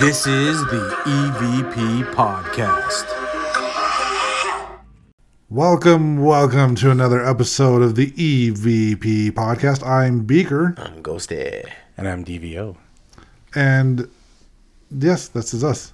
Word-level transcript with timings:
This 0.00 0.26
is 0.26 0.60
the 0.66 0.94
EVP 1.06 2.12
Podcast. 2.14 3.06
Welcome, 5.50 6.18
welcome 6.22 6.74
to 6.76 6.90
another 6.90 7.24
episode 7.24 7.82
of 7.82 7.94
the 7.94 8.10
EVP 8.12 9.32
podcast. 9.32 9.86
I'm 9.86 10.24
Beaker, 10.24 10.74
I'm 10.78 11.02
Ghosty. 11.02 11.68
And 11.96 12.08
I'm 12.08 12.24
DVO. 12.24 12.76
and 13.54 14.08
yes, 14.90 15.28
this 15.28 15.52
is 15.54 15.62
us. 15.64 15.92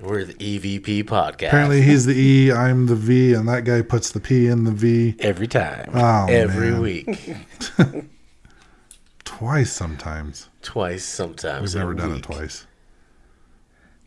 We're 0.00 0.24
the 0.24 0.34
EVP 0.34 1.04
podcast. 1.04 1.48
Apparently, 1.48 1.82
he's 1.82 2.06
the 2.06 2.14
E, 2.18 2.52
I'm 2.52 2.86
the 2.86 2.94
V, 2.96 3.34
and 3.34 3.48
that 3.48 3.64
guy 3.64 3.82
puts 3.82 4.12
the 4.12 4.20
P 4.20 4.46
in 4.46 4.64
the 4.64 4.72
V 4.72 5.16
Every 5.20 5.46
time. 5.48 5.90
Oh, 5.94 6.26
every 6.28 6.70
man. 6.70 6.80
week, 6.80 7.36
twice 9.24 9.72
sometimes. 9.72 10.48
twice 10.62 11.04
sometimes. 11.04 11.74
We've 11.74 11.82
a 11.82 11.84
never 11.84 11.94
done 11.94 12.12
it 12.16 12.22
twice. 12.22 12.66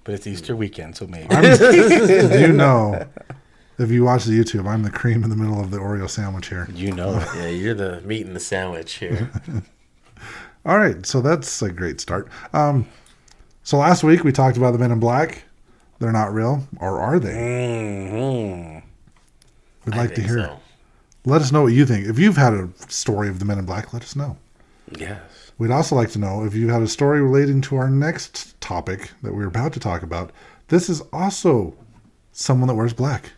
But 0.04 0.14
it's 0.16 0.28
Easter 0.28 0.56
weekend, 0.56 0.96
so 0.96 1.08
maybe. 1.08 1.28
You 2.40 2.54
know, 2.54 3.06
if 3.80 3.90
you 3.92 4.04
watch 4.04 4.26
the 4.26 4.38
YouTube, 4.40 4.68
I'm 4.68 4.84
the 4.84 4.92
cream 4.92 5.24
in 5.24 5.30
the 5.30 5.36
middle 5.36 5.60
of 5.60 5.72
the 5.72 5.78
Oreo 5.78 6.10
sandwich 6.10 6.48
here. 6.50 6.68
you 6.74 6.92
know 6.92 7.18
it. 7.18 7.28
Yeah, 7.36 7.48
you're 7.48 7.74
the 7.74 8.02
meat 8.02 8.26
in 8.26 8.34
the 8.34 8.40
sandwich 8.40 8.94
here. 8.94 9.32
All 10.66 10.78
right, 10.78 11.06
so 11.06 11.22
that's 11.22 11.62
a 11.62 11.72
great 11.72 12.00
start. 12.00 12.30
Um, 12.54 12.88
so 13.64 13.78
last 13.78 14.04
week 14.04 14.24
we 14.24 14.32
talked 14.32 14.58
about 14.58 14.72
the 14.72 14.80
Men 14.80 14.92
in 14.92 15.00
Black. 15.00 15.44
They're 16.00 16.12
not 16.12 16.34
real, 16.34 16.68
or 16.80 17.00
are 17.00 17.20
they? 17.20 18.10
hmm 18.10 18.80
We'd 19.86 19.96
I 19.96 19.98
like 19.98 20.16
to 20.16 20.22
hear. 20.22 20.38
so. 20.40 20.60
Let 21.26 21.42
us 21.42 21.52
know 21.52 21.64
what 21.64 21.74
you 21.74 21.86
think. 21.86 22.08
If 22.08 22.20
you've 22.20 22.38
had 22.38 22.54
a 22.54 22.70
story 22.90 23.30
of 23.30 23.40
the 23.40 23.46
Men 23.46 23.60
in 23.60 23.66
Black, 23.66 23.94
let 23.94 24.04
us 24.04 24.16
know. 24.16 24.38
Yes. 24.98 25.43
We'd 25.64 25.72
also 25.72 25.96
like 25.96 26.12
to 26.12 26.20
know 26.20 26.44
if 26.44 26.54
you 26.54 26.68
had 26.68 26.82
a 26.82 26.90
story 26.90 27.22
relating 27.22 27.62
to 27.62 27.78
our 27.78 27.90
next 27.90 28.60
topic 28.60 29.12
that 29.22 29.34
we're 29.34 29.48
about 29.48 29.72
to 29.72 29.80
talk 29.80 30.04
about. 30.04 30.34
This 30.68 30.90
is 30.90 31.00
also 31.14 31.74
someone 32.34 32.68
that 32.68 32.76
wears 32.76 32.92
black. 32.92 33.32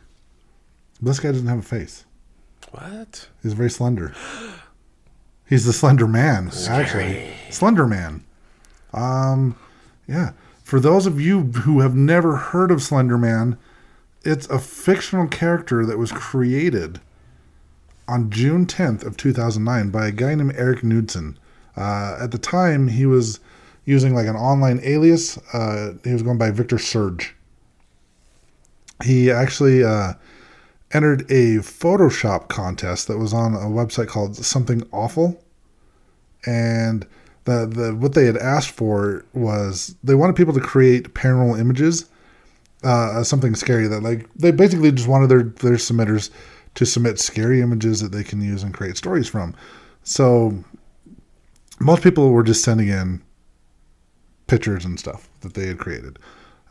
This 1.00 1.20
guy 1.20 1.32
doesn't 1.32 1.46
have 1.46 1.60
a 1.60 1.62
face. 1.62 2.04
What? 2.72 3.28
He's 3.44 3.54
very 3.54 3.70
slender. 3.70 4.16
He's 5.48 5.66
the 5.66 5.72
Slender 5.72 6.08
Man, 6.08 6.50
actually. 6.68 7.32
Slender 7.52 7.86
Man. 7.86 8.26
Um, 8.92 9.56
yeah. 10.08 10.32
For 10.64 10.80
those 10.80 11.06
of 11.06 11.22
you 11.22 11.44
who 11.44 11.82
have 11.82 11.94
never 11.94 12.38
heard 12.38 12.72
of 12.72 12.82
Slender 12.82 13.20
Man, 13.20 13.56
it's 14.24 14.48
a 14.48 14.58
fictional 14.58 15.28
character 15.28 15.86
that 15.86 16.00
was 16.00 16.12
created 16.12 17.02
on 18.08 18.32
June 18.32 18.66
10th 18.66 19.06
of 19.06 19.16
2009 19.16 19.92
by 19.92 20.08
a 20.08 20.12
guy 20.12 20.34
named 20.34 20.56
Eric 20.56 20.82
Knudsen. 20.82 21.38
Uh, 21.78 22.18
at 22.22 22.32
the 22.32 22.38
time, 22.38 22.88
he 22.88 23.06
was 23.06 23.40
using 23.86 24.16
like 24.16 24.28
an 24.28 24.36
online 24.36 24.80
alias. 24.84 25.38
Uh, 25.54 25.94
he 26.04 26.14
was 26.14 26.24
going 26.24 26.38
by 26.38 26.52
Victor 26.52 26.78
Surge. 26.78 27.36
He 29.04 29.30
actually 29.30 29.84
uh, 29.84 30.14
entered 30.92 31.22
a 31.24 31.58
Photoshop 31.58 32.48
contest 32.48 33.08
that 33.08 33.18
was 33.18 33.34
on 33.34 33.54
a 33.54 33.68
website 33.68 34.08
called 34.08 34.36
Something 34.36 34.84
Awful, 34.92 35.44
and 36.46 37.06
the 37.44 37.68
the 37.68 37.96
what 37.96 38.14
they 38.14 38.26
had 38.26 38.38
asked 38.38 38.72
for 38.72 39.26
was 39.34 39.96
they 40.04 40.16
wanted 40.16 40.36
people 40.36 40.54
to 40.54 40.62
create 40.62 41.14
paranormal 41.14 41.60
images, 41.60 42.06
uh, 42.84 43.24
something 43.24 43.56
scary 43.56 43.88
that 43.88 44.02
like 44.02 44.28
they 44.36 44.52
basically 44.52 44.92
just 44.92 45.08
wanted 45.08 45.28
their 45.28 45.44
their 45.44 45.78
submitters 45.78 46.30
to 46.76 46.86
submit 46.86 47.20
scary 47.20 47.62
images 47.62 48.02
that 48.02 48.12
they 48.12 48.24
can 48.24 48.42
use 48.42 48.64
and 48.64 48.74
create 48.74 48.98
stories 48.98 49.28
from. 49.28 49.56
So 50.04 50.64
most 51.80 52.04
people 52.04 52.32
were 52.32 52.44
just 52.44 52.64
sending 52.64 52.88
in 52.88 53.22
pictures 54.48 54.86
and 54.86 55.00
stuff 55.00 55.28
that 55.42 55.54
they 55.54 55.68
had 55.68 55.78
created. 55.78 56.20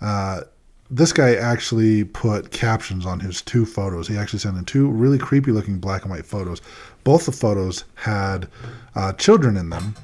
Uh, 0.00 0.42
this 0.90 1.12
guy 1.12 1.34
actually 1.34 2.04
put 2.04 2.50
captions 2.50 3.06
on 3.06 3.20
his 3.20 3.42
two 3.42 3.64
photos. 3.64 4.06
He 4.06 4.16
actually 4.16 4.38
sent 4.38 4.56
in 4.56 4.64
two 4.64 4.88
really 4.90 5.18
creepy 5.18 5.50
looking 5.50 5.78
black 5.78 6.02
and 6.02 6.10
white 6.10 6.26
photos. 6.26 6.60
Both 7.04 7.26
the 7.26 7.32
photos 7.32 7.84
had 7.94 8.48
uh, 8.94 9.12
children 9.14 9.56
in 9.56 9.70
them. 9.70 9.94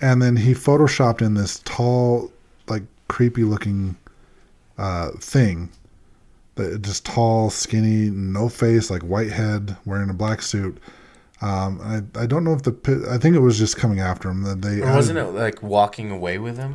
And 0.00 0.20
then 0.20 0.36
he 0.36 0.52
photoshopped 0.52 1.22
in 1.22 1.34
this 1.34 1.62
tall, 1.64 2.30
like 2.68 2.82
creepy 3.08 3.44
looking 3.44 3.96
uh, 4.76 5.12
thing. 5.20 5.70
Just 6.80 7.06
tall, 7.06 7.50
skinny, 7.50 8.10
no 8.10 8.48
face, 8.48 8.90
like 8.90 9.02
white 9.02 9.30
head, 9.30 9.76
wearing 9.86 10.10
a 10.10 10.14
black 10.14 10.42
suit. 10.42 10.78
Um, 11.44 11.70
I, 12.16 12.22
I 12.22 12.26
don't 12.26 12.42
know 12.44 12.54
if 12.54 12.62
the 12.62 13.06
I 13.10 13.18
think 13.18 13.36
it 13.36 13.40
was 13.40 13.58
just 13.58 13.76
coming 13.76 14.00
after 14.00 14.30
him 14.30 14.42
that 14.44 14.62
they 14.62 14.80
Or 14.80 14.92
wasn't 14.94 15.18
it 15.18 15.26
like 15.44 15.62
walking 15.62 16.10
away 16.10 16.38
with 16.38 16.56
him? 16.56 16.72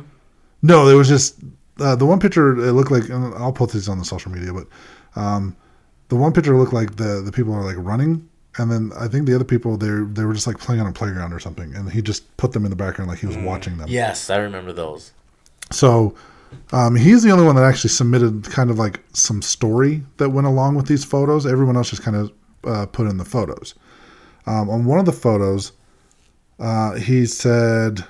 no, 0.62 0.86
it 0.88 0.94
was 0.94 1.08
just 1.08 1.40
uh, 1.80 1.96
the 1.96 2.06
one 2.06 2.20
picture. 2.20 2.56
It 2.68 2.72
looked 2.72 2.90
like 2.90 3.08
and 3.08 3.34
I'll 3.34 3.52
put 3.52 3.72
these 3.72 3.88
on 3.88 3.98
the 3.98 4.04
social 4.04 4.30
media, 4.30 4.52
but 4.52 4.66
um, 5.20 5.56
the 6.08 6.16
one 6.16 6.32
picture 6.32 6.56
looked 6.56 6.72
like 6.72 6.96
the 6.96 7.20
the 7.24 7.32
people 7.32 7.52
are 7.54 7.64
like 7.64 7.78
running, 7.78 8.28
and 8.58 8.70
then 8.70 8.92
I 8.98 9.08
think 9.08 9.26
the 9.26 9.34
other 9.34 9.44
people 9.44 9.76
they 9.76 9.88
they 9.88 10.24
were 10.24 10.34
just 10.34 10.46
like 10.46 10.58
playing 10.58 10.80
on 10.80 10.86
a 10.86 10.92
playground 10.92 11.32
or 11.32 11.40
something, 11.40 11.74
and 11.74 11.90
he 11.90 12.00
just 12.02 12.22
put 12.36 12.52
them 12.52 12.64
in 12.64 12.70
the 12.70 12.76
background 12.76 13.10
like 13.10 13.18
he 13.20 13.26
was 13.26 13.38
watching 13.38 13.76
them. 13.78 13.88
Yes, 13.88 14.30
I 14.30 14.36
remember 14.36 14.72
those. 14.72 15.12
So 15.72 16.14
um, 16.72 16.94
he's 16.96 17.22
the 17.22 17.30
only 17.30 17.44
one 17.44 17.56
that 17.56 17.64
actually 17.64 17.90
submitted 17.90 18.44
kind 18.50 18.70
of 18.70 18.78
like 18.78 19.00
some 19.14 19.42
story 19.42 20.02
that 20.18 20.30
went 20.30 20.46
along 20.46 20.74
with 20.76 20.86
these 20.86 21.04
photos. 21.04 21.46
Everyone 21.46 21.76
else 21.76 21.90
just 21.90 22.02
kind 22.02 22.16
of 22.16 22.32
uh, 22.64 22.86
put 22.86 23.06
in 23.08 23.16
the 23.16 23.24
photos. 23.24 23.74
Um, 24.46 24.70
on 24.70 24.84
one 24.84 24.98
of 24.98 25.06
the 25.06 25.12
photos, 25.12 25.72
uh, 26.58 26.94
he 26.94 27.26
said, 27.26 28.04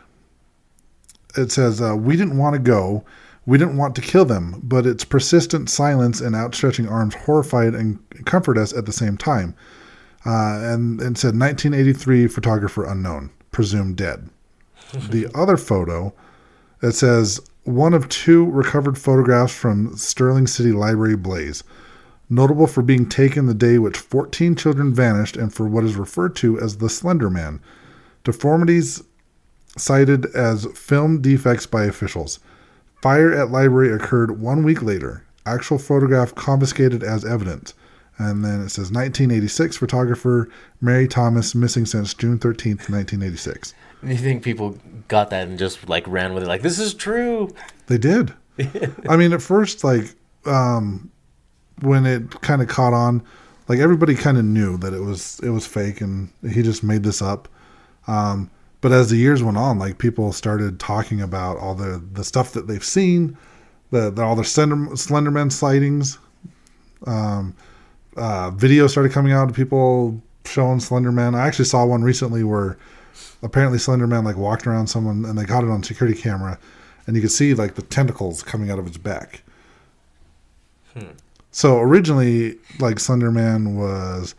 "It 1.36 1.52
says 1.52 1.80
uh, 1.80 1.96
we 1.96 2.16
didn't 2.16 2.38
want 2.38 2.54
to 2.54 2.60
go." 2.60 3.04
We 3.46 3.56
didn't 3.58 3.78
want 3.78 3.96
to 3.96 4.02
kill 4.02 4.26
them, 4.26 4.60
but 4.62 4.86
its 4.86 5.02
persistent 5.04 5.70
silence 5.70 6.20
and 6.20 6.36
outstretching 6.36 6.86
arms 6.86 7.14
horrified 7.14 7.74
and 7.74 7.98
comfort 8.26 8.58
us 8.58 8.72
at 8.72 8.84
the 8.84 8.92
same 8.92 9.16
time. 9.16 9.56
Uh, 10.26 10.60
and, 10.62 11.00
and 11.00 11.16
said 11.16 11.34
1983 11.34 12.28
photographer 12.28 12.84
unknown, 12.84 13.30
presumed 13.50 13.96
dead. 13.96 14.28
the 15.10 15.26
other 15.34 15.56
photo, 15.56 16.12
it 16.82 16.92
says 16.92 17.40
one 17.64 17.94
of 17.94 18.08
two 18.08 18.44
recovered 18.50 18.98
photographs 18.98 19.54
from 19.54 19.96
Stirling 19.96 20.46
City 20.46 20.72
Library 20.72 21.16
Blaze, 21.16 21.62
notable 22.30 22.68
for 22.68 22.82
being 22.82 23.08
taken 23.08 23.46
the 23.46 23.54
day 23.54 23.78
which 23.78 23.98
14 23.98 24.54
children 24.54 24.94
vanished 24.94 25.36
and 25.36 25.52
for 25.52 25.66
what 25.66 25.84
is 25.84 25.96
referred 25.96 26.36
to 26.36 26.58
as 26.60 26.78
the 26.78 26.88
Slender 26.88 27.28
Man. 27.28 27.60
Deformities 28.24 29.02
cited 29.76 30.26
as 30.34 30.66
film 30.74 31.20
defects 31.20 31.66
by 31.66 31.84
officials. 31.84 32.38
Fire 33.02 33.32
at 33.32 33.50
library 33.50 33.92
occurred 33.92 34.40
one 34.40 34.62
week 34.62 34.82
later. 34.82 35.24
Actual 35.44 35.78
photograph 35.78 36.34
confiscated 36.34 37.02
as 37.02 37.24
evidence. 37.24 37.74
And 38.18 38.44
then 38.44 38.60
it 38.60 38.68
says 38.68 38.92
1986 38.92 39.78
photographer 39.78 40.50
Mary 40.80 41.08
Thomas 41.08 41.54
missing 41.54 41.86
since 41.86 42.12
June 42.12 42.38
13th, 42.38 42.90
1986. 42.90 43.74
You 44.02 44.16
think 44.16 44.42
people 44.42 44.78
got 45.08 45.30
that 45.30 45.48
and 45.48 45.58
just 45.58 45.88
like 45.88 46.06
ran 46.06 46.34
with 46.34 46.42
it? 46.42 46.46
Like 46.46 46.60
this 46.62 46.78
is 46.78 46.92
true. 46.92 47.54
They 47.86 47.96
did. 47.96 48.34
I 49.08 49.16
mean, 49.16 49.32
at 49.32 49.40
first, 49.40 49.82
like, 49.82 50.14
um, 50.44 51.10
when 51.82 52.06
it 52.06 52.40
kind 52.40 52.62
of 52.62 52.68
caught 52.68 52.92
on, 52.92 53.22
like 53.68 53.78
everybody 53.78 54.14
kind 54.14 54.36
of 54.36 54.44
knew 54.44 54.76
that 54.78 54.92
it 54.92 55.00
was 55.00 55.40
it 55.42 55.50
was 55.50 55.66
fake 55.66 56.00
and 56.00 56.30
he 56.48 56.62
just 56.62 56.82
made 56.82 57.02
this 57.02 57.22
up. 57.22 57.48
Um, 58.06 58.50
but 58.80 58.92
as 58.92 59.10
the 59.10 59.16
years 59.16 59.42
went 59.42 59.58
on, 59.58 59.78
like 59.78 59.98
people 59.98 60.32
started 60.32 60.80
talking 60.80 61.20
about 61.20 61.58
all 61.58 61.74
the 61.74 62.02
the 62.12 62.24
stuff 62.24 62.52
that 62.52 62.66
they've 62.66 62.84
seen, 62.84 63.36
the, 63.90 64.10
the 64.10 64.22
all 64.22 64.34
the 64.36 64.44
Slender, 64.44 64.76
Slenderman 64.96 65.52
sightings. 65.52 66.18
Um, 67.06 67.54
uh, 68.16 68.50
videos 68.50 68.90
started 68.90 69.12
coming 69.12 69.32
out 69.32 69.48
of 69.48 69.54
people 69.54 70.20
showing 70.44 70.78
Slenderman. 70.78 71.34
I 71.34 71.46
actually 71.46 71.66
saw 71.66 71.84
one 71.84 72.02
recently 72.02 72.42
where 72.42 72.76
apparently 73.42 73.78
Slenderman 73.78 74.24
like 74.24 74.36
walked 74.36 74.66
around 74.66 74.88
someone 74.88 75.24
and 75.24 75.38
they 75.38 75.44
got 75.44 75.62
it 75.64 75.70
on 75.70 75.82
security 75.82 76.20
camera, 76.20 76.58
and 77.06 77.16
you 77.16 77.22
could 77.22 77.30
see 77.30 77.54
like 77.54 77.74
the 77.74 77.82
tentacles 77.82 78.42
coming 78.42 78.70
out 78.70 78.78
of 78.78 78.86
its 78.86 78.96
back. 78.96 79.42
So 81.50 81.78
originally, 81.78 82.56
like 82.78 82.96
Slenderman 82.96 83.74
was 83.74 84.34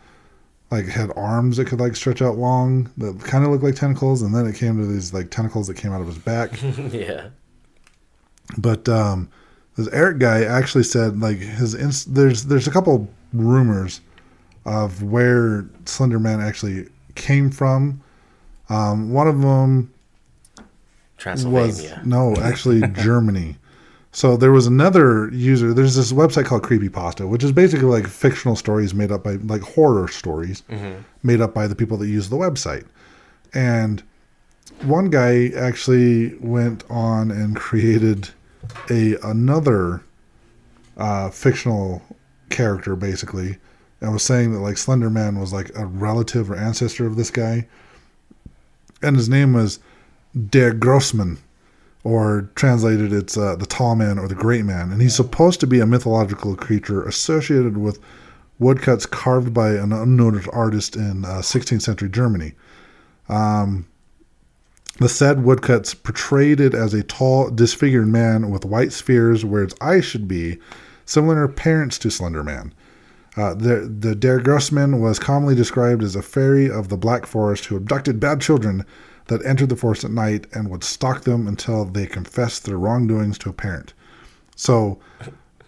like 0.70 0.86
had 0.86 1.10
arms 1.16 1.58
that 1.58 1.66
could 1.66 1.80
like 1.80 1.94
stretch 1.94 2.22
out 2.22 2.38
long 2.38 2.90
that 2.96 3.20
kind 3.20 3.44
of 3.44 3.50
looked 3.50 3.62
like 3.62 3.76
tentacles, 3.76 4.22
and 4.22 4.34
then 4.34 4.46
it 4.46 4.54
came 4.54 4.78
to 4.78 4.86
these 4.86 5.12
like 5.12 5.30
tentacles 5.30 5.66
that 5.66 5.76
came 5.76 5.92
out 5.92 6.00
of 6.00 6.06
his 6.06 6.18
back. 6.18 6.50
yeah. 6.92 7.28
But 8.56 8.88
um, 8.88 9.30
this 9.76 9.88
Eric 9.88 10.18
guy 10.18 10.44
actually 10.44 10.84
said 10.84 11.20
like 11.20 11.38
his 11.38 11.74
inst- 11.74 12.14
there's 12.14 12.44
there's 12.44 12.66
a 12.66 12.70
couple 12.70 13.08
rumors 13.32 14.00
of 14.64 15.02
where 15.02 15.66
Slender 15.84 16.18
Man 16.18 16.40
actually 16.40 16.88
came 17.14 17.50
from. 17.50 18.00
Um, 18.68 19.12
one 19.12 19.28
of 19.28 19.40
them 19.42 19.92
was 21.44 21.92
no, 22.04 22.34
actually 22.36 22.80
Germany. 22.94 23.56
So 24.14 24.36
there 24.36 24.52
was 24.52 24.66
another 24.66 25.30
user. 25.32 25.72
There's 25.72 25.96
this 25.96 26.12
website 26.12 26.44
called 26.44 26.62
Creepypasta, 26.62 27.26
which 27.26 27.42
is 27.42 27.50
basically 27.50 27.86
like 27.88 28.06
fictional 28.06 28.56
stories 28.56 28.92
made 28.92 29.10
up 29.10 29.24
by 29.24 29.32
like 29.36 29.62
horror 29.62 30.06
stories 30.08 30.62
made 31.22 31.40
up 31.40 31.54
by 31.54 31.66
the 31.66 31.74
people 31.74 31.96
that 31.96 32.08
use 32.08 32.28
the 32.28 32.36
website. 32.36 32.84
And 33.54 34.02
one 34.82 35.08
guy 35.10 35.48
actually 35.56 36.36
went 36.38 36.84
on 36.90 37.30
and 37.30 37.56
created 37.56 38.28
a 38.90 39.16
another 39.22 40.02
uh, 40.98 41.30
fictional 41.30 42.02
character 42.50 42.94
basically, 42.96 43.56
and 44.02 44.12
was 44.12 44.22
saying 44.22 44.52
that 44.52 44.60
like 44.60 44.76
Slender 44.76 45.08
Man 45.10 45.38
was 45.40 45.52
like 45.54 45.70
a 45.74 45.86
relative 45.86 46.50
or 46.50 46.56
ancestor 46.56 47.06
of 47.06 47.16
this 47.16 47.30
guy, 47.30 47.66
and 49.02 49.16
his 49.16 49.28
name 49.28 49.54
was 49.54 49.78
Der 50.50 50.72
Grossman, 50.72 51.38
or 52.04 52.50
translated 52.54 53.12
it's 53.12 53.36
uh, 53.36 53.56
the 53.56 53.66
tall 53.66 53.94
man 53.94 54.18
or 54.18 54.26
the 54.26 54.34
great 54.34 54.64
man, 54.64 54.90
and 54.90 55.00
he's 55.00 55.14
supposed 55.14 55.60
to 55.60 55.66
be 55.66 55.80
a 55.80 55.86
mythological 55.86 56.56
creature 56.56 57.02
associated 57.04 57.76
with 57.76 58.00
woodcuts 58.58 59.06
carved 59.06 59.52
by 59.54 59.70
an 59.70 59.92
unknown 59.92 60.42
artist 60.52 60.96
in 60.96 61.24
uh, 61.24 61.38
16th 61.38 61.82
century 61.82 62.08
Germany. 62.08 62.52
Um, 63.28 63.86
the 64.98 65.08
said 65.08 65.42
woodcuts 65.42 65.94
portrayed 65.94 66.60
it 66.60 66.74
as 66.74 66.92
a 66.92 67.02
tall, 67.02 67.50
disfigured 67.50 68.08
man 68.08 68.50
with 68.50 68.64
white 68.64 68.92
spheres 68.92 69.44
where 69.44 69.62
its 69.62 69.74
eyes 69.80 70.04
should 70.04 70.28
be, 70.28 70.58
similar 71.06 71.44
in 71.44 71.50
appearance 71.50 71.98
to 71.98 72.10
Slender 72.10 72.44
Man. 72.44 72.74
Uh, 73.36 73.54
the, 73.54 73.90
the 73.98 74.14
Der 74.14 74.40
Grossman 74.40 75.00
was 75.00 75.18
commonly 75.18 75.54
described 75.54 76.02
as 76.02 76.14
a 76.14 76.22
fairy 76.22 76.70
of 76.70 76.88
the 76.88 76.98
Black 76.98 77.24
Forest 77.24 77.66
who 77.66 77.76
abducted 77.76 78.20
bad 78.20 78.42
children 78.42 78.84
that 79.26 79.44
entered 79.44 79.68
the 79.68 79.76
forest 79.76 80.04
at 80.04 80.10
night 80.10 80.46
and 80.52 80.68
would 80.68 80.84
stalk 80.84 81.22
them 81.22 81.46
until 81.46 81.84
they 81.84 82.06
confessed 82.06 82.64
their 82.64 82.78
wrongdoings 82.78 83.38
to 83.38 83.50
a 83.50 83.52
parent. 83.52 83.94
So, 84.56 84.98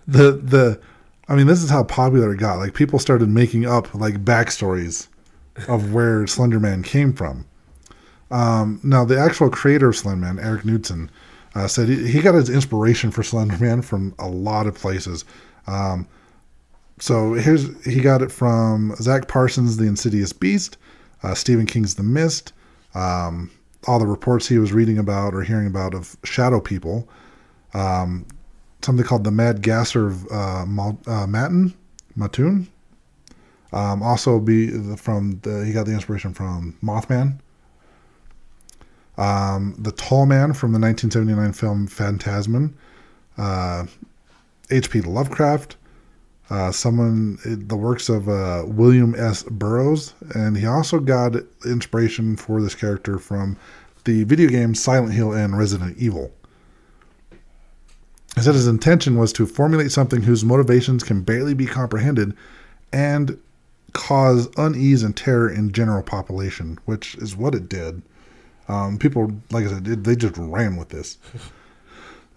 the 0.06 0.32
the, 0.32 0.80
I 1.28 1.34
mean, 1.34 1.46
this 1.46 1.62
is 1.62 1.70
how 1.70 1.84
popular 1.84 2.34
it 2.34 2.38
got. 2.38 2.58
Like 2.58 2.74
people 2.74 2.98
started 2.98 3.28
making 3.28 3.66
up 3.66 3.94
like 3.94 4.24
backstories 4.24 5.08
of 5.68 5.92
where 5.92 6.26
Slender 6.26 6.60
Man 6.60 6.82
came 6.82 7.12
from. 7.12 7.46
Um, 8.30 8.80
now, 8.82 9.04
the 9.04 9.18
actual 9.18 9.50
creator 9.50 9.88
of 9.90 9.96
Slender 9.96 10.20
Man, 10.20 10.38
Eric 10.38 10.64
Knudsen, 10.64 11.10
uh, 11.54 11.68
said 11.68 11.88
he, 11.88 12.06
he 12.10 12.20
got 12.20 12.34
his 12.34 12.50
inspiration 12.50 13.10
for 13.10 13.22
Slender 13.22 13.58
Man 13.58 13.82
from 13.82 14.14
a 14.18 14.28
lot 14.28 14.66
of 14.66 14.74
places. 14.74 15.24
Um, 15.66 16.08
so 16.98 17.34
here's 17.34 17.84
he 17.84 18.00
got 18.00 18.22
it 18.22 18.30
from 18.30 18.94
Zack 18.96 19.28
Parsons' 19.28 19.76
The 19.76 19.86
Insidious 19.86 20.32
Beast, 20.32 20.76
uh, 21.22 21.34
Stephen 21.34 21.66
King's 21.66 21.94
The 21.94 22.02
Mist, 22.02 22.52
um, 22.94 23.50
all 23.86 23.98
the 23.98 24.06
reports 24.06 24.48
he 24.48 24.58
was 24.58 24.72
reading 24.72 24.98
about 24.98 25.34
or 25.34 25.42
hearing 25.42 25.66
about 25.66 25.94
of 25.94 26.16
shadow 26.24 26.60
people, 26.60 27.08
um, 27.74 28.26
something 28.82 29.04
called 29.04 29.24
the 29.24 29.30
Mad 29.30 29.62
Gasser 29.62 30.12
uh, 30.32 30.64
uh, 31.06 31.26
Matin, 31.26 31.74
Mattoon. 32.16 32.68
Um, 33.72 34.02
also, 34.02 34.38
be 34.38 34.68
from 34.96 35.40
the 35.42 35.64
he 35.64 35.72
got 35.72 35.86
the 35.86 35.92
inspiration 35.92 36.32
from 36.32 36.76
Mothman. 36.82 37.40
Um, 39.18 39.74
the 39.78 39.92
Tall 39.92 40.26
Man 40.26 40.52
from 40.52 40.72
the 40.72 40.78
1979 40.78 41.52
film 41.52 41.86
Phantasm, 41.86 42.76
uh, 43.36 43.86
H.P. 44.70 45.02
Lovecraft, 45.02 45.76
uh, 46.50 46.70
someone 46.70 47.38
the 47.44 47.76
works 47.76 48.08
of 48.08 48.28
uh, 48.28 48.64
William 48.66 49.14
S. 49.14 49.42
Burroughs, 49.44 50.14
and 50.34 50.56
he 50.56 50.66
also 50.66 51.00
got 51.00 51.36
inspiration 51.64 52.36
for 52.36 52.60
this 52.60 52.74
character 52.74 53.18
from 53.18 53.56
the 54.04 54.24
video 54.24 54.48
games 54.48 54.82
Silent 54.82 55.14
Hill 55.14 55.32
and 55.32 55.56
Resident 55.56 55.96
Evil. 55.96 56.32
He 58.34 58.42
said 58.42 58.54
his 58.54 58.66
intention 58.66 59.16
was 59.16 59.32
to 59.34 59.46
formulate 59.46 59.92
something 59.92 60.22
whose 60.22 60.44
motivations 60.44 61.02
can 61.02 61.22
barely 61.22 61.54
be 61.54 61.66
comprehended 61.66 62.34
and 62.92 63.38
cause 63.92 64.48
unease 64.56 65.02
and 65.02 65.16
terror 65.16 65.48
in 65.48 65.72
general 65.72 66.02
population, 66.02 66.78
which 66.84 67.14
is 67.14 67.36
what 67.36 67.54
it 67.54 67.68
did. 67.68 68.02
Um, 68.68 68.98
people, 68.98 69.30
like 69.50 69.64
I 69.66 69.68
said, 69.68 69.84
they 69.84 70.16
just 70.16 70.36
ran 70.36 70.76
with 70.76 70.88
this. 70.88 71.18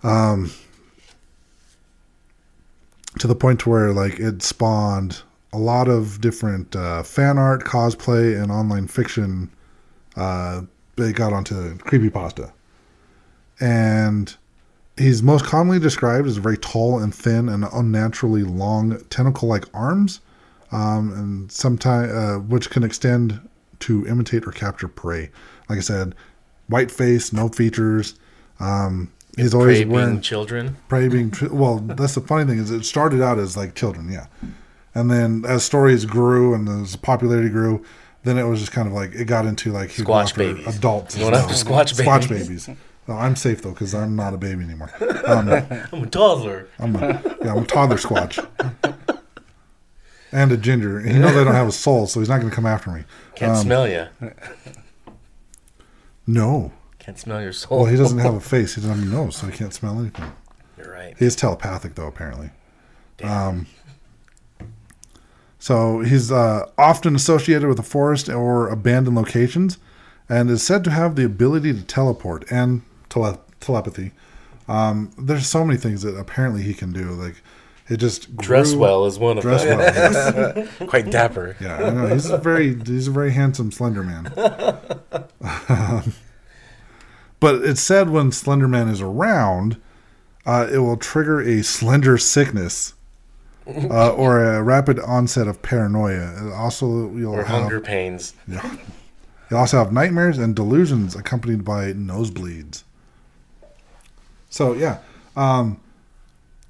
Um, 0.03 0.51
to 3.19 3.27
the 3.27 3.35
point 3.35 3.65
where 3.65 3.93
like 3.93 4.19
it 4.19 4.41
spawned 4.41 5.21
a 5.53 5.57
lot 5.57 5.87
of 5.87 6.21
different 6.21 6.75
uh, 6.75 7.03
fan 7.03 7.37
art, 7.37 7.63
cosplay, 7.63 8.41
and 8.41 8.51
online 8.51 8.87
fiction. 8.87 9.49
Uh, 10.15 10.61
they 10.95 11.13
got 11.13 11.33
onto 11.33 11.77
creepypasta, 11.77 12.51
and 13.59 14.35
he's 14.97 15.21
most 15.21 15.45
commonly 15.45 15.79
described 15.79 16.27
as 16.27 16.37
very 16.37 16.57
tall 16.57 16.99
and 16.99 17.13
thin 17.13 17.47
and 17.49 17.65
unnaturally 17.71 18.43
long 18.43 18.99
tentacle-like 19.09 19.65
arms, 19.73 20.21
um, 20.71 21.13
and 21.13 21.51
sometimes 21.51 22.11
uh, 22.11 22.39
which 22.39 22.69
can 22.69 22.83
extend 22.83 23.39
to 23.79 24.07
imitate 24.07 24.47
or 24.47 24.51
capture 24.51 24.87
prey. 24.87 25.29
Like 25.69 25.77
I 25.77 25.81
said, 25.81 26.15
white 26.67 26.89
face, 26.89 27.31
no 27.31 27.47
features. 27.49 28.15
Um, 28.59 29.11
he's 29.37 29.53
always 29.53 29.77
Prey 29.79 29.85
wearing 29.85 30.09
being 30.15 30.21
children. 30.21 30.75
prey 30.89 31.07
being 31.07 31.31
well. 31.51 31.77
That's 31.79 32.15
the 32.15 32.21
funny 32.21 32.43
thing 32.45 32.57
is 32.59 32.69
it 32.71 32.83
started 32.83 33.21
out 33.21 33.39
as 33.39 33.55
like 33.55 33.73
children, 33.75 34.11
yeah, 34.11 34.25
and 34.93 35.09
then 35.09 35.45
as 35.47 35.63
stories 35.63 36.03
grew 36.05 36.53
and 36.53 36.67
as 36.67 36.95
popularity 36.97 37.49
grew, 37.49 37.85
then 38.23 38.37
it 38.37 38.43
was 38.43 38.59
just 38.59 38.71
kind 38.73 38.87
of 38.87 38.93
like 38.93 39.13
it 39.15 39.25
got 39.25 39.45
into 39.45 39.71
like 39.71 39.91
he 39.91 40.03
after 40.11 40.39
babies. 40.53 40.75
adults, 40.77 41.15
Going 41.15 41.33
after 41.33 41.53
as 41.53 41.63
squatch 41.63 41.93
squatch 41.93 42.27
babies. 42.27 42.65
babies. 42.67 42.69
No, 43.07 43.13
I'm 43.15 43.37
safe 43.37 43.61
though 43.61 43.71
because 43.71 43.95
I'm 43.95 44.17
not 44.17 44.33
a 44.33 44.37
baby 44.37 44.63
anymore. 44.65 44.91
Um, 45.25 45.47
I'm 45.93 46.03
a 46.03 46.07
toddler. 46.07 46.67
I'm 46.77 46.93
a, 46.97 47.21
yeah, 47.41 47.53
I'm 47.53 47.63
a 47.63 47.65
toddler 47.65 47.95
squatch. 47.95 48.37
And 50.33 50.51
a 50.51 50.57
ginger. 50.57 50.99
You 50.99 51.19
know 51.19 51.29
they 51.33 51.43
don't 51.45 51.53
have 51.53 51.69
a 51.69 51.71
soul, 51.71 52.05
so 52.07 52.19
he's 52.19 52.27
not 52.27 52.39
going 52.39 52.49
to 52.49 52.55
come 52.55 52.65
after 52.65 52.91
me. 52.91 53.05
Can't 53.35 53.53
Um, 53.53 53.63
smell 53.63 53.87
you. 53.87 54.07
No. 56.25 56.73
Can't 57.07 57.17
smell 57.17 57.41
your 57.41 57.53
soul. 57.53 57.77
Well, 57.79 57.85
he 57.87 57.95
doesn't 57.95 58.17
have 58.19 58.33
a 58.35 58.39
face. 58.55 58.75
He 58.75 58.81
doesn't 58.81 58.99
have 58.99 59.07
a 59.07 59.09
nose, 59.15 59.37
so 59.37 59.47
he 59.47 59.53
can't 59.57 59.73
smell 59.73 59.97
anything. 59.99 60.29
You're 60.77 60.91
right. 60.91 61.15
He 61.17 61.23
is 61.25 61.35
telepathic, 61.37 61.95
though, 61.95 62.05
apparently. 62.07 62.49
Um, 63.23 63.65
so 65.57 66.01
he's 66.01 66.31
uh, 66.31 66.69
often 66.77 67.15
associated 67.15 67.67
with 67.67 67.77
the 67.77 67.83
forest 67.83 68.27
or 68.29 68.67
abandoned 68.67 69.15
locations 69.15 69.79
and 70.29 70.49
is 70.49 70.61
said 70.61 70.83
to 70.83 70.91
have 70.91 71.15
the 71.15 71.23
ability 71.25 71.71
to 71.73 71.81
teleport 71.83 72.43
and 72.51 72.81
tele- 73.09 73.39
telepathy. 73.61 74.11
Um, 74.67 75.11
there's 75.17 75.47
so 75.47 75.63
many 75.65 75.79
things 75.79 76.01
that 76.01 76.15
apparently 76.17 76.61
he 76.61 76.73
can 76.73 76.91
do. 76.91 77.05
Like, 77.11 77.35
it 77.89 77.97
just 77.97 78.35
Dress 78.35 78.71
grew- 78.71 78.79
well 78.81 79.05
is 79.05 79.17
one 79.17 79.37
of 79.37 79.43
Dress 79.43 79.63
them. 79.63 79.77
well. 79.79 79.93
yes. 79.95 80.77
Quite 80.89 81.09
dapper. 81.09 81.55
Yeah, 81.61 81.77
I 81.77 81.89
know. 81.89 82.07
He's 82.07 82.29
a 82.29 82.37
very 82.37 82.75
he's 82.83 83.07
a 83.07 83.11
very 83.11 83.31
handsome 83.31 83.71
Slender 83.71 84.03
Man. 84.03 84.25
but 87.39 87.55
it's 87.63 87.81
said 87.81 88.09
when 88.09 88.31
Slender 88.31 88.67
Man 88.67 88.87
is 88.87 89.01
around, 89.01 89.77
uh, 90.45 90.67
it 90.71 90.77
will 90.79 90.97
trigger 90.97 91.39
a 91.41 91.61
slender 91.63 92.17
sickness. 92.17 92.93
Uh, 93.67 94.11
or 94.15 94.41
a 94.41 94.63
rapid 94.63 94.97
onset 94.99 95.45
of 95.45 95.61
paranoia. 95.61 96.53
Also, 96.53 97.11
you'll 97.15 97.33
Or 97.33 97.43
have 97.43 97.61
hunger 97.61 97.81
pains. 97.81 98.33
Yeah. 98.47 98.77
you 99.51 99.57
also 99.57 99.77
have 99.77 99.91
nightmares 99.91 100.37
and 100.37 100.55
delusions 100.55 101.17
accompanied 101.17 101.65
by 101.65 101.91
nosebleeds. 101.91 102.83
So 104.49 104.71
yeah, 104.73 104.99
um, 105.35 105.81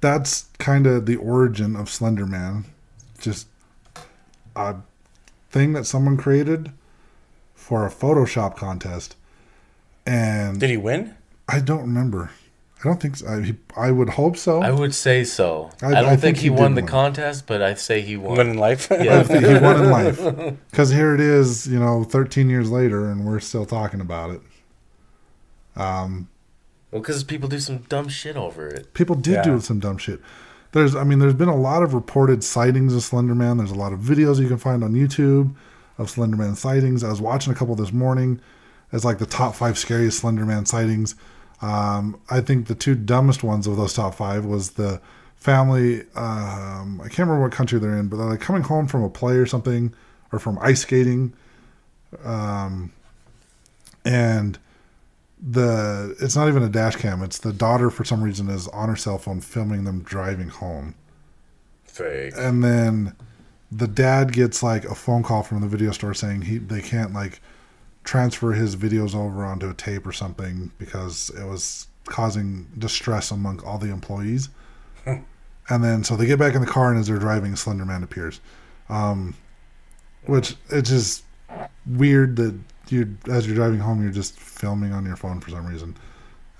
that's 0.00 0.46
kind 0.58 0.88
of 0.88 1.06
the 1.06 1.14
origin 1.16 1.76
of 1.76 1.88
Slender 1.88 2.26
Man. 2.26 2.64
Just 3.20 3.46
a 4.56 4.76
thing 5.50 5.72
that 5.74 5.84
someone 5.86 6.16
created 6.16 6.72
for 7.54 7.86
a 7.86 7.90
Photoshop 7.90 8.56
contest, 8.56 9.14
and 10.08 10.58
Did 10.60 10.70
he 10.70 10.76
win? 10.76 11.14
I 11.48 11.60
don't 11.60 11.80
remember. 11.82 12.30
I 12.80 12.84
don't 12.84 13.00
think 13.02 13.16
so. 13.16 13.26
I, 13.26 13.42
he, 13.42 13.54
I 13.76 13.90
would 13.90 14.10
hope 14.10 14.36
so. 14.36 14.62
I 14.62 14.70
would 14.70 14.94
say 14.94 15.24
so. 15.24 15.70
I- 15.82 15.86
I, 15.86 15.90
don't 15.94 16.04
I 16.04 16.08
think, 16.10 16.20
think 16.20 16.36
he, 16.38 16.42
he 16.44 16.50
won 16.50 16.74
the 16.74 16.82
win. 16.82 16.88
contest, 16.88 17.46
but 17.46 17.60
I 17.60 17.74
say 17.74 18.00
he 18.02 18.16
won. 18.16 18.36
Win 18.38 18.50
in 18.50 18.58
life? 18.58 18.86
Yeah. 18.90 19.24
he 19.24 19.58
won 19.58 19.82
in 19.84 19.90
life 19.98 20.20
because 20.70 20.90
here 20.90 21.12
it 21.14 21.20
is, 21.20 21.66
you 21.66 21.78
know, 21.80 22.04
13 22.04 22.48
years 22.48 22.70
later, 22.70 23.10
and 23.10 23.26
we're 23.26 23.40
still 23.40 23.66
talking 23.66 24.00
about 24.00 24.30
it. 24.30 24.40
Um, 25.76 26.28
Well, 26.90 27.00
because 27.02 27.24
people 27.24 27.48
do 27.48 27.58
some 27.60 27.78
dumb 27.88 28.08
shit 28.08 28.36
over 28.36 28.66
it. 28.68 28.94
people 28.94 29.14
did 29.16 29.42
do 29.42 29.60
some 29.60 29.78
dumb 29.80 29.98
shit. 29.98 30.20
There's, 30.72 30.94
I 30.94 31.02
mean, 31.04 31.18
there's 31.18 31.34
been 31.34 31.48
a 31.48 31.56
lot 31.56 31.82
of 31.82 31.94
reported 31.94 32.44
sightings 32.44 32.94
of 32.94 33.00
Slenderman. 33.02 33.56
There's 33.58 33.70
a 33.70 33.74
lot 33.74 33.92
of 33.92 34.00
videos 34.00 34.38
you 34.38 34.48
can 34.48 34.58
find 34.58 34.84
on 34.84 34.92
YouTube 34.92 35.54
of 35.96 36.08
Slenderman 36.10 36.56
sightings. 36.56 37.02
I 37.02 37.08
was 37.10 37.20
watching 37.20 37.52
a 37.52 37.56
couple 37.56 37.74
this 37.74 37.92
morning 37.92 38.40
as 38.92 39.04
like 39.04 39.18
the 39.18 39.26
top 39.26 39.54
five 39.54 39.78
scariest 39.78 40.20
Slender 40.20 40.46
Man 40.46 40.66
sightings. 40.66 41.14
Um, 41.60 42.20
I 42.30 42.40
think 42.40 42.66
the 42.66 42.74
two 42.74 42.94
dumbest 42.94 43.42
ones 43.42 43.66
of 43.66 43.76
those 43.76 43.94
top 43.94 44.14
five 44.14 44.44
was 44.44 44.70
the 44.72 45.00
family. 45.36 46.02
Um, 46.14 47.00
I 47.00 47.08
can't 47.08 47.20
remember 47.20 47.42
what 47.42 47.52
country 47.52 47.78
they're 47.78 47.96
in, 47.96 48.08
but 48.08 48.16
they're 48.16 48.26
like 48.26 48.40
coming 48.40 48.62
home 48.62 48.86
from 48.86 49.02
a 49.02 49.10
play 49.10 49.34
or 49.34 49.46
something, 49.46 49.92
or 50.32 50.38
from 50.38 50.58
ice 50.60 50.82
skating. 50.82 51.32
Um, 52.24 52.92
and 54.04 54.58
the 55.40 56.16
it's 56.20 56.34
not 56.36 56.48
even 56.48 56.62
a 56.62 56.68
dash 56.68 56.96
cam. 56.96 57.22
It's 57.22 57.38
the 57.38 57.52
daughter 57.52 57.90
for 57.90 58.04
some 58.04 58.22
reason 58.22 58.48
is 58.48 58.68
on 58.68 58.88
her 58.88 58.96
cell 58.96 59.18
phone 59.18 59.40
filming 59.40 59.84
them 59.84 60.02
driving 60.02 60.48
home, 60.48 60.94
Fake. 61.84 62.34
and 62.36 62.64
then 62.64 63.14
the 63.70 63.86
dad 63.86 64.32
gets 64.32 64.62
like 64.62 64.84
a 64.84 64.94
phone 64.94 65.22
call 65.22 65.42
from 65.42 65.60
the 65.60 65.68
video 65.68 65.92
store 65.92 66.14
saying 66.14 66.42
he 66.42 66.58
they 66.58 66.80
can't 66.80 67.12
like 67.12 67.40
transfer 68.08 68.52
his 68.52 68.74
videos 68.74 69.14
over 69.14 69.44
onto 69.44 69.68
a 69.68 69.74
tape 69.74 70.06
or 70.06 70.12
something 70.12 70.70
because 70.78 71.30
it 71.38 71.44
was 71.44 71.88
causing 72.06 72.66
distress 72.78 73.30
among 73.30 73.62
all 73.64 73.76
the 73.76 73.90
employees. 73.90 74.48
and 75.06 75.84
then 75.84 76.02
so 76.02 76.16
they 76.16 76.24
get 76.24 76.38
back 76.38 76.54
in 76.54 76.62
the 76.62 76.66
car, 76.66 76.90
and 76.90 76.98
as 76.98 77.06
they're 77.08 77.18
driving, 77.18 77.54
Slender 77.54 77.84
Man 77.84 78.02
appears, 78.02 78.40
um, 78.88 79.34
which 80.24 80.56
it's 80.70 80.88
just 80.88 81.24
weird 81.86 82.36
that 82.36 82.58
you 82.88 83.14
as 83.30 83.46
you're 83.46 83.54
driving 83.56 83.78
home, 83.80 84.02
you're 84.02 84.10
just 84.10 84.38
filming 84.40 84.92
on 84.94 85.04
your 85.04 85.16
phone 85.16 85.38
for 85.40 85.50
some 85.50 85.66
reason. 85.66 85.94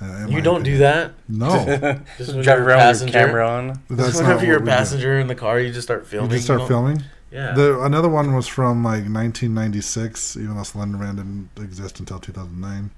Uh, 0.01 0.27
You 0.29 0.43
don't 0.43 0.63
do 0.63 0.79
that. 0.79 1.15
No, 1.29 1.49
Just 2.19 2.33
Drive 2.43 2.45
you're 2.45 2.63
around 2.63 2.77
with 2.77 2.85
passenger. 2.87 3.19
your 3.19 3.27
camera 3.29 3.49
on. 3.49 3.67
that's 3.91 4.15
not 4.21 4.23
Whenever 4.27 4.45
you're 4.47 4.57
a 4.57 4.59
what 4.59 4.65
we 4.67 4.71
do. 4.71 4.77
passenger 4.77 5.19
in 5.19 5.27
the 5.27 5.35
car, 5.35 5.59
you 5.59 5.73
just 5.73 5.89
start 5.89 6.07
filming. 6.07 6.31
You 6.31 6.37
just 6.37 6.45
start 6.47 6.61
don't- 6.61 6.69
filming. 6.69 7.03
Yeah. 7.31 7.53
The 7.53 7.81
another 7.83 8.09
one 8.09 8.35
was 8.35 8.47
from 8.47 8.83
like 8.83 9.05
1996, 9.05 10.37
even 10.37 10.57
though 10.57 10.63
Slenderman 10.63 11.17
didn't 11.17 11.51
exist 11.63 12.01
until 12.01 12.19
2009. 12.19 12.91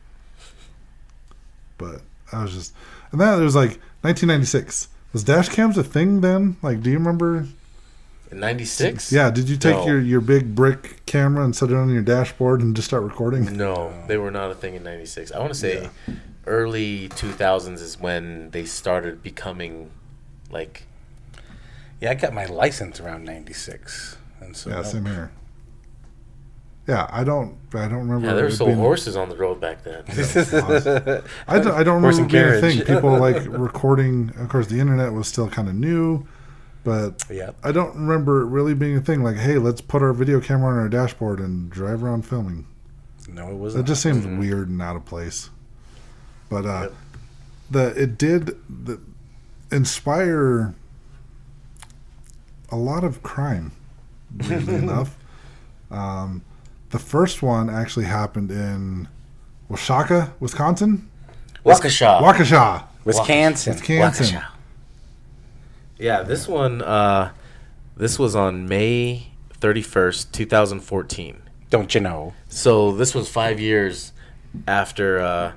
But 1.79 2.03
I 2.33 2.43
was 2.43 2.53
just, 2.53 2.75
and 3.13 3.21
then 3.21 3.41
it 3.41 3.45
was 3.45 3.57
like 3.57 3.81
1996. 4.03 4.89
Was 5.13 5.25
dash 5.25 5.49
cams 5.49 5.77
a 5.77 5.83
thing 5.83 6.21
then? 6.21 6.57
Like, 6.63 6.83
do 6.83 6.91
you 6.91 6.99
remember? 6.99 7.47
'96. 8.33 9.11
Yeah, 9.11 9.31
did 9.31 9.49
you 9.49 9.57
take 9.57 9.75
No. 9.75 9.87
your 9.87 10.01
your 10.01 10.21
big 10.21 10.55
brick 10.55 11.05
camera 11.07 11.45
and 11.45 11.57
set 11.57 11.71
it 11.71 11.75
on 11.75 11.91
your 11.91 12.03
dashboard 12.03 12.61
and 12.61 12.77
just 12.77 12.87
start 12.87 13.03
recording? 13.03 13.57
No, 13.57 13.93
they 14.07 14.17
were 14.19 14.31
not 14.31 14.53
a 14.53 14.55
thing 14.55 14.75
in 14.77 14.85
'96. 14.85 15.33
I 15.33 15.41
want 15.41 15.53
to 15.53 15.59
say 15.59 15.91
early 16.47 17.09
2000s 17.09 17.81
is 17.81 17.99
when 17.99 18.51
they 18.51 18.65
started 18.65 19.23
becoming 19.23 19.91
like. 20.51 20.85
Yeah, 22.01 22.13
I 22.13 22.15
got 22.15 22.33
my 22.33 22.47
license 22.47 23.01
around 23.01 23.25
'96, 23.25 24.17
and 24.41 24.57
so 24.57 24.71
Yeah, 24.71 24.83
same 24.83 25.07
here. 25.07 25.31
Yeah, 26.87 27.09
I 27.13 27.23
don't, 27.25 27.57
I 27.75 27.87
don't 27.87 28.01
remember. 28.09 28.27
Yeah, 28.27 28.35
there 28.35 28.45
were 28.45 28.49
it 28.51 28.55
still 28.55 28.67
being- 28.67 28.79
horses 28.79 29.17
on 29.17 29.29
the 29.29 29.37
road 29.37 29.61
back 29.61 29.85
then. 29.85 30.03
I 31.47 31.59
don't, 31.61 31.75
I 31.75 31.83
don't 31.85 32.01
Horse 32.03 32.17
remember 32.19 32.21
and 32.23 32.31
being 32.31 32.45
a 32.47 32.61
thing. 32.61 32.81
People 32.97 33.17
like 33.21 33.47
recording. 33.47 34.33
Of 34.39 34.49
course, 34.49 34.67
the 34.67 34.81
internet 34.81 35.13
was 35.13 35.29
still 35.29 35.49
kind 35.49 35.69
of 35.69 35.75
new, 35.75 36.27
but 36.83 37.23
yeah, 37.31 37.51
I 37.63 37.71
don't 37.71 37.95
remember 37.95 38.41
it 38.43 38.47
really 38.47 38.75
being 38.75 38.97
a 38.97 39.01
thing. 39.01 39.23
Like, 39.23 39.37
hey, 39.37 39.59
let's 39.59 39.81
put 39.81 40.03
our 40.03 40.13
video 40.13 40.41
camera 40.41 40.73
on 40.73 40.79
our 40.79 40.89
dashboard 40.89 41.39
and 41.39 41.71
drive 41.71 42.03
around 42.03 42.23
filming. 42.27 42.67
no, 43.29 43.49
it 43.51 43.55
wasn't. 43.55 43.85
It 43.85 43.87
just 43.87 44.03
seems 44.03 44.27
weird 44.27 44.69
and 44.69 44.83
out 44.83 44.97
of 44.97 45.05
place. 45.05 45.51
But 46.49 46.67
uh, 46.67 46.81
Yep. 46.81 46.93
the 47.71 48.03
it 48.03 48.19
did 48.19 48.47
the, 48.69 49.01
inspire 49.71 50.75
a 52.71 52.77
lot 52.77 53.05
of 53.05 53.23
crime. 53.23 53.73
Weirdly 54.37 54.75
enough, 54.87 55.17
um, 55.91 56.43
the 56.91 56.99
first 56.99 57.43
one 57.43 57.71
actually 57.71 58.07
happened 58.07 58.51
in 58.51 59.09
Washaka, 59.71 60.33
Wisconsin. 60.41 61.09
Waukesha. 61.65 62.21
Waukesha, 62.21 62.85
Wisconsin. 63.05 63.75
Wisconsin. 63.75 64.43
Yeah, 65.99 66.23
this 66.23 66.49
one. 66.49 66.81
Uh, 66.83 67.33
this 67.97 68.19
was 68.19 68.35
on 68.35 68.67
May 68.67 69.27
31st, 69.61 70.33
2014. 70.33 71.43
Don't 71.69 71.95
you 71.95 72.01
know? 72.01 72.33
So 72.49 72.93
this 72.93 73.15
was 73.15 73.29
five 73.29 73.61
years 73.61 74.13
after 74.67 75.21
uh, 75.21 75.53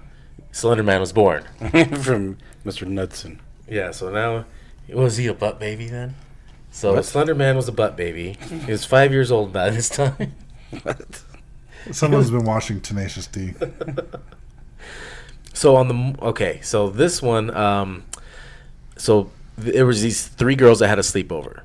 Slender 0.52 0.84
Man 0.84 1.00
was 1.00 1.14
born. 1.14 1.44
From 1.60 2.38
Mr. 2.66 2.86
Knudsen. 2.86 3.40
Yeah, 3.68 3.92
so 3.92 4.12
now 4.12 4.46
was 4.90 5.18
he 5.18 5.28
a 5.28 5.34
butt 5.34 5.60
baby 5.60 5.88
then? 5.88 6.16
So 6.74 6.96
What? 6.96 7.06
Slender 7.06 7.36
Man 7.36 7.56
was 7.56 7.68
a 7.68 7.72
butt 7.72 7.96
baby. 7.96 8.36
He 8.66 8.72
was 8.72 8.84
five 8.84 9.12
years 9.12 9.32
old 9.32 9.54
by 9.54 9.70
this 9.70 9.90
time. 9.90 10.34
Someone's 11.92 12.32
been 12.32 12.46
watching 12.46 12.82
Tenacious 12.82 13.28
D. 13.28 13.54
So 15.54 15.76
on 15.76 15.88
the 15.88 16.26
okay, 16.26 16.60
so 16.62 16.90
this 16.90 17.22
one, 17.22 17.56
um, 17.56 18.04
so 18.98 19.30
th- 19.62 19.74
there 19.76 19.86
was 19.86 20.02
these 20.02 20.28
three 20.28 20.56
girls 20.56 20.80
that 20.80 20.88
had 20.88 20.98
a 20.98 21.04
sleepover. 21.04 21.62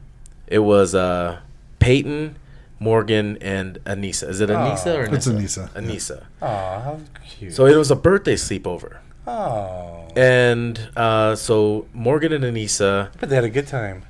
It 0.46 0.58
was 0.58 0.94
uh, 0.94 1.40
Payton, 1.78 2.36
Morgan, 2.78 3.38
and 3.40 3.78
Anissa. 3.86 4.28
Is 4.28 4.42
it 4.42 4.50
Anissa 4.50 4.94
or 4.94 5.06
Anissa? 5.08 5.14
It's 5.14 5.26
Anissa, 5.26 5.70
yeah. 5.74 5.80
Anissa. 5.80 6.24
Oh, 6.42 6.46
how 6.46 7.00
cute. 7.24 7.54
So 7.54 7.64
it 7.64 7.76
was 7.76 7.90
a 7.90 7.96
birthday 7.96 8.34
sleepover, 8.34 8.98
oh, 9.26 10.06
and 10.14 10.78
uh, 10.94 11.34
so 11.34 11.86
Morgan 11.94 12.32
and 12.34 12.44
Anissa, 12.44 13.10
but 13.18 13.30
they 13.30 13.36
had 13.36 13.44
a 13.44 13.50
good 13.50 13.66
time. 13.66 14.02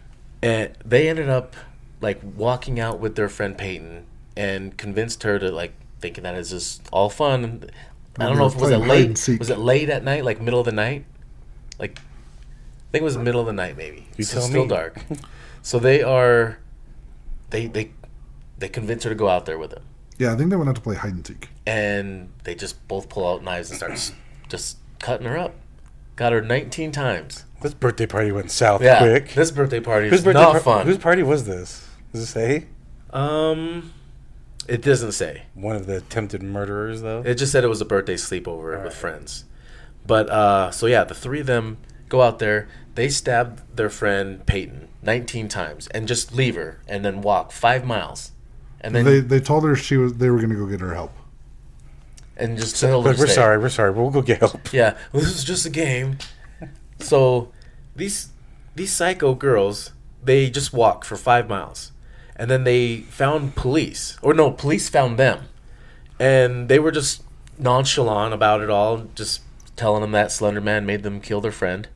And 0.42 0.72
they 0.84 1.08
ended 1.08 1.28
up 1.28 1.56
like 2.00 2.20
walking 2.22 2.78
out 2.78 3.00
with 3.00 3.16
their 3.16 3.28
friend 3.28 3.56
Payton 3.58 4.06
and 4.36 4.76
convinced 4.76 5.22
her 5.24 5.38
to 5.38 5.50
like 5.50 5.72
thinking 6.00 6.24
that 6.24 6.34
it's 6.36 6.50
just 6.50 6.88
all 6.92 7.10
fun. 7.10 7.68
I 8.18 8.24
don't 8.24 8.32
they 8.34 8.38
know 8.38 8.44
were 8.44 8.48
if 8.54 8.60
was 8.60 8.70
it 8.70 8.82
playing 8.82 8.82
hide 8.82 9.06
and 9.06 9.28
late. 9.28 9.38
Was 9.38 9.50
it 9.50 9.58
late 9.58 9.88
at 9.90 10.04
night, 10.04 10.24
like 10.24 10.40
middle 10.40 10.60
of 10.60 10.66
the 10.66 10.72
night? 10.72 11.04
Like, 11.78 11.98
I 11.98 12.90
think 12.92 13.02
it 13.02 13.04
was 13.04 13.16
middle 13.16 13.40
of 13.40 13.46
the 13.46 13.52
night, 13.52 13.76
maybe. 13.76 14.06
You 14.16 14.24
so 14.24 14.38
tell 14.38 14.48
still 14.48 14.62
me. 14.62 14.68
dark. 14.68 15.02
So 15.62 15.78
they 15.78 16.02
are, 16.02 16.58
they 17.50 17.66
they 17.66 17.90
they 18.58 18.68
convince 18.68 19.04
her 19.04 19.10
to 19.10 19.14
go 19.16 19.28
out 19.28 19.44
there 19.46 19.58
with 19.58 19.70
them, 19.70 19.82
Yeah, 20.18 20.32
I 20.32 20.36
think 20.36 20.50
they 20.50 20.56
went 20.56 20.68
out 20.68 20.76
to 20.76 20.80
play 20.80 20.94
hide 20.96 21.12
and 21.12 21.26
seek. 21.26 21.48
and 21.66 22.30
they 22.44 22.54
just 22.54 22.86
both 22.88 23.08
pull 23.08 23.26
out 23.28 23.42
knives 23.44 23.70
and 23.70 23.76
start 23.76 24.12
just 24.48 24.78
cutting 25.00 25.26
her 25.26 25.36
up. 25.36 25.54
Got 26.16 26.32
her 26.32 26.40
19 26.40 26.90
times. 26.90 27.44
This 27.60 27.74
birthday 27.74 28.06
party 28.06 28.30
went 28.32 28.50
south 28.50 28.82
Yeah, 28.82 28.98
quick. 29.00 29.34
this 29.34 29.50
birthday 29.50 29.80
party 29.80 30.08
Whose 30.08 30.20
is 30.20 30.24
birthday 30.24 30.40
not 30.40 30.52
par- 30.52 30.60
fun. 30.60 30.86
Whose 30.86 30.98
party 30.98 31.22
was 31.22 31.44
this? 31.46 31.88
Does 32.12 32.22
it 32.22 32.26
say? 32.26 32.66
um, 33.10 33.92
it 34.68 34.82
doesn't 34.82 35.12
say. 35.12 35.42
One 35.54 35.76
of 35.76 35.86
the 35.86 35.96
attempted 35.96 36.42
murderers, 36.42 37.00
though. 37.02 37.22
It 37.24 37.34
just 37.36 37.50
said 37.52 37.64
it 37.64 37.68
was 37.68 37.80
a 37.80 37.84
birthday 37.86 38.14
sleepover 38.16 38.64
with 38.70 38.78
Alright. 38.78 38.92
friends. 38.92 39.44
But 40.06 40.28
uh, 40.30 40.70
so 40.70 40.86
yeah, 40.86 41.04
the 41.04 41.14
three 41.14 41.40
of 41.40 41.46
them 41.46 41.78
go 42.08 42.22
out 42.22 42.38
there. 42.38 42.68
They 42.94 43.08
stab 43.08 43.62
their 43.74 43.90
friend 43.90 44.44
Payton 44.46 44.88
19 45.02 45.48
times 45.48 45.86
and 45.88 46.06
just 46.08 46.34
leave 46.34 46.54
her 46.54 46.80
and 46.86 47.04
then 47.04 47.20
walk 47.22 47.50
five 47.52 47.84
miles, 47.84 48.32
and 48.80 48.94
then 48.94 49.04
they 49.04 49.20
they 49.20 49.38
told 49.40 49.64
her 49.64 49.74
she 49.76 49.96
was 49.96 50.14
they 50.14 50.30
were 50.30 50.38
going 50.38 50.50
to 50.50 50.56
go 50.56 50.66
get 50.66 50.80
her 50.80 50.94
help. 50.94 51.12
and 52.36 52.56
just 52.58 52.80
tell 52.80 53.02
her 53.02 53.10
we're 53.10 53.26
stay. 53.26 53.34
sorry. 53.34 53.58
We're 53.58 53.68
sorry. 53.68 53.90
We'll 53.92 54.10
go 54.10 54.22
get 54.22 54.38
help. 54.40 54.72
Yeah, 54.72 54.96
well, 55.12 55.22
this 55.22 55.34
is 55.36 55.44
just 55.44 55.64
a 55.66 55.70
game. 55.70 56.18
So 57.00 57.50
these 57.96 58.28
these 58.74 58.92
psycho 58.92 59.34
girls, 59.34 59.92
they 60.22 60.50
just 60.50 60.72
walked 60.72 61.04
for 61.04 61.16
five 61.16 61.48
miles, 61.48 61.92
and 62.36 62.50
then 62.50 62.64
they 62.64 62.98
found 62.98 63.54
police, 63.56 64.16
or 64.22 64.34
no, 64.34 64.50
police 64.50 64.88
found 64.88 65.18
them, 65.18 65.44
and 66.20 66.68
they 66.68 66.78
were 66.78 66.90
just 66.92 67.22
nonchalant 67.58 68.32
about 68.34 68.60
it 68.60 68.70
all, 68.70 69.06
just 69.14 69.40
telling 69.76 70.00
them 70.02 70.12
that 70.12 70.30
Slender 70.32 70.60
Man 70.60 70.86
made 70.86 71.02
them 71.02 71.20
kill 71.20 71.40
their 71.40 71.52
friend. 71.52 71.88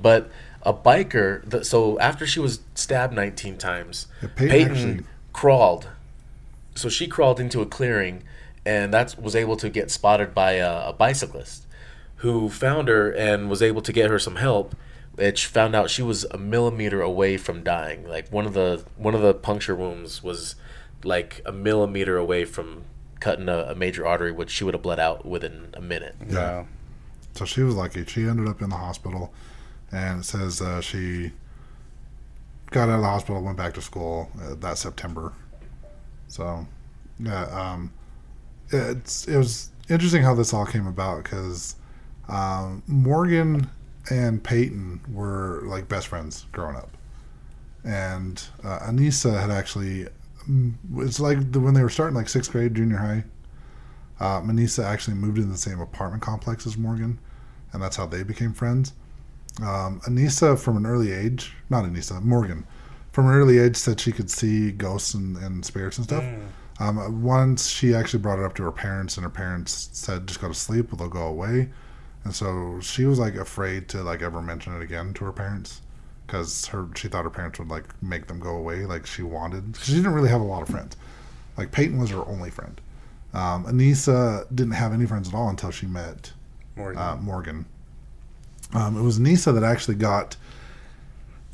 But 0.00 0.30
a 0.62 0.72
biker, 0.72 1.48
th- 1.50 1.64
so 1.64 1.98
after 2.00 2.26
she 2.26 2.40
was 2.40 2.60
stabbed 2.74 3.12
19 3.14 3.58
times, 3.58 4.06
Yeah, 4.22 4.28
Payton 4.34 4.48
Payton, 4.48 4.70
actually- 4.72 5.06
crawled. 5.32 5.88
So 6.74 6.88
she 6.88 7.06
crawled 7.06 7.38
into 7.38 7.60
a 7.60 7.66
clearing, 7.66 8.24
and 8.66 8.92
that 8.92 9.14
was 9.20 9.36
able 9.36 9.56
to 9.58 9.68
get 9.70 9.90
spotted 9.92 10.34
by 10.34 10.52
a, 10.54 10.88
a 10.88 10.92
bicyclist, 10.92 11.63
who 12.24 12.48
found 12.48 12.88
her 12.88 13.10
and 13.12 13.50
was 13.50 13.60
able 13.60 13.82
to 13.82 13.92
get 13.92 14.10
her 14.10 14.18
some 14.18 14.36
help. 14.36 14.74
Which 15.14 15.46
found 15.46 15.76
out 15.76 15.90
she 15.90 16.02
was 16.02 16.24
a 16.32 16.38
millimeter 16.38 17.00
away 17.00 17.36
from 17.36 17.62
dying. 17.62 18.08
Like 18.08 18.32
one 18.32 18.46
of 18.46 18.54
the 18.54 18.84
one 18.96 19.14
of 19.14 19.20
the 19.20 19.32
puncture 19.32 19.76
wounds 19.76 20.24
was 20.24 20.56
like 21.04 21.40
a 21.46 21.52
millimeter 21.52 22.16
away 22.16 22.44
from 22.44 22.84
cutting 23.20 23.48
a, 23.48 23.58
a 23.58 23.74
major 23.76 24.04
artery, 24.04 24.32
which 24.32 24.50
she 24.50 24.64
would 24.64 24.74
have 24.74 24.82
bled 24.82 24.98
out 24.98 25.24
within 25.24 25.68
a 25.74 25.80
minute. 25.80 26.16
Yeah. 26.28 26.64
So 27.34 27.44
she 27.44 27.62
was 27.62 27.76
lucky. 27.76 28.04
She 28.06 28.26
ended 28.26 28.48
up 28.48 28.60
in 28.60 28.70
the 28.70 28.76
hospital, 28.76 29.32
and 29.92 30.20
it 30.20 30.24
says 30.24 30.60
uh, 30.60 30.80
she 30.80 31.30
got 32.70 32.88
out 32.88 32.96
of 32.96 33.02
the 33.02 33.06
hospital, 33.06 33.40
went 33.40 33.56
back 33.56 33.74
to 33.74 33.82
school 33.82 34.30
uh, 34.42 34.54
that 34.56 34.78
September. 34.78 35.32
So, 36.26 36.66
yeah, 37.20 37.44
um, 37.44 37.92
it's 38.70 39.28
it 39.28 39.36
was 39.36 39.70
interesting 39.88 40.22
how 40.22 40.34
this 40.34 40.52
all 40.52 40.66
came 40.66 40.88
about 40.88 41.22
because 41.22 41.76
um, 42.28 42.82
Morgan 42.86 43.68
and 44.10 44.42
Payton 44.42 45.00
were 45.12 45.62
like 45.64 45.88
best 45.88 46.08
friends 46.08 46.46
growing 46.52 46.76
up, 46.76 46.96
and 47.84 48.42
uh, 48.62 48.78
Anissa 48.80 49.40
had 49.40 49.50
actually. 49.50 50.06
mm, 50.48 50.74
It's 50.98 51.20
like 51.20 51.52
the, 51.52 51.60
when 51.60 51.74
they 51.74 51.82
were 51.82 51.90
starting 51.90 52.14
like 52.16 52.28
sixth 52.28 52.50
grade, 52.52 52.74
junior 52.74 52.98
high. 52.98 53.24
Uh, 54.20 54.40
Manisa 54.40 54.84
actually 54.84 55.14
moved 55.16 55.38
in 55.38 55.50
the 55.50 55.56
same 55.56 55.80
apartment 55.80 56.22
complex 56.22 56.66
as 56.66 56.78
Morgan, 56.78 57.18
and 57.72 57.82
that's 57.82 57.96
how 57.96 58.06
they 58.06 58.22
became 58.22 58.52
friends. 58.52 58.92
Um, 59.60 60.00
Anissa, 60.06 60.58
from 60.58 60.76
an 60.76 60.86
early 60.86 61.12
age, 61.12 61.52
not 61.68 61.84
Anissa, 61.84 62.22
Morgan, 62.22 62.64
from 63.12 63.26
an 63.26 63.34
early 63.34 63.58
age, 63.58 63.76
said 63.76 63.98
she 64.00 64.12
could 64.12 64.30
see 64.30 64.70
ghosts 64.70 65.14
and, 65.14 65.36
and 65.38 65.64
spirits 65.64 65.98
and 65.98 66.06
stuff. 66.06 66.24
Um, 66.80 67.22
once 67.22 67.68
she 67.68 67.94
actually 67.94 68.20
brought 68.20 68.38
it 68.38 68.44
up 68.44 68.54
to 68.54 68.62
her 68.62 68.72
parents, 68.72 69.16
and 69.16 69.24
her 69.24 69.30
parents 69.30 69.90
said, 69.92 70.26
"Just 70.28 70.40
go 70.40 70.48
to 70.48 70.54
sleep, 70.54 70.92
or 70.92 70.96
they'll 70.96 71.08
go 71.08 71.26
away." 71.26 71.70
And 72.24 72.34
so 72.34 72.80
she 72.80 73.04
was 73.04 73.18
like 73.18 73.34
afraid 73.34 73.88
to 73.90 74.02
like 74.02 74.22
ever 74.22 74.40
mention 74.40 74.74
it 74.74 74.82
again 74.82 75.12
to 75.14 75.24
her 75.26 75.32
parents 75.32 75.82
because 76.26 76.66
her 76.66 76.88
she 76.94 77.08
thought 77.08 77.24
her 77.24 77.30
parents 77.30 77.58
would 77.58 77.68
like 77.68 77.84
make 78.02 78.26
them 78.26 78.40
go 78.40 78.56
away 78.56 78.86
like 78.86 79.04
she 79.06 79.22
wanted. 79.22 79.76
She 79.82 79.92
didn't 79.94 80.14
really 80.14 80.30
have 80.30 80.40
a 80.40 80.44
lot 80.44 80.62
of 80.62 80.68
friends. 80.68 80.96
Like 81.56 81.70
Payton 81.70 81.98
was 81.98 82.10
her 82.10 82.26
only 82.26 82.50
friend. 82.50 82.80
Um, 83.34 83.64
Anissa 83.66 84.46
didn't 84.54 84.74
have 84.74 84.92
any 84.92 85.06
friends 85.06 85.28
at 85.28 85.34
all 85.34 85.48
until 85.48 85.70
she 85.70 85.86
met 85.86 86.32
Morgan. 86.76 86.98
uh, 87.00 87.16
Morgan, 87.16 87.66
Um, 88.72 88.96
it 88.96 89.02
was 89.02 89.18
Nisa 89.18 89.52
that 89.52 89.64
actually 89.64 89.96
got 89.96 90.36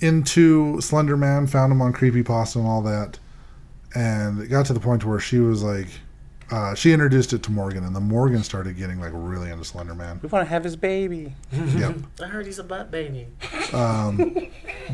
into 0.01 0.81
Slender 0.81 1.17
Man, 1.17 1.47
found 1.47 1.73
him 1.73 1.83
on 1.83 1.93
Creepy 1.93 2.23
Creepypasta 2.23 2.57
and 2.57 2.67
all 2.67 2.83
that, 2.83 3.19
and 3.95 4.41
it 4.41 4.49
got 4.49 4.67
to 4.67 4.73
the 4.73 4.81
point 4.81 5.05
where 5.05 5.19
she 5.21 5.39
was 5.39 5.63
like, 5.63 5.89
uh, 6.51 6.75
she 6.75 6.93
introduced 6.93 7.33
it 7.33 7.43
to 7.45 7.53
Morgan, 7.53 7.85
and 7.85 7.95
then 7.95 8.03
Morgan 8.03 8.43
started 8.43 8.77
getting 8.77 9.01
like 9.01 9.13
really 9.15 9.51
into 9.51 9.65
Slender 9.65 9.95
Man. 9.95 10.19
We 10.23 10.29
want 10.29 10.45
to 10.47 10.51
have 10.51 10.65
his 10.65 10.77
baby. 10.77 11.35
yep. 11.53 11.97
I 12.23 12.27
heard 12.27 12.47
he's 12.47 12.59
a 12.59 12.65
butt 12.65 12.91
baby. 12.91 13.29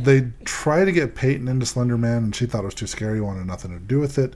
They 0.02 0.28
tried 0.44 0.84
to 0.86 0.92
get 0.92 1.14
Payton 1.14 1.48
into 1.48 1.64
Slender 1.66 1.96
Man, 1.98 2.24
and 2.24 2.34
she 2.34 2.46
thought 2.46 2.62
it 2.62 2.66
was 2.66 2.74
too 2.74 2.86
scary, 2.86 3.20
wanted 3.20 3.46
nothing 3.46 3.70
to 3.72 3.78
do 3.78 3.98
with 3.98 4.18
it. 4.18 4.34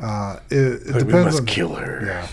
Uh, 0.00 0.38
it, 0.50 0.56
it 0.56 0.86
But 0.86 0.94
we 0.94 0.98
depends 1.04 1.24
must 1.26 1.40
on 1.40 1.46
kill 1.46 1.74
her. 1.76 2.04
Yeah. 2.04 2.28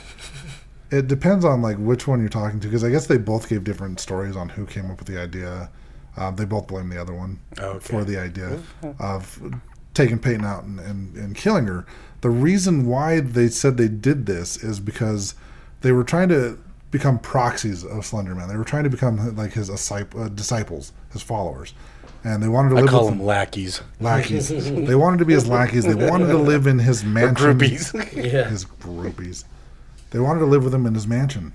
It 0.92 1.08
depends 1.08 1.46
on 1.46 1.62
like 1.62 1.78
which 1.78 2.08
one 2.08 2.20
you're 2.20 2.30
talking 2.30 2.60
to 2.62 2.68
because 2.68 2.84
I 2.84 2.90
guess 2.90 3.06
they 3.08 3.18
both 3.18 3.48
gave 3.48 3.64
different 3.64 4.00
stories 4.00 4.36
on 4.36 4.50
who 4.50 4.66
came 4.66 4.90
up 4.90 4.98
with 5.00 5.08
the 5.08 5.22
idea. 5.22 5.70
Um, 6.18 6.36
they 6.36 6.46
both 6.46 6.68
blame 6.68 6.90
the 6.90 7.00
other 7.00 7.14
one 7.14 7.40
Okay. 7.60 7.80
for 7.80 8.04
the 8.04 8.18
idea 8.18 8.60
of 9.00 9.40
taking 10.00 10.18
Payton 10.18 10.46
out 10.46 10.64
and, 10.64 10.80
and, 10.80 11.16
and 11.18 11.36
killing 11.36 11.66
her. 11.68 11.86
The 12.22 12.30
reason 12.30 12.86
why 12.86 13.20
they 13.20 13.50
said 13.50 13.76
they 13.76 13.90
did 13.90 14.26
this 14.26 14.64
is 14.64 14.80
because 14.80 15.36
they 15.82 15.92
were 15.92 16.04
trying 16.06 16.30
to 16.30 16.58
become 16.90 17.20
proxies 17.20 17.84
of 17.84 17.92
Slenderman. 18.06 18.48
They 18.48 18.56
were 18.56 18.64
trying 18.64 18.86
to 18.86 18.90
become 18.90 19.36
like 19.36 19.54
his 19.54 19.70
uh, 19.70 20.30
disciples, 20.34 20.94
his 21.12 21.22
followers, 21.22 21.74
and 22.24 22.42
they 22.42 22.48
wanted 22.48 22.70
to 22.70 22.78
I 22.78 22.82
live 22.82 22.90
call 22.90 23.06
with 23.08 23.18
them 23.18 23.26
lackeys. 23.26 23.82
lackeys. 24.00 24.48
they 24.88 24.96
wanted 24.96 25.18
to 25.18 25.26
be 25.26 25.34
his 25.34 25.48
lackeys. 25.48 25.84
They 25.86 25.96
wanted 25.96 26.28
to 26.28 26.38
live 26.38 26.66
in 26.66 26.80
his 26.80 27.04
Or 27.04 27.08
mansion 27.08 27.60
groupies. 27.60 27.94
Yeah. 28.34 28.50
his 28.50 28.64
groupies. 28.66 29.44
They 30.12 30.20
wanted 30.20 30.40
to 30.40 30.46
live 30.46 30.64
with 30.64 30.74
him 30.74 30.86
in 30.86 30.94
his 30.96 31.08
mansion. 31.08 31.52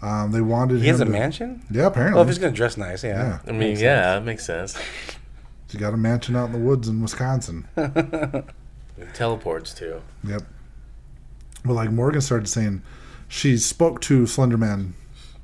Um, 0.00 0.32
they 0.32 0.40
wanted 0.40 0.80
he 0.80 0.88
has 0.88 1.00
him 1.00 1.08
a 1.08 1.12
to- 1.12 1.18
mansion? 1.18 1.62
Yeah, 1.70 1.86
apparently. 1.86 2.14
Well, 2.14 2.22
if 2.22 2.28
he's 2.28 2.38
going 2.38 2.52
to 2.52 2.56
dress 2.56 2.76
nice, 2.76 3.02
yeah. 3.04 3.38
yeah, 3.44 3.50
I 3.50 3.52
mean, 3.52 3.76
yeah, 3.78 4.14
that 4.14 4.24
makes 4.24 4.44
sense. 4.44 4.76
He 5.72 5.78
got 5.78 5.94
a 5.94 5.96
mansion 5.96 6.36
out 6.36 6.46
in 6.46 6.52
the 6.52 6.58
woods 6.58 6.88
in 6.88 7.00
Wisconsin. 7.00 7.66
It 8.98 9.14
teleports 9.14 9.74
too. 9.74 10.02
Yep. 10.24 10.42
But 11.64 11.72
like 11.72 11.90
Morgan 11.90 12.20
started 12.20 12.48
saying, 12.48 12.82
she 13.28 13.56
spoke 13.56 14.00
to 14.02 14.22
Slenderman 14.24 14.92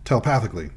telepathically, 0.05 0.71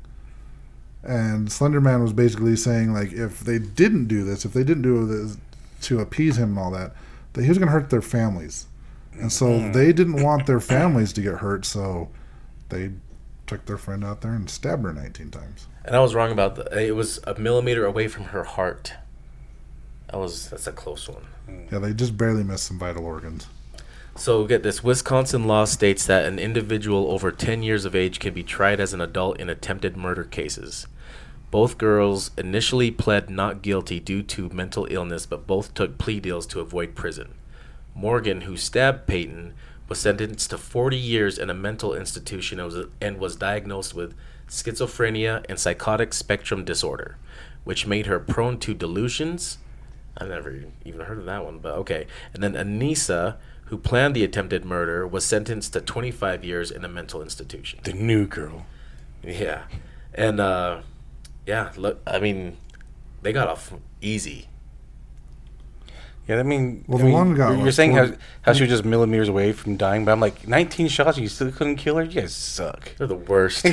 and 1.04 1.48
Slenderman 1.48 2.02
was 2.02 2.14
basically 2.14 2.56
saying 2.56 2.94
like 2.94 3.12
if 3.12 3.42
they 3.42 3.60
didn't 3.60 4.06
do 4.08 4.24
this, 4.24 4.46
if 4.46 4.54
they 4.54 4.64
didn't 4.64 4.84
do 4.84 5.06
this 5.06 5.38
to 5.82 6.00
appease 6.00 6.38
him 6.38 6.52
and 6.52 6.60
all 6.60 6.72
that, 6.72 6.94
that 7.34 7.44
he 7.44 7.50
was 7.50 7.58
going 7.58 7.68
to 7.68 7.74
hurt 7.74 7.90
their 7.90 8.02
families, 8.02 8.68
and 9.14 9.32
so 9.32 9.48
mm-hmm. 9.48 9.72
they 9.74 9.92
didn't 9.92 10.24
want 10.24 10.48
their 10.48 10.60
families 10.60 11.12
to 11.14 11.22
get 11.22 11.36
hurt, 11.36 11.66
so 11.66 12.10
they 12.70 12.92
took 13.48 13.66
their 13.66 13.78
friend 13.78 14.04
out 14.04 14.22
there 14.22 14.34
and 14.34 14.50
stabbed 14.50 14.84
her 14.84 14.94
19 14.94 15.30
times. 15.32 15.68
And 15.84 15.96
I 15.96 16.00
was 16.00 16.16
wrong 16.16 16.32
about 16.32 16.56
the. 16.56 16.88
It 16.88 16.96
was 16.96 17.20
a 17.26 17.38
millimeter 17.40 17.86
away 17.86 18.08
from 18.08 18.26
her 18.26 18.44
heart. 18.44 18.94
That 20.12 20.18
was 20.18 20.50
that's 20.50 20.68
a 20.68 20.72
close 20.72 21.08
one. 21.08 21.26
Yeah, 21.72 21.80
they 21.80 21.94
just 21.94 22.18
barely 22.18 22.44
missed 22.44 22.66
some 22.66 22.78
vital 22.78 23.06
organs. 23.06 23.48
So 24.16 24.46
get 24.46 24.62
this: 24.62 24.84
Wisconsin 24.84 25.48
law 25.48 25.66
states 25.66 26.06
that 26.06 26.26
an 26.26 26.38
individual 26.38 27.10
over 27.12 27.32
10 27.32 27.64
years 27.64 27.86
of 27.86 27.96
age 27.96 28.20
can 28.20 28.34
be 28.34 28.44
tried 28.44 28.80
as 28.80 28.94
an 28.94 29.02
adult 29.02 29.40
in 29.40 29.50
attempted 29.50 29.96
murder 29.96 30.26
cases. 30.26 30.86
Both 31.50 31.78
girls 31.78 32.32
initially 32.38 32.92
pled 32.92 33.30
not 33.30 33.62
guilty 33.62 34.00
due 34.00 34.24
to 34.24 34.50
mental 34.50 34.88
illness, 34.90 35.26
but 35.26 35.48
both 35.48 35.74
took 35.74 35.98
plea 35.98 36.20
deals 36.20 36.46
to 36.48 36.60
avoid 36.60 36.96
prison. 36.96 37.34
Morgan, 37.94 38.42
who 38.42 38.56
stabbed 38.56 39.08
Payton, 39.08 39.54
was 39.90 40.00
sentenced 40.00 40.50
to 40.50 40.58
40 40.58 40.96
years 40.96 41.38
in 41.38 41.50
a 41.50 41.54
mental 41.54 41.94
institution 41.94 42.60
and 42.60 42.72
was, 42.72 42.86
and 43.02 43.18
was 43.18 43.36
diagnosed 43.36 43.94
with 43.94 44.16
schizophrenia 44.48 45.46
and 45.50 45.60
psychotic 45.60 46.14
spectrum 46.14 46.64
disorder, 46.64 47.18
which 47.66 47.88
made 47.88 48.06
her 48.06 48.20
prone 48.20 48.58
to 48.60 48.74
delusions. 48.74 49.58
I've 50.18 50.30
never 50.30 50.64
even 50.86 51.02
heard 51.02 51.20
of 51.20 51.26
that 51.26 51.46
one, 51.46 51.60
but 51.60 51.74
okay. 51.80 52.06
And 52.34 52.44
then 52.44 52.54
Anissa, 52.54 53.38
who 53.66 53.78
planned 53.78 54.16
the 54.16 54.24
attempted 54.24 54.66
murder, 54.66 55.08
was 55.08 55.26
sentenced 55.26 55.74
to 55.74 55.82
25 55.82 56.44
years 56.44 56.72
in 56.72 56.84
a 56.84 56.90
mental 56.90 57.22
institution. 57.22 57.80
The 57.84 57.94
new 57.94 58.28
girl. 58.28 58.66
Yeah. 59.24 59.64
And, 60.14 60.40
uh, 60.40 60.82
yeah, 61.46 61.72
look, 61.78 62.02
I 62.06 62.20
mean, 62.20 62.58
they 63.22 63.32
got 63.32 63.48
off 63.48 63.74
easy. 64.02 64.48
Yeah, 66.28 66.40
I 66.40 66.44
mean, 66.44 66.86
Well, 66.88 67.00
I 67.00 67.04
mean, 67.04 67.14
one 67.14 67.36
got, 67.36 67.48
you're, 67.48 67.58
you're 67.58 67.66
like, 67.66 67.74
saying 67.74 67.94
how, 67.94 68.06
40 68.06 68.18
how 68.44 68.54
she 68.54 68.64
was 68.64 68.70
just 68.70 68.86
millimeters 68.86 69.28
away 69.28 69.54
from 69.54 69.76
dying, 69.76 70.06
but 70.06 70.12
I'm 70.12 70.20
like, 70.20 70.48
19 70.48 70.88
shots, 70.88 71.18
you 71.18 71.28
still 71.28 71.52
couldn't 71.52 71.78
kill 71.78 71.98
her? 71.98 72.04
You 72.04 72.22
guys 72.22 72.36
suck. 72.36 72.96
They're 72.98 73.08
the 73.08 73.16
worst. 73.16 73.66
you 73.66 73.72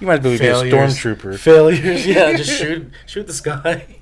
might 0.00 0.24
as 0.24 0.40
well 0.40 0.64
be 0.64 0.70
a 0.70 0.72
stormtrooper. 0.72 1.38
Failures. 1.38 2.06
Yeah, 2.06 2.36
just 2.36 2.50
shoot, 2.58 2.90
shoot 3.06 3.26
the 3.26 3.32
sky. 3.32 3.97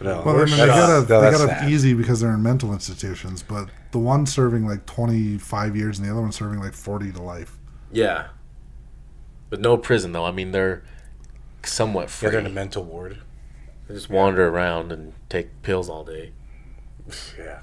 No, 0.00 0.22
Well, 0.24 0.36
I 0.40 0.44
mean, 0.44 0.50
they 0.52 0.56
that's- 0.66 0.68
got 0.68 0.88
no, 0.88 1.18
a, 1.18 1.22
they 1.22 1.30
got 1.36 1.48
sad. 1.48 1.64
a 1.68 1.70
easy 1.70 1.92
because 1.94 2.20
they're 2.20 2.32
in 2.34 2.42
mental 2.42 2.72
institutions, 2.72 3.42
but 3.42 3.68
the 3.90 3.98
one 3.98 4.26
serving 4.26 4.66
like 4.66 4.86
25 4.86 5.74
years 5.76 5.98
and 5.98 6.06
the 6.06 6.12
other 6.12 6.20
one 6.20 6.30
serving 6.32 6.60
like 6.60 6.72
40 6.74 7.10
to 7.12 7.22
life. 7.22 7.58
Yeah. 7.90 8.28
But 9.50 9.60
no 9.60 9.76
prison, 9.76 10.12
though. 10.12 10.24
I 10.24 10.30
mean, 10.30 10.52
they're 10.52 10.82
somewhat 11.64 12.02
Yeah, 12.02 12.06
free. 12.08 12.30
they're 12.30 12.40
in 12.40 12.46
a 12.46 12.50
mental 12.50 12.84
ward. 12.84 13.18
They 13.88 13.94
just 13.94 14.08
wander 14.10 14.46
around 14.48 14.92
and 14.92 15.14
take 15.28 15.62
pills 15.62 15.88
all 15.88 16.04
day. 16.04 16.32
Yeah. 17.38 17.60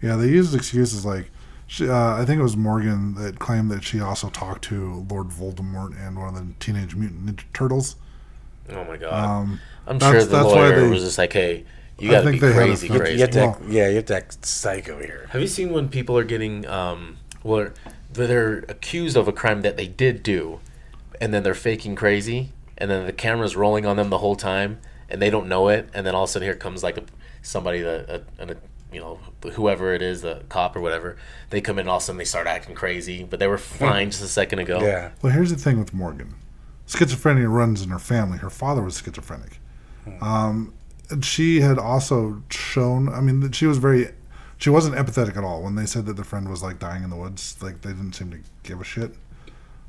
Yeah, 0.00 0.14
they 0.16 0.28
used 0.28 0.54
excuses 0.54 1.04
like, 1.04 1.30
she, 1.66 1.88
uh, 1.88 2.14
I 2.14 2.24
think 2.24 2.38
it 2.38 2.42
was 2.42 2.56
Morgan 2.56 3.14
that 3.16 3.40
claimed 3.40 3.68
that 3.72 3.82
she 3.82 4.00
also 4.00 4.28
talked 4.30 4.62
to 4.66 5.04
Lord 5.10 5.28
Voldemort 5.30 5.96
and 6.00 6.16
one 6.18 6.28
of 6.28 6.46
the 6.46 6.54
Teenage 6.60 6.94
Mutant 6.94 7.26
Ninja 7.26 7.42
Turtles. 7.52 7.96
Oh 8.70 8.84
my 8.84 8.96
god. 8.96 9.12
Um, 9.24 9.60
I'm 9.86 9.98
that's- 9.98 10.22
sure 10.22 10.24
the 10.30 10.36
that's 10.36 10.46
why 10.54 10.68
lawyer 10.68 10.80
they- 10.82 10.88
was 10.90 11.02
just 11.02 11.18
like, 11.18 11.32
"Hey, 11.32 11.64
you 11.98 12.10
gotta 12.10 12.30
be 12.30 12.38
they 12.38 12.46
had 12.52 12.56
a 12.62 12.66
crazy, 12.66 12.88
You, 12.88 12.98
crazy." 12.98 13.14
you 13.14 13.20
have 13.20 13.30
to 13.30 13.38
Well- 13.40 13.50
act, 13.50 13.62
yeah, 13.70 13.88
you 13.88 13.96
have 13.96 14.04
to 14.06 14.16
act 14.16 14.44
psycho 14.46 14.98
here. 15.00 15.26
Have 15.30 15.40
you 15.40 15.46
seen 15.48 15.72
when 15.72 15.88
people 15.88 16.16
are 16.18 16.24
getting 16.24 16.66
um 16.66 17.16
well 17.42 17.68
they're 18.12 18.58
accused 18.68 19.16
of 19.16 19.28
a 19.28 19.32
crime 19.32 19.62
that 19.62 19.76
they 19.76 19.86
did 19.86 20.22
do 20.22 20.60
and 21.20 21.32
then 21.32 21.42
they're 21.42 21.54
faking 21.54 21.94
crazy 21.94 22.52
and 22.76 22.90
then 22.90 23.06
the 23.06 23.12
camera's 23.12 23.54
rolling 23.56 23.84
on 23.86 23.96
them 23.96 24.10
the 24.10 24.18
whole 24.18 24.34
time 24.36 24.78
and 25.08 25.20
they 25.22 25.30
don't 25.30 25.46
know 25.48 25.68
it 25.68 25.88
and 25.94 26.06
then 26.06 26.14
all 26.14 26.24
of 26.24 26.30
a 26.30 26.32
sudden 26.32 26.46
here 26.46 26.54
comes 26.56 26.82
like 26.82 26.96
a, 26.96 27.02
somebody 27.42 27.80
that 27.80 28.08
a, 28.08 28.22
an- 28.42 28.50
a, 28.50 28.56
you 28.92 29.00
know 29.00 29.18
whoever 29.52 29.92
it 29.94 30.00
is 30.02 30.22
the 30.22 30.42
cop 30.48 30.74
or 30.74 30.80
whatever 30.80 31.16
they 31.50 31.60
come 31.60 31.78
in 31.78 31.86
all 31.86 31.96
of 31.98 32.02
a 32.02 32.06
sudden 32.06 32.18
they 32.18 32.24
start 32.24 32.46
acting 32.46 32.74
crazy 32.74 33.22
but 33.22 33.38
they 33.38 33.46
were 33.46 33.58
fine 33.58 34.10
just 34.10 34.22
a 34.22 34.26
second 34.28 34.58
ago 34.58 34.80
Yeah. 34.80 35.10
Well, 35.22 35.32
here's 35.32 35.50
the 35.50 35.56
thing 35.56 35.78
with 35.78 35.92
Morgan. 35.94 36.34
Schizophrenia 36.88 37.50
runs 37.50 37.82
in 37.82 37.90
her 37.90 37.98
family. 37.98 38.38
Her 38.38 38.50
father 38.50 38.82
was 38.82 38.98
schizophrenic. 38.98 39.60
Um, 40.22 40.72
and 41.10 41.22
she 41.24 41.60
had 41.60 41.78
also 41.78 42.42
shown, 42.50 43.08
I 43.10 43.20
mean, 43.20 43.50
she 43.52 43.66
was 43.66 43.76
very, 43.78 44.08
she 44.56 44.70
wasn't 44.70 44.94
empathetic 44.96 45.36
at 45.36 45.44
all. 45.44 45.62
When 45.62 45.74
they 45.74 45.84
said 45.86 46.06
that 46.06 46.14
the 46.16 46.24
friend 46.24 46.48
was 46.48 46.62
like 46.62 46.78
dying 46.78 47.02
in 47.04 47.10
the 47.10 47.16
woods, 47.16 47.56
like 47.62 47.82
they 47.82 47.90
didn't 47.90 48.14
seem 48.14 48.30
to 48.30 48.38
give 48.62 48.80
a 48.80 48.84
shit. 48.84 49.14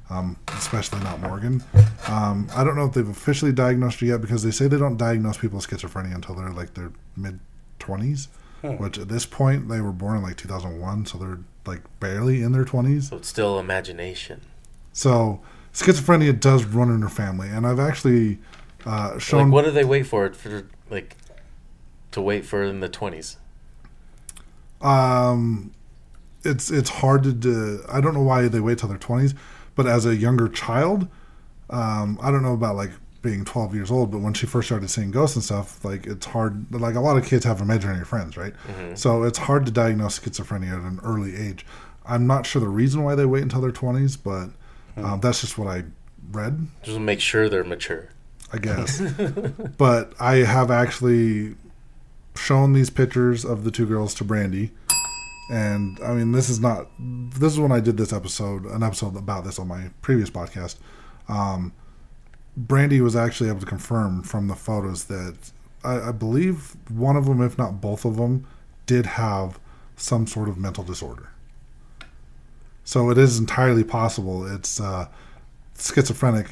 Um, 0.09 0.37
especially 0.57 0.99
not 1.01 1.21
Morgan. 1.21 1.63
Um, 2.07 2.47
I 2.55 2.63
don't 2.63 2.75
know 2.75 2.85
if 2.85 2.93
they've 2.93 3.07
officially 3.07 3.53
diagnosed 3.53 3.99
her 3.99 4.07
yet 4.07 4.21
because 4.21 4.41
they 4.43 4.49
say 4.51 4.67
they 4.67 4.77
don't 4.79 4.97
diagnose 4.97 5.37
people 5.37 5.57
with 5.57 5.67
schizophrenia 5.69 6.15
until 6.15 6.33
they're 6.35 6.49
like 6.51 6.73
their 6.73 6.91
mid 7.15 7.39
20s, 7.79 8.27
which 8.63 8.97
at 8.97 9.07
this 9.07 9.25
point 9.27 9.69
they 9.69 9.79
were 9.81 9.91
born 9.91 10.17
in 10.17 10.23
like 10.23 10.35
2001, 10.35 11.05
so 11.05 11.17
they're 11.19 11.37
like 11.65 11.81
barely 11.99 12.41
in 12.41 12.51
their 12.53 12.65
20s. 12.65 13.03
so 13.09 13.17
it's 13.17 13.27
still 13.27 13.59
imagination 13.59 14.41
So 14.93 15.41
schizophrenia 15.79 16.39
does 16.39 16.65
run 16.65 16.89
in 16.89 17.01
her 17.01 17.09
family, 17.09 17.49
and 17.49 17.65
I've 17.65 17.79
actually 17.79 18.39
uh, 18.85 19.11
like 19.13 19.21
shown. 19.21 19.51
what 19.51 19.65
do 19.65 19.71
they 19.71 19.85
wait 19.85 20.03
for 20.03 20.25
it 20.25 20.35
for 20.35 20.67
like 20.89 21.15
to 22.11 22.21
wait 22.21 22.45
for 22.45 22.63
in 22.63 22.79
the 22.79 22.89
20s 22.89 23.37
um, 24.81 25.71
it's 26.43 26.71
it's 26.71 26.89
hard 26.89 27.23
to. 27.23 27.33
Do, 27.33 27.83
I 27.89 27.99
don't 28.01 28.13
know 28.13 28.21
why 28.21 28.47
they 28.47 28.59
wait 28.59 28.77
till 28.77 28.89
their 28.89 28.97
twenties, 28.97 29.35
but 29.75 29.87
as 29.87 30.05
a 30.05 30.15
younger 30.15 30.47
child, 30.47 31.07
um, 31.69 32.17
I 32.21 32.31
don't 32.31 32.43
know 32.43 32.53
about 32.53 32.75
like 32.75 32.91
being 33.21 33.43
twelve 33.43 33.75
years 33.75 33.91
old, 33.91 34.11
but 34.11 34.19
when 34.19 34.33
she 34.33 34.45
first 34.45 34.67
started 34.67 34.89
seeing 34.89 35.11
ghosts 35.11 35.35
and 35.35 35.43
stuff, 35.43 35.83
like 35.83 36.07
it's 36.07 36.25
hard. 36.27 36.73
Like 36.73 36.95
a 36.95 37.01
lot 37.01 37.17
of 37.17 37.25
kids 37.25 37.43
have 37.45 37.59
imaginary 37.61 38.05
friends, 38.05 38.37
right? 38.37 38.53
So 38.95 39.23
it's 39.23 39.37
hard 39.37 39.65
to 39.65 39.71
diagnose 39.71 40.19
schizophrenia 40.19 40.71
at 40.71 40.79
an 40.79 40.99
early 41.03 41.35
age. 41.35 41.65
I'm 42.05 42.25
not 42.25 42.45
sure 42.45 42.61
the 42.61 42.69
reason 42.69 43.03
why 43.03 43.15
they 43.15 43.25
wait 43.25 43.43
until 43.43 43.61
their 43.61 43.71
twenties, 43.71 44.15
but 44.15 44.49
um, 45.03 45.19
that's 45.19 45.41
just 45.41 45.57
what 45.57 45.67
I 45.67 45.83
read. 46.31 46.67
just 46.83 46.99
make 46.99 47.19
sure 47.19 47.49
they're 47.49 47.63
mature 47.63 48.09
I 48.51 48.57
guess. 48.57 49.01
but 49.77 50.13
I 50.19 50.37
have 50.37 50.71
actually 50.71 51.55
shown 52.35 52.73
these 52.73 52.89
pictures 52.89 53.45
of 53.45 53.63
the 53.63 53.71
two 53.71 53.85
girls 53.85 54.13
to 54.15 54.23
Brandy. 54.23 54.71
And 55.51 55.99
I 56.03 56.13
mean, 56.13 56.31
this 56.31 56.49
is 56.49 56.59
not. 56.59 56.87
This 56.99 57.53
is 57.53 57.59
when 57.59 57.71
I 57.71 57.79
did 57.79 57.97
this 57.97 58.13
episode, 58.13 58.65
an 58.65 58.83
episode 58.83 59.15
about 59.15 59.45
this 59.45 59.57
on 59.59 59.67
my 59.67 59.89
previous 60.01 60.29
podcast. 60.29 60.77
Um, 61.27 61.73
Brandy 62.55 63.01
was 63.01 63.15
actually 63.15 63.49
able 63.49 63.59
to 63.59 63.65
confirm 63.65 64.23
from 64.23 64.47
the 64.47 64.55
photos 64.55 65.05
that 65.05 65.51
I, 65.83 66.09
I 66.09 66.11
believe 66.11 66.75
one 66.89 67.15
of 67.15 67.25
them, 67.25 67.41
if 67.41 67.57
not 67.57 67.81
both 67.81 68.05
of 68.05 68.17
them, 68.17 68.45
did 68.85 69.05
have 69.05 69.59
some 69.95 70.27
sort 70.27 70.49
of 70.49 70.57
mental 70.57 70.83
disorder. 70.83 71.29
So 72.89 73.11
it 73.11 73.19
is 73.19 73.37
entirely 73.37 73.83
possible 73.83 74.47
it's 74.47 74.81
uh, 74.81 75.09
schizophrenic 75.77 76.47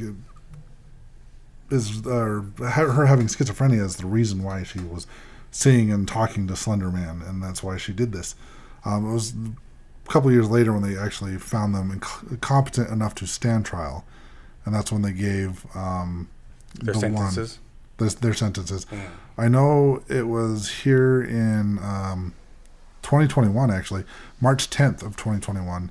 is 1.71 2.05
uh, 2.05 2.43
her 2.59 3.07
having 3.07 3.25
schizophrenia 3.25 3.83
is 3.83 3.95
the 3.95 4.05
reason 4.05 4.43
why 4.43 4.61
she 4.61 4.77
was 4.77 5.07
seeing 5.49 5.91
and 5.91 6.07
talking 6.07 6.45
to 6.45 6.55
Slender 6.55 6.91
Man, 6.91 7.23
and 7.25 7.41
that's 7.41 7.63
why 7.63 7.77
she 7.77 7.91
did 7.91 8.11
this. 8.11 8.35
Um, 8.85 9.09
it 9.09 9.13
was 9.13 9.33
a 9.33 10.11
couple 10.11 10.31
years 10.31 10.47
later 10.47 10.71
when 10.73 10.83
they 10.83 10.95
actually 10.95 11.37
found 11.37 11.73
them 11.73 11.99
inc- 11.99 12.39
competent 12.39 12.91
enough 12.91 13.15
to 13.15 13.25
stand 13.25 13.65
trial, 13.65 14.05
and 14.63 14.75
that's 14.75 14.91
when 14.91 15.01
they 15.01 15.13
gave 15.13 15.65
um, 15.75 16.29
Their 16.79 16.93
the 16.93 16.99
one- 16.99 17.31
sentences. 17.31 17.57
this, 17.97 18.13
their 18.13 18.35
sentences. 18.35 18.85
I 19.39 19.47
know 19.47 20.03
it 20.07 20.27
was 20.27 20.69
here 20.83 21.19
in 21.19 21.79
um, 21.79 22.35
2021, 23.01 23.71
actually, 23.71 24.03
March 24.39 24.69
10th 24.69 25.01
of 25.01 25.17
2021. 25.17 25.89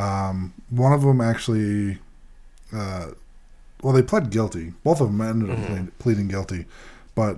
Um, 0.00 0.54
one 0.70 0.92
of 0.92 1.02
them 1.02 1.20
actually, 1.20 1.98
uh, 2.72 3.08
well, 3.82 3.92
they 3.92 4.02
pled 4.02 4.30
guilty. 4.30 4.72
Both 4.82 5.00
of 5.00 5.08
them 5.08 5.20
ended 5.20 5.50
up 5.50 5.66
plead, 5.66 5.98
pleading 5.98 6.28
guilty, 6.28 6.64
but 7.14 7.36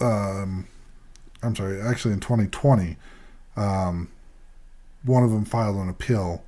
um, 0.00 0.66
I'm 1.42 1.56
sorry, 1.56 1.80
actually 1.80 2.14
in 2.14 2.20
2020, 2.20 2.96
um, 3.56 4.10
one 5.04 5.22
of 5.22 5.30
them 5.30 5.44
filed 5.44 5.76
an 5.76 5.88
appeal, 5.88 6.44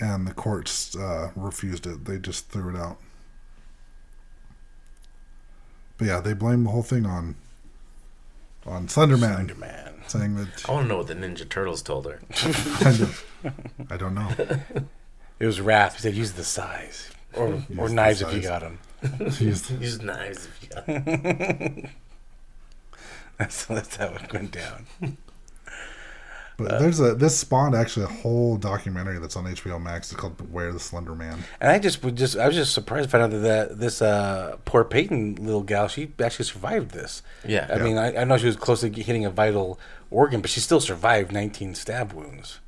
and 0.00 0.26
the 0.26 0.34
courts 0.34 0.96
uh, 0.96 1.30
refused 1.36 1.86
it. 1.86 2.04
They 2.04 2.18
just 2.18 2.48
threw 2.48 2.74
it 2.74 2.78
out. 2.78 2.98
But 5.96 6.06
yeah, 6.06 6.20
they 6.20 6.32
blame 6.32 6.64
the 6.64 6.70
whole 6.70 6.82
thing 6.82 7.06
on 7.06 7.36
on 8.66 8.88
Slender 8.88 9.16
Man, 9.16 9.34
Slender 9.34 9.54
Man. 9.54 9.94
saying 10.06 10.34
that 10.36 10.68
I 10.68 10.72
want 10.72 10.84
to 10.84 10.88
know 10.88 10.96
what 10.98 11.06
the 11.06 11.14
Ninja 11.14 11.48
Turtles 11.48 11.82
told 11.82 12.06
her. 12.06 12.20
kind 12.34 13.00
of. 13.00 13.24
I 13.90 13.96
don't 13.96 14.14
know. 14.14 14.28
It 15.38 15.46
was 15.46 15.60
wrath. 15.60 15.94
He 15.96 16.00
said, 16.02 16.14
use 16.14 16.32
the 16.32 16.44
size. 16.44 17.10
Or, 17.34 17.62
or 17.78 17.88
the 17.88 17.94
knives 17.94 18.20
if 18.22 18.32
you 18.34 18.42
size. 18.42 18.48
got 18.50 18.60
them. 19.20 19.30
He's- 19.30 19.70
Use 19.70 20.02
knives 20.02 20.46
if 20.46 20.62
you 20.62 20.68
got. 20.68 21.90
That's, 23.38 23.64
that's 23.64 23.96
how 23.96 24.08
it 24.08 24.30
went 24.34 24.50
down. 24.52 24.86
But 26.68 26.78
there's 26.80 27.00
a 27.00 27.14
this 27.14 27.38
spawned 27.38 27.74
actually 27.74 28.04
a 28.04 28.08
whole 28.08 28.56
documentary 28.56 29.18
that's 29.18 29.36
on 29.36 29.44
HBO 29.44 29.80
Max. 29.82 30.10
It's 30.12 30.20
called 30.20 30.36
Beware 30.36 30.72
the 30.72 30.80
Slender 30.80 31.14
Man. 31.14 31.42
And 31.60 31.70
I 31.70 31.78
just 31.78 32.02
would 32.04 32.16
just 32.16 32.36
I 32.36 32.46
was 32.46 32.56
just 32.56 32.72
surprised 32.72 33.04
to 33.04 33.10
find 33.10 33.24
out 33.24 33.30
that, 33.30 33.38
that 33.68 33.78
this 33.78 34.00
uh, 34.02 34.56
poor 34.64 34.84
Payton 34.84 35.36
little 35.36 35.62
gal 35.62 35.88
she 35.88 36.12
actually 36.22 36.44
survived 36.44 36.90
this. 36.92 37.22
Yeah. 37.46 37.66
I 37.70 37.76
Yeah. 37.76 37.82
mean 37.84 37.98
I, 37.98 38.16
I 38.20 38.24
know 38.24 38.36
she 38.38 38.46
was 38.46 38.56
close 38.56 38.80
to 38.82 38.90
hitting 38.90 39.24
a 39.24 39.30
vital 39.30 39.78
organ, 40.10 40.40
but 40.40 40.50
she 40.50 40.60
still 40.60 40.80
survived 40.80 41.32
19 41.32 41.74
stab 41.74 42.12
wounds. 42.12 42.60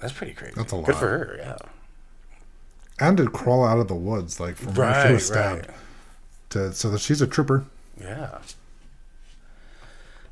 That's 0.00 0.12
pretty 0.12 0.32
crazy. 0.32 0.54
That's 0.56 0.72
a 0.72 0.76
lot. 0.76 0.86
Good 0.86 0.96
for 0.96 1.08
her. 1.08 1.36
Yeah. 1.38 1.56
And 2.98 3.16
to 3.18 3.28
crawl 3.28 3.64
out 3.64 3.78
of 3.78 3.88
the 3.88 3.94
woods 3.94 4.40
like 4.40 4.56
from 4.56 4.74
where 4.74 4.92
she 4.94 4.98
Right. 5.08 5.12
was 5.12 5.26
stabbed. 5.26 5.66
Right. 5.68 5.76
To 6.50 6.72
so 6.72 6.90
that 6.90 7.00
she's 7.00 7.20
a 7.22 7.26
trooper. 7.26 7.64
Yeah. 8.00 8.38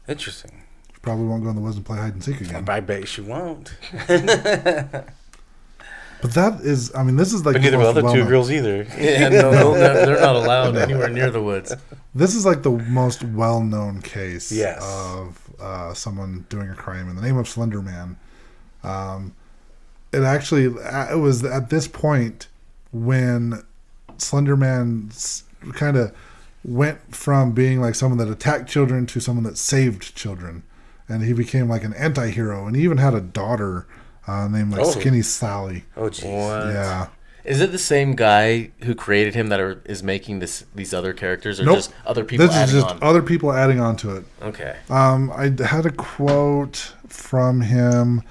Interesting. 0.09 0.63
She 0.99 1.03
probably 1.03 1.27
won't 1.27 1.45
go 1.45 1.51
in 1.51 1.55
the 1.55 1.63
woods 1.63 1.77
and 1.77 1.87
play 1.87 1.97
hide 1.97 2.15
and 2.15 2.25
seek 2.25 2.41
again. 2.41 2.69
I 2.69 2.81
bet 2.81 3.07
she 3.07 3.21
won't. 3.21 3.73
But 6.21 6.33
that 6.35 6.63
is, 6.63 6.93
I 6.97 7.05
mean, 7.05 7.15
this 7.15 7.33
is 7.33 7.47
like 7.47 7.53
But 7.53 7.63
the 7.63 7.71
neither 7.71 7.79
will 7.79 7.85
the 7.85 7.91
other 7.91 8.01
two 8.01 8.07
well-known- 8.07 8.29
girls 8.29 8.51
either. 8.51 8.85
Yeah, 8.99 9.29
no, 9.29 9.51
they'll 9.53 9.73
ne- 9.75 9.79
they're 9.79 10.21
not 10.21 10.35
allowed 10.35 10.77
anywhere 10.77 11.09
near 11.09 11.31
the 11.31 11.41
woods. 11.41 11.73
This 12.13 12.35
is 12.35 12.45
like 12.45 12.65
the 12.65 12.73
most 12.73 13.23
well-known 13.23 14.03
case 14.03 14.51
Yes. 14.51 14.83
of 14.83 15.39
uh, 15.61 15.95
someone 15.95 16.45
doing 16.49 16.71
a 16.71 16.75
crime 16.75 17.09
in 17.09 17.15
the 17.15 17.23
name 17.23 17.37
of 17.37 17.47
Slender 17.49 17.81
Man. 17.81 18.17
Um, 18.83 19.33
it 20.13 20.23
actually 20.25 20.67
uh, 20.83 21.13
it 21.13 21.19
was 21.21 21.45
at 21.45 21.71
this 21.71 21.87
point 21.87 22.49
when 22.91 23.63
Slender 24.17 24.57
Man 24.57 25.13
kind 25.75 25.97
of 25.97 26.13
went 26.65 27.15
from 27.15 27.53
being 27.53 27.81
like 27.81 27.95
someone 27.95 28.19
that 28.19 28.29
attacked 28.29 28.69
children 28.69 29.07
to 29.07 29.21
someone 29.21 29.45
that 29.45 29.57
saved 29.57 30.17
children, 30.17 30.65
and 31.09 31.23
he 31.23 31.33
became 31.33 31.69
like 31.69 31.85
an 31.85 31.95
anti-hero. 31.95 32.67
And 32.67 32.77
he 32.77 32.83
even 32.83 32.99
had 32.99 33.15
a 33.15 33.21
daughter 33.21 33.87
uh, 34.27 34.47
named 34.49 34.73
like 34.73 34.83
Oh. 34.83 34.91
Skinny 34.91 35.23
Sally. 35.23 35.85
Oh 35.97 36.03
jeez. 36.11 36.23
Yeah. 36.73 37.09
Is 37.45 37.63
it 37.63 37.73
the 37.73 37.79
same 37.79 38.15
guy 38.15 38.73
who 38.83 38.95
created 38.95 39.35
him 39.35 39.49
that 39.49 39.59
are, 39.59 39.81
is 39.87 40.03
making 40.03 40.41
this 40.41 40.67
these 40.75 40.93
other 40.93 41.15
characters, 41.15 41.59
or 41.61 41.65
Nope. 41.65 41.77
just 41.77 41.93
other 42.05 42.23
people 42.25 42.47
This 42.47 42.55
is 42.55 42.61
adding 42.63 42.75
just 42.75 42.87
on? 42.89 42.99
other 43.03 43.23
people 43.23 43.53
adding 43.53 43.81
on 43.81 43.97
to 43.97 44.17
it. 44.17 44.25
okay. 44.43 44.77
Um, 44.91 45.31
I 45.33 45.45
had 45.65 45.87
a 45.87 45.91
quote 45.93 46.93
from 47.07 47.63
him 47.63 48.23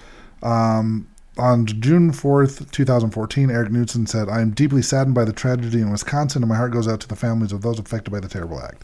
um, 0.44 1.08
on 1.36 1.66
June 1.66 2.12
4th, 2.12 2.70
2014. 2.72 3.50
Eric 3.50 3.72
Knudsen 3.72 4.06
said, 4.08 4.30
I 4.30 4.42
am 4.42 4.52
deeply 4.52 4.84
saddened 4.84 5.16
by 5.16 5.26
the 5.26 5.34
tragedy 5.34 5.82
in 5.82 5.90
Wisconsin, 5.92 6.44
and 6.44 6.50
my 6.50 6.56
heart 6.56 6.72
goes 6.72 6.88
out 6.88 7.00
to 7.00 7.08
the 7.08 7.16
families 7.16 7.52
of 7.52 7.62
those 7.64 7.80
affected 7.80 8.12
by 8.12 8.20
the 8.20 8.28
terrible 8.30 8.60
act. 8.62 8.84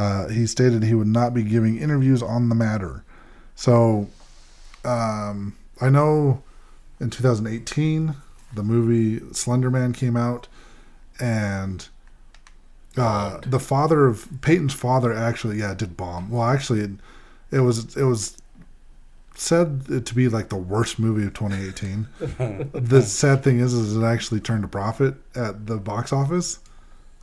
Uh, 0.00 0.28
he 0.28 0.46
stated 0.46 0.82
he 0.82 0.94
would 0.94 1.06
not 1.06 1.34
be 1.34 1.42
giving 1.42 1.76
interviews 1.76 2.22
on 2.22 2.48
the 2.48 2.54
matter. 2.54 3.04
So, 3.54 4.08
um, 4.82 5.54
I 5.78 5.90
know 5.90 6.42
in 6.98 7.10
2018, 7.10 8.14
the 8.54 8.62
movie 8.62 9.20
Slender 9.34 9.70
Man 9.70 9.92
came 9.92 10.16
out, 10.16 10.48
and 11.20 11.86
uh, 12.96 13.40
the 13.44 13.60
father 13.60 14.06
of 14.06 14.26
Payton's 14.40 14.72
father 14.72 15.12
actually, 15.12 15.58
yeah, 15.58 15.74
did 15.74 15.98
bomb. 15.98 16.30
Well, 16.30 16.44
actually, 16.44 16.80
it, 16.80 16.90
it 17.50 17.60
was 17.60 17.94
it 17.94 18.04
was 18.04 18.38
said 19.34 20.06
to 20.06 20.14
be 20.14 20.30
like 20.30 20.48
the 20.48 20.56
worst 20.56 20.98
movie 20.98 21.26
of 21.26 21.34
2018. 21.34 22.70
the 22.72 23.02
sad 23.02 23.44
thing 23.44 23.60
is, 23.60 23.74
is 23.74 23.98
it 23.98 24.02
actually 24.02 24.40
turned 24.40 24.64
a 24.64 24.68
profit 24.68 25.16
at 25.34 25.66
the 25.66 25.76
box 25.76 26.10
office. 26.10 26.58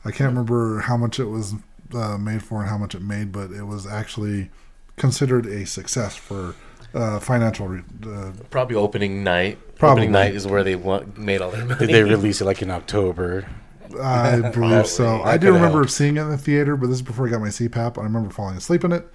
I 0.04 0.12
can't 0.12 0.30
remember 0.30 0.78
how 0.78 0.96
much 0.96 1.18
it 1.18 1.24
was 1.24 1.54
uh, 1.94 2.18
made 2.18 2.42
for 2.42 2.60
and 2.60 2.68
how 2.68 2.78
much 2.78 2.94
it 2.94 3.02
made, 3.02 3.32
but 3.32 3.50
it 3.50 3.64
was 3.64 3.86
actually 3.86 4.50
considered 4.96 5.46
a 5.46 5.66
success 5.66 6.16
for 6.16 6.54
uh, 6.94 7.18
financial. 7.20 7.68
Re- 7.68 7.82
uh, 8.06 8.32
Probably 8.50 8.76
opening 8.76 9.22
night. 9.22 9.58
Probably. 9.76 10.02
Opening 10.02 10.12
night 10.12 10.34
is 10.34 10.46
where 10.46 10.64
they 10.64 10.76
want, 10.76 11.18
made 11.18 11.40
all 11.40 11.50
their 11.50 11.64
money. 11.64 11.86
Did 11.86 11.94
they 11.94 12.02
release 12.02 12.40
it 12.40 12.44
like 12.44 12.62
in 12.62 12.70
October? 12.70 13.48
I 14.02 14.40
believe 14.54 14.86
so. 14.86 15.04
Probably. 15.04 15.32
I 15.32 15.36
do 15.36 15.52
remember 15.52 15.78
help. 15.78 15.90
seeing 15.90 16.16
it 16.16 16.22
in 16.22 16.30
the 16.30 16.38
theater, 16.38 16.76
but 16.76 16.88
this 16.88 16.96
is 16.96 17.02
before 17.02 17.26
I 17.26 17.30
got 17.30 17.40
my 17.40 17.48
CPAP. 17.48 17.98
I 17.98 18.02
remember 18.02 18.30
falling 18.30 18.56
asleep 18.56 18.84
in 18.84 18.92
it. 18.92 19.06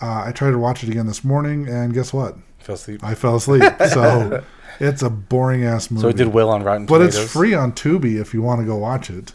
Uh, 0.00 0.24
I 0.26 0.32
tried 0.32 0.52
to 0.52 0.58
watch 0.58 0.84
it 0.84 0.90
again 0.90 1.06
this 1.06 1.24
morning, 1.24 1.68
and 1.68 1.92
guess 1.92 2.12
what? 2.12 2.36
Fell 2.58 2.76
asleep. 2.76 3.02
I 3.02 3.14
fell 3.14 3.36
asleep. 3.36 3.62
so 3.88 4.44
it's 4.80 5.02
a 5.02 5.10
boring 5.10 5.64
ass 5.64 5.90
movie. 5.90 6.02
So 6.02 6.08
it 6.08 6.16
did 6.16 6.28
well 6.28 6.50
on 6.50 6.62
Rotten 6.62 6.86
but 6.86 7.00
it's 7.00 7.18
free 7.18 7.54
on 7.54 7.72
Tubi 7.72 8.20
if 8.20 8.32
you 8.32 8.42
want 8.42 8.60
to 8.60 8.66
go 8.66 8.76
watch 8.76 9.10
it. 9.10 9.32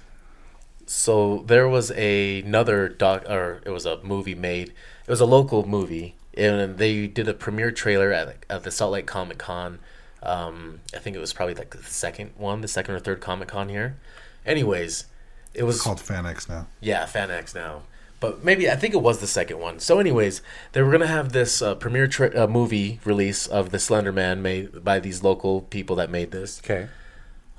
So 0.86 1.44
there 1.48 1.68
was 1.68 1.92
a, 1.92 2.42
another 2.42 2.90
doc, 2.90 3.26
or 3.30 3.62
it 3.66 3.70
was 3.70 3.86
a 3.86 4.02
movie 4.04 4.36
made. 4.36 4.70
It 4.70 5.10
was 5.10 5.22
a 5.22 5.26
local 5.26 5.68
movie, 5.68 6.16
and 6.36 6.78
they 6.78 7.08
did 7.08 7.28
a 7.28 7.34
premiere 7.34 7.72
trailer 7.72 8.12
at, 8.12 8.46
at 8.50 8.64
the 8.64 8.72
Salt 8.72 8.94
Lake 8.94 9.06
Comic 9.06 9.38
Con. 9.38 9.80
Um, 10.22 10.80
I 10.96 11.00
think 11.00 11.16
it 11.16 11.20
was 11.20 11.34
probably 11.34 11.56
like 11.56 11.72
the 11.72 11.84
second 11.84 12.32
one, 12.38 12.62
the 12.62 12.68
second 12.68 12.96
or 12.96 13.00
third 13.00 13.20
Comic 13.22 13.50
Con 13.50 13.70
here. 13.70 13.98
Anyways, 14.46 15.06
it 15.54 15.64
was 15.64 15.76
It's 15.78 15.84
called 15.84 16.00
FanX 16.00 16.48
now. 16.48 16.68
Yeah, 16.80 17.06
FanX 17.06 17.54
now. 17.54 17.84
But 18.20 18.42
maybe 18.44 18.70
I 18.70 18.76
think 18.78 18.94
it 18.94 19.02
was 19.02 19.20
the 19.20 19.28
second 19.28 19.60
one. 19.60 19.80
So, 19.80 20.00
anyways, 20.00 20.42
they 20.72 20.82
were 20.82 20.92
gonna 20.92 21.08
have 21.08 21.34
this 21.34 21.62
uh, 21.62 21.76
premiere 21.76 22.08
tra- 22.08 22.44
uh, 22.44 22.48
movie 22.48 23.02
release 23.04 23.48
of 23.48 23.72
the 23.72 23.80
Slender 23.80 24.14
Man 24.14 24.42
made 24.42 24.82
by 24.84 25.00
these 25.00 25.24
local 25.24 25.62
people 25.62 25.98
that 25.98 26.10
made 26.10 26.32
this. 26.32 26.60
Okay. 26.64 26.88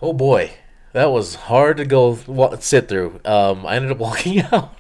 Oh 0.01 0.15
boy, 0.15 0.53
that 0.95 1.13
was 1.13 1.35
hard 1.35 1.77
to 1.77 1.85
go 1.85 2.19
wa- 2.27 2.57
sit 2.59 2.89
through. 2.89 3.21
Um, 3.25 3.67
I 3.67 3.77
ended 3.77 3.93
up 3.93 3.99
walking 4.09 4.41
out. 4.41 4.73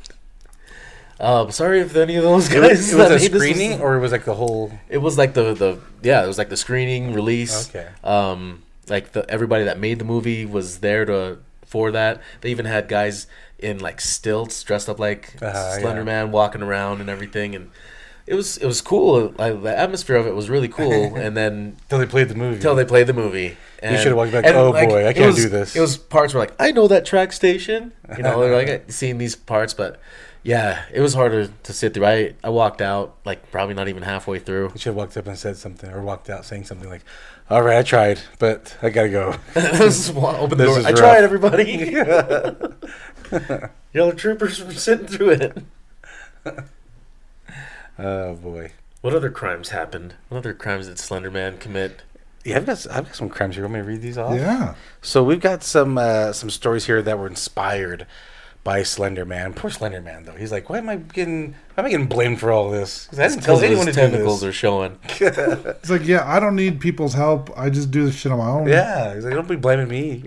Um, 1.20 1.53
sorry 1.53 1.81
if 1.81 1.94
any 1.94 2.16
of 2.16 2.24
those 2.24 2.50
It 2.50 2.61
guys. 2.61 2.70
was, 2.70 2.92
it 2.92 2.96
was 2.96 3.09
that 3.09 3.16
a 3.16 3.18
made 3.20 3.33
this 3.33 3.42
screening, 3.42 3.70
was- 3.72 3.81
or 3.81 3.96
it 3.96 4.00
was 4.00 4.11
like 4.12 4.24
the 4.24 4.35
whole. 4.35 4.72
it 4.88 4.98
was 4.98 5.16
like 5.16 5.35
the 5.35 5.55
the 5.55 5.79
yeah, 6.03 6.24
it 6.24 6.27
was 6.27 6.38
like 6.38 6.48
the 6.48 6.57
screening 6.57 7.12
release. 7.14 7.68
Okay. 7.68 7.88
Um, 8.03 8.62
like 8.88 9.12
the 9.12 9.29
everybody 9.31 9.64
that 9.64 9.79
made 9.79 9.98
the 9.98 10.05
movie 10.05 10.44
was 10.44 10.79
there 10.81 11.05
to 11.05 11.38
for 11.66 11.90
that. 11.92 12.20
They 12.40 12.50
even 12.50 12.66
had 12.66 12.88
guys 12.88 13.27
in 13.59 13.79
like 13.79 14.00
stilts 14.00 14.62
dressed 14.64 14.88
up 14.88 14.98
like 14.98 15.40
Uh, 15.40 15.79
Slender 15.79 16.00
yeah. 16.00 16.05
Man 16.05 16.33
walking 16.33 16.62
around 16.62 17.00
and 17.00 17.09
everything, 17.09 17.55
and 17.55 17.70
it 18.27 18.35
was 18.35 18.57
it 18.59 18.67
was 18.67 18.81
cool. 18.81 19.35
Like, 19.39 19.63
the 19.63 19.77
atmosphere 19.79 20.17
of 20.17 20.27
it 20.27 20.35
was 20.35 20.49
really 20.51 20.69
cool. 20.69 21.15
and 21.17 21.37
then 21.37 21.77
Until 21.85 21.99
they 21.99 22.07
played 22.07 22.29
the 22.29 22.35
movie. 22.35 22.57
until 22.57 22.75
they 22.75 22.85
played 22.85 23.07
the 23.07 23.13
movie. 23.13 23.57
And, 23.83 23.95
you 23.97 24.01
should've 24.03 24.17
walked 24.17 24.33
back, 24.33 24.47
and, 24.47 24.57
"Oh, 24.57 24.73
boy, 24.73 25.07
I 25.07 25.13
can't 25.13 25.27
was- 25.27 25.37
do 25.37 25.49
this." 25.51 25.77
It 25.77 25.81
was 25.81 25.99
parts 25.99 26.33
where 26.33 26.41
like 26.43 26.55
I 26.59 26.73
know 26.73 26.89
that 26.89 27.05
track 27.05 27.33
station. 27.33 27.93
You 28.17 28.23
know, 28.23 28.41
they're 28.41 28.57
like 28.57 28.91
seeing 28.91 29.19
these 29.19 29.37
parts, 29.37 29.75
but 29.75 30.01
yeah, 30.43 30.85
it 30.91 31.01
was 31.03 31.13
harder 31.13 31.49
to 31.49 31.73
sit 31.75 31.93
through. 31.93 32.07
I 32.07 32.35
I 32.43 32.49
walked 32.49 32.81
out 32.81 33.17
like 33.27 33.51
probably 33.53 33.75
not 33.75 33.89
even 33.89 34.03
halfway 34.03 34.39
through. 34.39 34.65
You 34.73 34.79
should 34.79 34.85
have 34.91 34.95
walked 34.97 35.17
up 35.19 35.27
and 35.27 35.39
said 35.39 35.59
something, 35.59 35.91
or 35.91 36.01
walked 36.01 36.31
out 36.31 36.47
saying 36.47 36.65
something 36.65 36.89
like, 36.89 37.03
"All 37.51 37.61
right, 37.61 37.77
I 37.77 37.83
tried, 37.83 38.21
but 38.39 38.75
I 38.81 38.89
gotta 38.89 39.11
go." 39.11 39.35
Just 39.55 40.15
wa- 40.15 40.39
open 40.39 40.57
the 40.57 40.65
This 40.65 40.73
door. 40.73 40.79
is 40.81 40.87
I 40.87 40.91
rough. 40.91 40.99
tried, 40.99 41.25
everybody. 41.25 41.95
Yellow 43.93 44.13
troopers 44.13 44.59
from 44.59 44.73
sitting 44.73 45.07
through 45.07 45.31
it. 45.31 45.59
Oh 47.99 48.35
boy. 48.35 48.73
What 49.01 49.15
other 49.15 49.31
crimes 49.31 49.69
happened? 49.71 50.15
What 50.29 50.39
other 50.39 50.55
crimes 50.55 50.87
did 50.87 50.99
Slender 50.99 51.31
Man 51.31 51.59
commit? 51.59 52.03
Yeah, 52.45 52.57
I've 52.57 52.67
got 52.67 52.87
I've 52.91 53.05
got 53.07 53.15
some 53.15 53.29
crimes 53.29 53.55
here. 53.57 53.65
Want 53.65 53.75
me 53.75 53.81
to 53.81 53.87
read 53.87 54.03
these 54.03 54.19
off? 54.19 54.35
Yeah. 54.35 54.75
So 55.03 55.23
we've 55.23 55.41
got 55.41 55.63
some 55.63 55.99
uh, 55.99 56.33
some 56.33 56.51
stories 56.51 56.87
here 56.87 57.03
that 57.03 57.19
were 57.19 57.27
inspired 57.27 58.07
by 58.63 58.83
Slender 58.83 59.27
Man. 59.27 59.53
Poor 59.53 59.71
Slender 59.71 60.01
Man 60.01 60.25
though. 60.25 60.33
He's 60.33 60.51
like, 60.53 60.71
why 60.71 60.79
am 60.79 60.89
I 60.89 60.97
getting 60.97 61.55
why 61.75 61.83
am 61.83 61.87
I 61.87 61.91
getting 61.91 62.07
blamed 62.07 62.41
for 62.41 62.51
all 62.51 62.71
this? 62.71 63.07
'Cause 63.09 63.19
I 63.19 63.29
didn't 63.29 63.43
tell 63.43 63.57
Because 63.57 63.63
anyone 63.65 63.85
to 63.87 63.91
his 63.91 63.97
do 63.97 64.01
tentacles 64.03 64.41
this. 64.41 64.49
are 64.49 64.53
showing. 64.53 64.99
It's 65.21 65.91
like, 65.91 66.07
yeah, 66.07 66.23
I 66.27 66.41
don't 66.41 66.57
need 66.57 66.81
people's 66.81 67.13
help. 67.13 67.51
I 67.59 67.69
just 67.69 67.91
do 67.91 68.07
this 68.07 68.15
shit 68.15 68.33
on 68.33 68.39
my 68.39 68.49
own. 68.49 68.67
Yeah, 68.69 69.15
he's 69.15 69.25
like, 69.25 69.35
don't 69.35 69.47
be 69.49 69.57
blaming 69.57 69.89
me. 69.89 70.25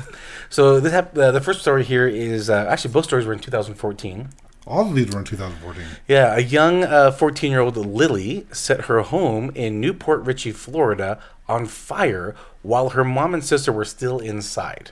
so 0.50 0.80
this 0.80 0.92
hap- 0.92 1.16
uh, 1.16 1.30
the 1.30 1.40
first 1.40 1.60
story 1.60 1.84
here 1.84 2.08
is 2.08 2.50
uh, 2.50 2.66
actually 2.68 2.92
both 2.92 3.04
stories 3.04 3.24
were 3.26 3.32
in 3.32 3.38
2014. 3.38 4.28
All 4.66 4.88
of 4.88 4.94
these 4.94 5.12
were 5.12 5.20
in 5.20 5.24
2014. 5.24 5.84
Yeah, 6.08 6.34
a 6.34 6.40
young 6.40 7.12
14 7.12 7.50
year 7.50 7.60
old 7.60 7.76
Lily 7.76 8.46
set 8.50 8.86
her 8.86 9.02
home 9.02 9.52
in 9.54 9.80
New 9.80 9.94
Port 9.94 10.24
Richey, 10.24 10.50
Florida 10.50 11.20
on 11.48 11.66
fire 11.66 12.34
while 12.62 12.90
her 12.90 13.04
mom 13.04 13.32
and 13.32 13.44
sister 13.44 13.72
were 13.72 13.84
still 13.84 14.18
inside. 14.18 14.90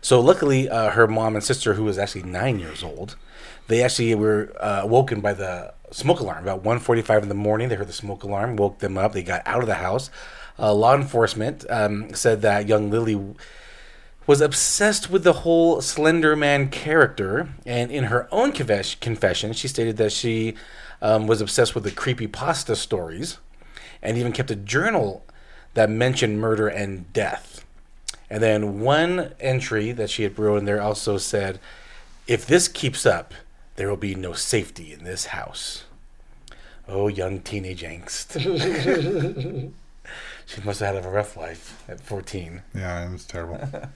So 0.00 0.20
luckily, 0.20 0.68
uh, 0.68 0.90
her 0.90 1.06
mom 1.06 1.34
and 1.34 1.44
sister, 1.44 1.74
who 1.74 1.84
was 1.84 1.98
actually 1.98 2.24
nine 2.24 2.58
years 2.58 2.82
old, 2.82 3.16
they 3.68 3.82
actually 3.82 4.14
were 4.14 4.52
uh, 4.60 4.80
awoken 4.82 5.20
by 5.20 5.34
the 5.34 5.74
smoke 5.90 6.20
alarm. 6.20 6.42
About 6.42 6.62
1.45 6.62 7.22
in 7.22 7.28
the 7.28 7.34
morning, 7.34 7.68
they 7.68 7.74
heard 7.74 7.88
the 7.88 7.92
smoke 7.92 8.22
alarm, 8.22 8.56
woke 8.56 8.80
them 8.80 8.98
up. 8.98 9.12
They 9.12 9.22
got 9.22 9.42
out 9.46 9.60
of 9.60 9.66
the 9.66 9.76
house. 9.76 10.10
Uh, 10.58 10.74
law 10.74 10.94
enforcement 10.94 11.64
um, 11.70 12.12
said 12.14 12.42
that 12.42 12.68
young 12.68 12.90
Lily 12.90 13.34
was 14.26 14.40
obsessed 14.40 15.10
with 15.10 15.24
the 15.24 15.32
whole 15.32 15.80
Slender 15.80 16.34
Man 16.34 16.68
character, 16.68 17.48
and 17.66 17.90
in 17.90 18.04
her 18.04 18.28
own 18.32 18.52
confess- 18.52 18.94
confession, 18.94 19.52
she 19.52 19.68
stated 19.68 19.96
that 19.98 20.12
she 20.12 20.54
um, 21.02 21.26
was 21.26 21.40
obsessed 21.40 21.74
with 21.74 21.84
the 21.84 21.90
creepy 21.90 22.26
pasta 22.26 22.74
stories, 22.74 23.38
and 24.02 24.16
even 24.16 24.32
kept 24.32 24.50
a 24.50 24.56
journal 24.56 25.24
that 25.74 25.90
mentioned 25.90 26.40
murder 26.40 26.68
and 26.68 27.12
death. 27.12 27.64
And 28.30 28.42
then 28.42 28.80
one 28.80 29.32
entry 29.40 29.92
that 29.92 30.10
she 30.10 30.22
had 30.22 30.38
wrote 30.38 30.58
in 30.58 30.64
there 30.64 30.80
also 30.80 31.18
said, 31.18 31.60
"If 32.26 32.46
this 32.46 32.68
keeps 32.68 33.04
up, 33.04 33.34
there 33.76 33.88
will 33.88 33.96
be 33.96 34.14
no 34.14 34.32
safety 34.32 34.92
in 34.92 35.04
this 35.04 35.26
house." 35.26 35.84
Oh, 36.88 37.08
young 37.08 37.40
teenage 37.40 37.82
angst. 37.82 38.40
she 40.46 40.60
must 40.62 40.80
have 40.80 40.94
had 40.94 41.04
a 41.04 41.08
rough 41.08 41.36
life 41.36 41.82
at 41.88 42.00
14. 42.00 42.62
Yeah, 42.74 43.08
it 43.08 43.12
was 43.12 43.24
terrible. 43.24 43.68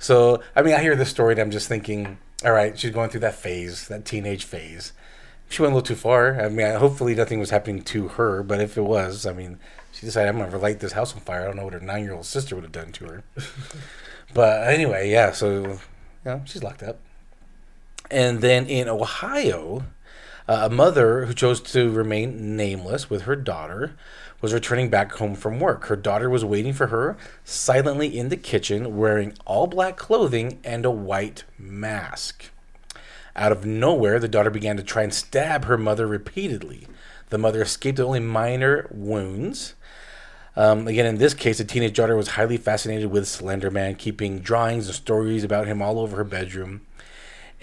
So, 0.00 0.42
I 0.56 0.62
mean, 0.62 0.74
I 0.74 0.80
hear 0.80 0.96
this 0.96 1.10
story 1.10 1.34
and 1.34 1.40
I'm 1.40 1.52
just 1.52 1.68
thinking, 1.68 2.18
all 2.44 2.50
right, 2.50 2.76
she's 2.76 2.90
going 2.90 3.10
through 3.10 3.20
that 3.20 3.36
phase, 3.36 3.86
that 3.86 4.04
teenage 4.04 4.44
phase. 4.44 4.92
She 5.48 5.62
went 5.62 5.72
a 5.72 5.76
little 5.76 5.86
too 5.86 5.94
far. 5.94 6.40
I 6.40 6.48
mean, 6.48 6.74
hopefully 6.74 7.14
nothing 7.14 7.38
was 7.38 7.50
happening 7.50 7.82
to 7.82 8.08
her, 8.08 8.42
but 8.42 8.60
if 8.60 8.76
it 8.76 8.82
was, 8.82 9.26
I 9.26 9.32
mean, 9.32 9.60
she 9.92 10.06
decided, 10.06 10.30
I'm 10.30 10.38
going 10.38 10.50
to 10.50 10.58
light 10.58 10.80
this 10.80 10.92
house 10.92 11.14
on 11.14 11.20
fire. 11.20 11.42
I 11.42 11.44
don't 11.44 11.56
know 11.56 11.64
what 11.64 11.74
her 11.74 11.80
nine 11.80 12.02
year 12.02 12.14
old 12.14 12.26
sister 12.26 12.56
would 12.56 12.64
have 12.64 12.72
done 12.72 12.90
to 12.92 13.04
her. 13.04 13.24
but 14.34 14.66
anyway, 14.66 15.08
yeah, 15.08 15.30
so, 15.30 15.78
yeah, 16.26 16.44
she's 16.44 16.64
locked 16.64 16.82
up. 16.82 16.98
And 18.10 18.40
then 18.40 18.66
in 18.66 18.88
Ohio, 18.88 19.84
uh, 20.48 20.68
a 20.70 20.70
mother 20.70 21.26
who 21.26 21.34
chose 21.34 21.60
to 21.60 21.90
remain 21.90 22.56
nameless 22.56 23.08
with 23.08 23.22
her 23.22 23.36
daughter 23.36 23.96
was 24.44 24.52
returning 24.52 24.90
back 24.90 25.10
home 25.12 25.34
from 25.34 25.58
work. 25.58 25.86
Her 25.86 25.96
daughter 25.96 26.28
was 26.28 26.44
waiting 26.44 26.74
for 26.74 26.88
her 26.88 27.16
silently 27.44 28.18
in 28.18 28.28
the 28.28 28.36
kitchen 28.36 28.94
wearing 28.94 29.32
all 29.46 29.66
black 29.66 29.96
clothing 29.96 30.60
and 30.62 30.84
a 30.84 30.90
white 30.90 31.44
mask. 31.58 32.50
Out 33.34 33.52
of 33.52 33.64
nowhere, 33.64 34.18
the 34.18 34.28
daughter 34.28 34.50
began 34.50 34.76
to 34.76 34.82
try 34.82 35.02
and 35.02 35.14
stab 35.14 35.64
her 35.64 35.78
mother 35.78 36.06
repeatedly. 36.06 36.86
The 37.30 37.38
mother 37.38 37.62
escaped 37.62 37.98
with 37.98 38.06
only 38.06 38.20
minor 38.20 38.86
wounds. 38.90 39.72
Um, 40.56 40.86
again, 40.86 41.06
in 41.06 41.16
this 41.16 41.32
case, 41.32 41.56
the 41.56 41.64
teenage 41.64 41.96
daughter 41.96 42.14
was 42.14 42.28
highly 42.28 42.58
fascinated 42.58 43.10
with 43.10 43.26
Slender 43.26 43.70
Man, 43.70 43.94
keeping 43.94 44.40
drawings 44.40 44.88
and 44.88 44.94
stories 44.94 45.42
about 45.42 45.66
him 45.66 45.80
all 45.80 45.98
over 45.98 46.18
her 46.18 46.24
bedroom. 46.24 46.82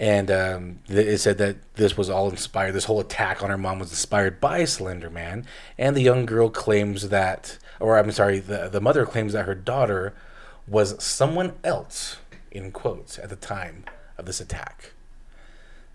And 0.02 0.32
um, 0.32 0.78
it 0.88 1.18
said 1.18 1.38
that 1.38 1.74
this 1.74 1.96
was 1.96 2.10
all 2.10 2.28
inspired, 2.28 2.72
this 2.72 2.86
whole 2.86 2.98
attack 2.98 3.40
on 3.40 3.50
her 3.50 3.56
mom 3.56 3.78
was 3.78 3.90
inspired 3.90 4.40
by 4.40 4.64
Slender 4.64 5.08
Man. 5.08 5.46
And 5.78 5.94
the 5.94 6.00
young 6.00 6.26
girl 6.26 6.50
claims 6.50 7.10
that, 7.10 7.56
or 7.78 7.96
I'm 7.96 8.10
sorry, 8.10 8.40
the, 8.40 8.68
the 8.68 8.80
mother 8.80 9.06
claims 9.06 9.32
that 9.32 9.46
her 9.46 9.54
daughter 9.54 10.12
was 10.66 11.00
someone 11.00 11.52
else, 11.62 12.16
in 12.50 12.72
quotes, 12.72 13.16
at 13.16 13.28
the 13.28 13.36
time 13.36 13.84
of 14.18 14.26
this 14.26 14.40
attack. 14.40 14.90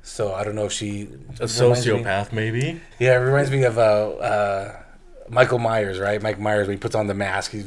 So 0.02 0.34
I 0.34 0.46
don't 0.46 0.56
know 0.56 0.68
if 0.68 0.72
she. 0.72 1.02
A 1.02 1.46
reminds 1.46 1.60
me- 1.60 1.66
sociopath, 1.66 2.32
maybe. 2.32 2.80
yeah, 3.00 3.16
it 3.18 3.26
reminds 3.26 3.52
me 3.52 3.64
of 3.64 3.78
uh, 3.78 3.82
uh, 3.82 4.80
Michael 5.28 5.60
Myers, 5.60 6.00
right? 6.00 6.22
Mike 6.22 6.40
Myers, 6.40 6.70
when 6.70 6.78
he 6.78 6.80
puts 6.80 6.96
on 6.96 7.08
the 7.08 7.14
mask, 7.14 7.52
he 7.52 7.66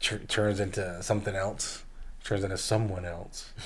tur- 0.00 0.18
turns 0.28 0.60
into 0.60 1.02
something 1.02 1.34
else, 1.34 1.82
turns 2.24 2.44
into 2.44 2.58
someone 2.58 3.06
else. 3.06 3.52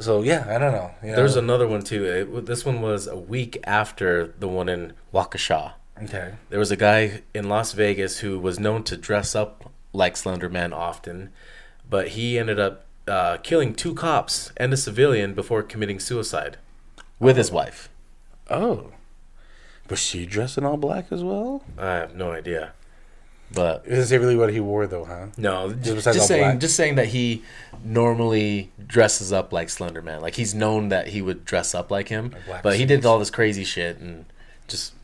so 0.00 0.22
yeah, 0.22 0.44
I 0.48 0.58
don't 0.58 0.72
know. 0.72 0.90
You 1.02 1.10
know? 1.10 1.16
There's 1.16 1.36
another 1.36 1.66
one 1.66 1.82
too. 1.82 2.04
It, 2.04 2.46
this 2.46 2.64
one 2.64 2.80
was 2.80 3.06
a 3.06 3.16
week 3.16 3.58
after 3.64 4.34
the 4.38 4.48
one 4.48 4.68
in 4.68 4.92
Waukesha. 5.12 5.72
okay. 6.02 6.34
There 6.50 6.58
was 6.58 6.70
a 6.70 6.76
guy 6.76 7.22
in 7.34 7.48
Las 7.48 7.72
Vegas 7.72 8.18
who 8.18 8.38
was 8.38 8.58
known 8.58 8.82
to 8.84 8.96
dress 8.96 9.34
up 9.34 9.72
like 9.92 10.16
Slender 10.16 10.48
Man 10.48 10.72
often, 10.72 11.30
but 11.88 12.08
he 12.08 12.38
ended 12.38 12.60
up 12.60 12.84
uh, 13.06 13.38
killing 13.38 13.74
two 13.74 13.94
cops 13.94 14.52
and 14.56 14.72
a 14.72 14.76
civilian 14.76 15.34
before 15.34 15.62
committing 15.62 15.98
suicide 15.98 16.58
with 17.18 17.36
his 17.36 17.50
wife. 17.50 17.88
Oh, 18.50 18.92
was 19.88 19.98
she 19.98 20.26
dressed 20.26 20.58
in 20.58 20.64
all 20.64 20.76
black 20.76 21.06
as 21.10 21.24
well? 21.24 21.62
I 21.78 21.94
have 21.94 22.14
no 22.14 22.32
idea, 22.32 22.72
but 23.52 23.82
It 23.86 23.90
doesn't 23.90 24.06
say 24.06 24.18
really 24.18 24.36
what 24.36 24.52
he 24.52 24.60
wore 24.60 24.86
though, 24.86 25.04
huh? 25.04 25.26
no, 25.36 25.72
just, 25.72 26.04
just 26.04 26.26
saying, 26.28 26.42
black. 26.42 26.58
just 26.58 26.76
saying 26.76 26.96
that 26.96 27.06
he 27.08 27.42
normally 27.84 28.70
dresses 28.86 29.32
up 29.32 29.52
like 29.52 29.68
Slender 29.70 30.02
Man. 30.02 30.20
Like 30.20 30.34
he's 30.34 30.54
known 30.54 30.88
that 30.90 31.08
he 31.08 31.22
would 31.22 31.44
dress 31.44 31.74
up 31.74 31.90
like 31.90 32.08
him, 32.08 32.34
black 32.46 32.62
but 32.62 32.76
he 32.76 32.84
did 32.84 33.04
all 33.06 33.18
this 33.18 33.30
crazy 33.30 33.64
shit 33.64 33.98
and 33.98 34.24
just 34.66 34.94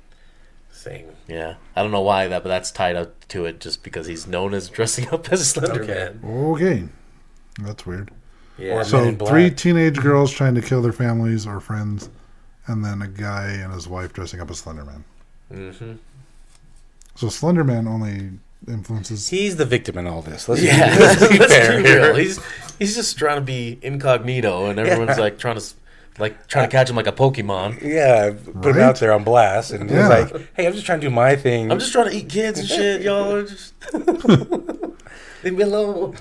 Saying 0.70 1.07
yeah. 1.28 1.54
I 1.74 1.83
don't 1.83 1.92
know 1.92 2.02
why 2.02 2.28
that, 2.28 2.42
but 2.42 2.50
that's 2.50 2.70
tied 2.70 2.94
up 2.94 3.26
to 3.28 3.46
it 3.46 3.59
just 3.59 3.83
because 3.83 4.07
he's 4.07 4.26
known 4.26 4.52
as 4.52 4.68
dressing 4.76 5.09
up 5.09 5.33
as 5.33 5.48
Slender 5.50 5.83
Okay. 5.83 5.94
Man. 5.94 6.20
Okay. 6.52 6.85
That's 7.62 7.87
weird. 7.87 8.11
Yeah. 8.59 8.74
Or- 8.74 8.85
So, 8.85 9.14
three 9.14 9.50
teenage 9.50 9.98
girls 9.98 10.30
trying 10.30 10.54
to 10.57 10.61
kill 10.61 10.83
their 10.83 10.92
families 10.92 11.46
or 11.46 11.59
friends, 11.61 12.11
and 12.66 12.85
then 12.85 13.00
a 13.00 13.09
guy 13.09 13.46
and 13.52 13.72
his 13.72 13.88
wife 13.88 14.12
dressing 14.12 14.40
up 14.40 14.50
as 14.50 14.59
Slender 14.59 14.85
Man. 14.85 15.04
hmm 15.50 15.92
So, 17.16 17.29
Slender 17.29 17.64
Man 17.64 17.87
only 17.87 18.31
influences. 18.66 19.29
he's 19.29 19.57
the 19.57 19.64
victim 19.64 19.98
in 19.98 20.07
all 20.07 20.22
this. 20.22 20.48
Let's 20.48 20.62
Yeah, 20.62 20.94
be, 20.96 21.00
let's 21.05 21.29
be 21.29 21.38
let's 21.38 21.53
fair 21.55 21.83
be 21.83 21.88
here. 21.88 22.03
real. 22.07 22.14
He's 22.16 22.40
he's 22.79 22.94
just 22.94 23.16
trying 23.18 23.37
to 23.37 23.40
be 23.44 23.79
incognito, 23.83 24.66
and 24.66 24.79
everyone's 24.79 25.16
Yeah. 25.16 25.22
like 25.24 25.38
trying 25.38 25.59
to 25.59 25.64
like 26.18 26.46
trying 26.46 26.68
to 26.68 26.72
catch 26.72 26.88
him 26.88 26.96
like 26.96 27.07
a 27.09 27.12
Pokemon. 27.12 27.83
Yeah, 27.83 28.35
put 28.62 28.77
him 28.77 28.83
out 28.83 29.00
there 29.00 29.12
on 29.12 29.24
blast, 29.24 29.70
and 29.72 29.90
Yeah. 29.90 29.96
he's 30.22 30.33
like, 30.33 30.48
"Hey, 30.55 30.66
I'm 30.66 30.72
just 30.72 30.87
trying 30.87 31.00
to 31.00 31.07
do 31.07 31.11
my 31.11 31.37
thing." 31.37 31.70
I'm 31.70 31.79
just 31.79 31.92
trying 31.92 32.11
to 32.11 32.16
eat 32.16 32.29
kids 32.29 32.59
and 32.61 32.68
shit, 32.68 33.03
y'all. 33.03 33.42
Just 33.44 33.74
leave 35.44 35.55
me 35.59 35.62
alone. 35.62 36.16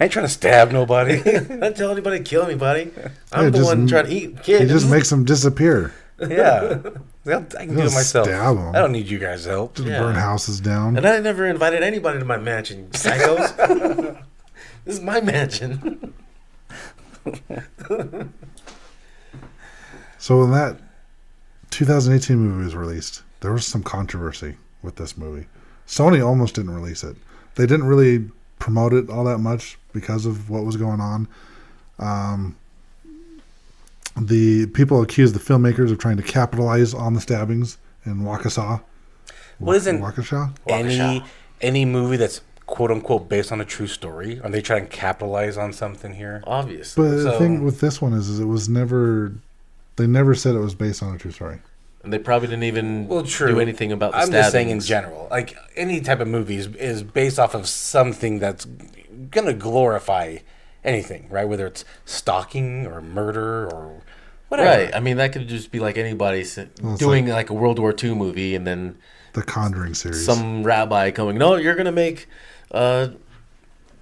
I 0.00 0.04
ain't 0.04 0.12
trying 0.12 0.24
to 0.24 0.32
stab 0.32 0.72
nobody. 0.72 1.18
I 1.20 1.40
don't 1.40 1.76
tell 1.76 1.90
anybody 1.90 2.18
to 2.18 2.24
kill 2.24 2.42
anybody. 2.42 2.90
I'm 3.32 3.44
Yeah, 3.44 3.50
the 3.50 3.64
one 3.64 3.80
m- 3.82 3.86
trying 3.86 4.06
to 4.06 4.12
eat 4.12 4.42
kids. 4.42 4.62
He 4.62 4.68
just 4.68 4.88
makes 4.90 5.10
them 5.10 5.24
disappear. 5.24 5.92
yeah, 6.28 6.78
Well, 7.24 7.44
I 7.58 7.66
can 7.66 7.74
do 7.74 7.80
it 7.80 7.82
Just 7.84 7.94
myself. 7.94 8.26
stab 8.26 8.56
'em. 8.56 8.68
I 8.74 8.78
don't 8.78 8.92
need 8.92 9.06
you 9.06 9.18
guys' 9.18 9.44
help. 9.44 9.74
Just 9.76 9.86
Yeah. 9.88 10.00
burn 10.00 10.14
houses 10.14 10.60
down. 10.60 10.96
and 10.96 11.06
I 11.06 11.18
never 11.20 11.44
invited 11.46 11.82
anybody 11.82 12.18
to 12.18 12.24
my 12.24 12.38
mansion, 12.38 12.88
psychos. 12.92 13.54
this 14.86 14.94
is 14.96 15.00
my 15.02 15.20
mansion. 15.20 16.14
So 20.18 20.40
when 20.40 20.50
that 20.52 20.78
2018 21.70 22.36
movie 22.38 22.64
was 22.64 22.74
released, 22.74 23.22
there 23.40 23.52
was 23.52 23.66
some 23.66 23.82
controversy 23.82 24.56
with 24.82 24.96
this 24.96 25.16
movie. 25.16 25.46
Sony 25.86 26.24
almost 26.26 26.54
didn't 26.54 26.74
release 26.74 27.04
it. 27.04 27.16
They 27.54 27.66
didn't 27.66 27.86
really 27.86 28.30
promote 28.58 28.92
it 28.92 29.08
all 29.10 29.24
that 29.24 29.38
much 29.38 29.78
because 29.92 30.26
of 30.26 30.50
what 30.50 30.64
was 30.64 30.76
going 30.76 31.00
on. 31.00 31.28
Um, 31.98 32.56
the 34.20 34.66
people 34.66 35.02
accused 35.02 35.34
the 35.34 35.40
filmmakers 35.40 35.90
of 35.90 35.98
trying 35.98 36.16
to 36.16 36.22
capitalize 36.22 36.94
on 36.94 37.14
the 37.14 37.20
stabbings 37.20 37.78
in 38.04 38.22
Waukesha. 38.22 38.82
Well, 39.58 39.76
isn't- 39.76 40.00
Waukesha? 40.00 40.54
Any 40.66 40.96
Waukesha. 40.98 41.26
any 41.60 41.84
movie 41.84 42.16
that's 42.16 42.40
quote 42.66 42.90
unquote 42.90 43.28
based 43.28 43.52
on 43.52 43.60
a 43.60 43.64
true 43.64 43.86
story, 43.86 44.40
are 44.42 44.50
they 44.50 44.60
trying 44.60 44.82
to 44.88 44.88
capitalize 44.96 45.56
on 45.56 45.72
something 45.72 46.14
here? 46.14 46.42
Obviously. 46.46 47.08
But 47.08 47.22
the 47.22 47.38
thing 47.38 47.62
with 47.64 47.80
this 47.80 48.00
one 48.02 48.12
is, 48.12 48.28
is 48.28 48.40
it 48.40 48.46
was 48.46 48.68
never. 48.68 49.32
They 49.96 50.06
never 50.06 50.34
said 50.34 50.54
it 50.54 50.58
was 50.58 50.74
based 50.74 51.02
on 51.02 51.14
a 51.14 51.18
true 51.18 51.30
story. 51.30 51.58
And 52.02 52.12
they 52.12 52.18
probably 52.18 52.48
didn't 52.48 52.64
even 52.64 53.08
Well, 53.08 53.24
true. 53.24 53.48
do 53.54 53.60
anything 53.60 53.90
about 53.92 54.12
the 54.12 54.18
I'm 54.18 54.30
just 54.30 54.52
saying 54.52 54.68
in 54.68 54.80
general, 54.80 55.26
like 55.30 55.56
any 55.74 56.00
type 56.00 56.20
of 56.20 56.28
movie 56.28 56.56
is, 56.56 56.66
is 56.76 57.02
based 57.02 57.38
off 57.38 57.54
of 57.54 57.66
something 57.66 58.38
that's 58.38 58.66
gonna 59.30 59.54
glorify 59.54 60.36
anything, 60.86 61.26
right? 61.28 61.44
Whether 61.46 61.66
it's 61.66 61.84
stalking 62.06 62.86
or 62.86 63.02
murder 63.02 63.66
or 63.66 64.02
whatever. 64.48 64.68
Right. 64.70 64.94
I 64.94 65.00
mean, 65.00 65.18
that 65.18 65.32
could 65.32 65.46
just 65.48 65.70
be 65.70 65.80
like 65.80 65.98
anybody 65.98 66.44
Well, 66.82 66.96
doing 66.96 67.26
like 67.28 67.50
a 67.50 67.54
World 67.54 67.78
War 67.78 67.94
II 68.02 68.14
movie, 68.14 68.54
and 68.54 68.66
then 68.66 68.96
The 69.34 69.42
Conjuring 69.42 69.94
series. 69.94 70.24
some 70.24 70.62
rabbi 70.64 71.10
coming, 71.10 71.36
"No, 71.36 71.56
you're 71.56 71.74
gonna 71.74 71.92
make 71.92 72.28
uh, 72.70 73.08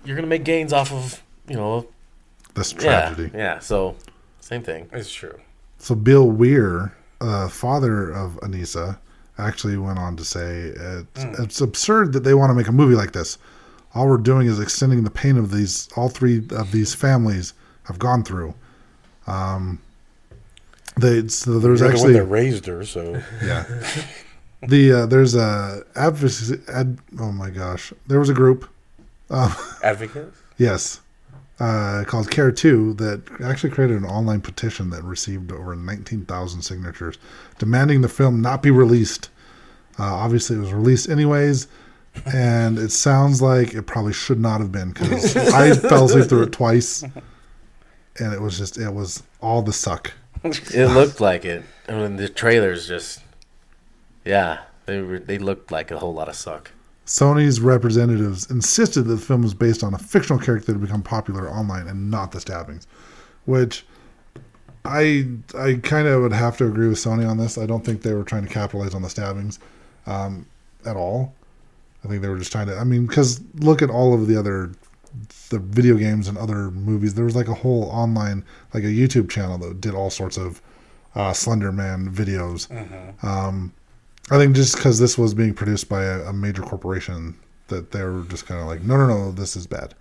you're 0.04 0.14
gonna 0.16 0.28
make 0.28 0.44
gains 0.44 0.72
off 0.72 0.92
of 0.92 1.22
you 1.48 1.56
know 1.56 1.88
This 2.54 2.72
tragedy. 2.72 3.30
yeah. 3.34 3.58
So 3.58 3.96
same 4.40 4.62
thing. 4.62 4.88
It's 4.92 5.12
true. 5.12 5.40
So 5.78 5.94
Bill 5.94 6.26
Weier, 6.30 6.92
uh, 7.20 7.48
father 7.48 8.10
of 8.10 8.38
Anissa, 8.42 8.98
actually 9.38 9.76
went 9.76 9.98
on 9.98 10.16
to 10.16 10.24
say 10.24 10.72
it's, 10.76 11.22
Hmm. 11.24 11.42
it's 11.42 11.60
absurd 11.60 12.12
that 12.12 12.24
they 12.24 12.34
want 12.34 12.50
to 12.50 12.54
make 12.54 12.68
a 12.68 12.72
movie 12.72 12.94
like 12.94 13.12
this. 13.12 13.38
All 13.94 14.08
we're 14.08 14.16
doing 14.18 14.46
is 14.46 14.58
extending 14.58 15.04
the 15.04 15.10
pain 15.10 15.36
of 15.36 15.50
these 15.50 15.88
all 15.96 16.08
three 16.08 16.42
of 16.50 16.72
these 16.72 16.94
families 16.94 17.54
have 17.84 17.98
gone 17.98 18.24
through. 18.24 18.54
Um, 19.26 19.80
they 20.96 21.28
so 21.28 21.58
there's 21.58 21.80
You're 21.80 21.90
the 21.90 21.94
one 21.94 21.94
actually 21.94 22.12
that 22.14 22.24
raised 22.24 22.66
her, 22.66 22.84
so 22.84 23.22
yeah. 23.44 23.64
The 24.66 24.92
uh, 24.92 25.06
there's 25.06 25.34
a 25.34 25.82
advocacy. 25.94 26.60
Ad, 26.68 26.98
oh 27.20 27.32
my 27.32 27.50
gosh, 27.50 27.92
there 28.06 28.18
was 28.18 28.28
a 28.28 28.34
group. 28.34 28.68
advocate. 29.82 30.32
Yes. 30.58 31.00
Uh, 31.60 32.02
called 32.06 32.28
Care2 32.30 32.98
that 32.98 33.22
actually 33.40 33.70
created 33.70 33.96
an 33.96 34.04
online 34.04 34.40
petition 34.40 34.90
that 34.90 35.04
received 35.04 35.52
over 35.52 35.76
19,000 35.76 36.62
signatures 36.62 37.16
demanding 37.58 38.00
the 38.00 38.08
film 38.08 38.42
not 38.42 38.60
be 38.60 38.72
released. 38.72 39.28
Uh, 39.96 40.02
obviously, 40.02 40.56
it 40.56 40.58
was 40.58 40.72
released 40.72 41.08
anyways, 41.08 41.68
and 42.26 42.78
it 42.78 42.90
sounds 42.90 43.42
like 43.42 43.74
it 43.74 43.82
probably 43.82 44.12
should 44.12 44.40
not 44.40 44.60
have 44.60 44.72
been 44.72 44.92
because 44.92 45.36
I 45.36 45.74
fell 45.74 46.04
asleep 46.06 46.28
through 46.28 46.44
it 46.44 46.52
twice, 46.52 47.02
and 47.02 48.32
it 48.32 48.40
was 48.40 48.58
just, 48.58 48.78
it 48.78 48.92
was 48.92 49.22
all 49.40 49.62
the 49.62 49.72
suck. 49.72 50.12
It 50.44 50.92
looked 50.92 51.20
like 51.20 51.44
it. 51.44 51.62
I 51.88 51.92
mean, 51.92 52.16
the 52.16 52.28
trailers 52.28 52.86
just 52.86 53.20
yeah 54.24 54.62
they 54.86 55.00
were 55.00 55.18
they 55.18 55.38
looked 55.38 55.70
like 55.70 55.90
a 55.90 55.98
whole 55.98 56.14
lot 56.14 56.28
of 56.28 56.34
suck. 56.34 56.70
Sony's 57.06 57.60
representatives 57.60 58.50
insisted 58.50 59.02
that 59.02 59.16
the 59.16 59.20
film 59.20 59.42
was 59.42 59.52
based 59.52 59.82
on 59.82 59.92
a 59.92 59.98
fictional 59.98 60.38
character 60.38 60.72
that 60.72 60.78
had 60.78 60.86
become 60.86 61.02
popular 61.02 61.50
online 61.50 61.86
and 61.86 62.10
not 62.10 62.32
the 62.32 62.40
stabbings, 62.40 62.86
which 63.44 63.84
I 64.84 65.28
I 65.56 65.80
kind 65.82 66.08
of 66.08 66.22
would 66.22 66.32
have 66.32 66.56
to 66.58 66.66
agree 66.66 66.88
with 66.88 66.98
Sony 66.98 67.28
on 67.28 67.38
this. 67.38 67.58
I 67.58 67.66
don't 67.66 67.84
think 67.84 68.02
they 68.02 68.14
were 68.14 68.24
trying 68.24 68.46
to 68.46 68.52
capitalize 68.52 68.94
on 68.94 69.02
the 69.02 69.10
stabbings 69.10 69.58
um, 70.06 70.46
at 70.86 70.96
all. 70.96 71.34
I 72.04 72.08
think 72.08 72.22
they 72.22 72.28
were 72.28 72.38
just 72.38 72.52
trying 72.52 72.66
to. 72.66 72.76
I 72.76 72.84
mean, 72.84 73.06
because 73.06 73.40
look 73.54 73.80
at 73.82 73.90
all 73.90 74.12
of 74.14 74.26
the 74.26 74.36
other 74.38 74.72
the 75.50 75.58
video 75.60 75.96
games 75.96 76.26
and 76.28 76.36
other 76.36 76.70
movies. 76.72 77.14
There 77.14 77.24
was 77.24 77.36
like 77.36 77.48
a 77.48 77.54
whole 77.54 77.84
online, 77.84 78.44
like 78.72 78.82
a 78.84 78.88
YouTube 78.88 79.30
channel 79.30 79.58
that 79.58 79.80
did 79.80 79.94
all 79.94 80.10
sorts 80.10 80.36
of 80.36 80.60
uh, 81.14 81.32
Slender 81.32 81.70
Man 81.72 82.10
videos. 82.12 82.68
Um, 83.24 83.72
I 84.30 84.38
think 84.38 84.56
just 84.56 84.76
because 84.76 84.98
this 84.98 85.16
was 85.16 85.32
being 85.34 85.54
produced 85.54 85.88
by 85.88 86.02
a, 86.04 86.24
a 86.24 86.32
major 86.32 86.62
corporation, 86.62 87.36
that 87.68 87.92
they 87.92 88.02
were 88.02 88.24
just 88.24 88.46
kind 88.46 88.60
of 88.60 88.66
like, 88.66 88.82
no, 88.82 88.96
no, 88.96 89.06
no, 89.06 89.30
this 89.30 89.54
is 89.56 89.66
bad. 89.66 89.94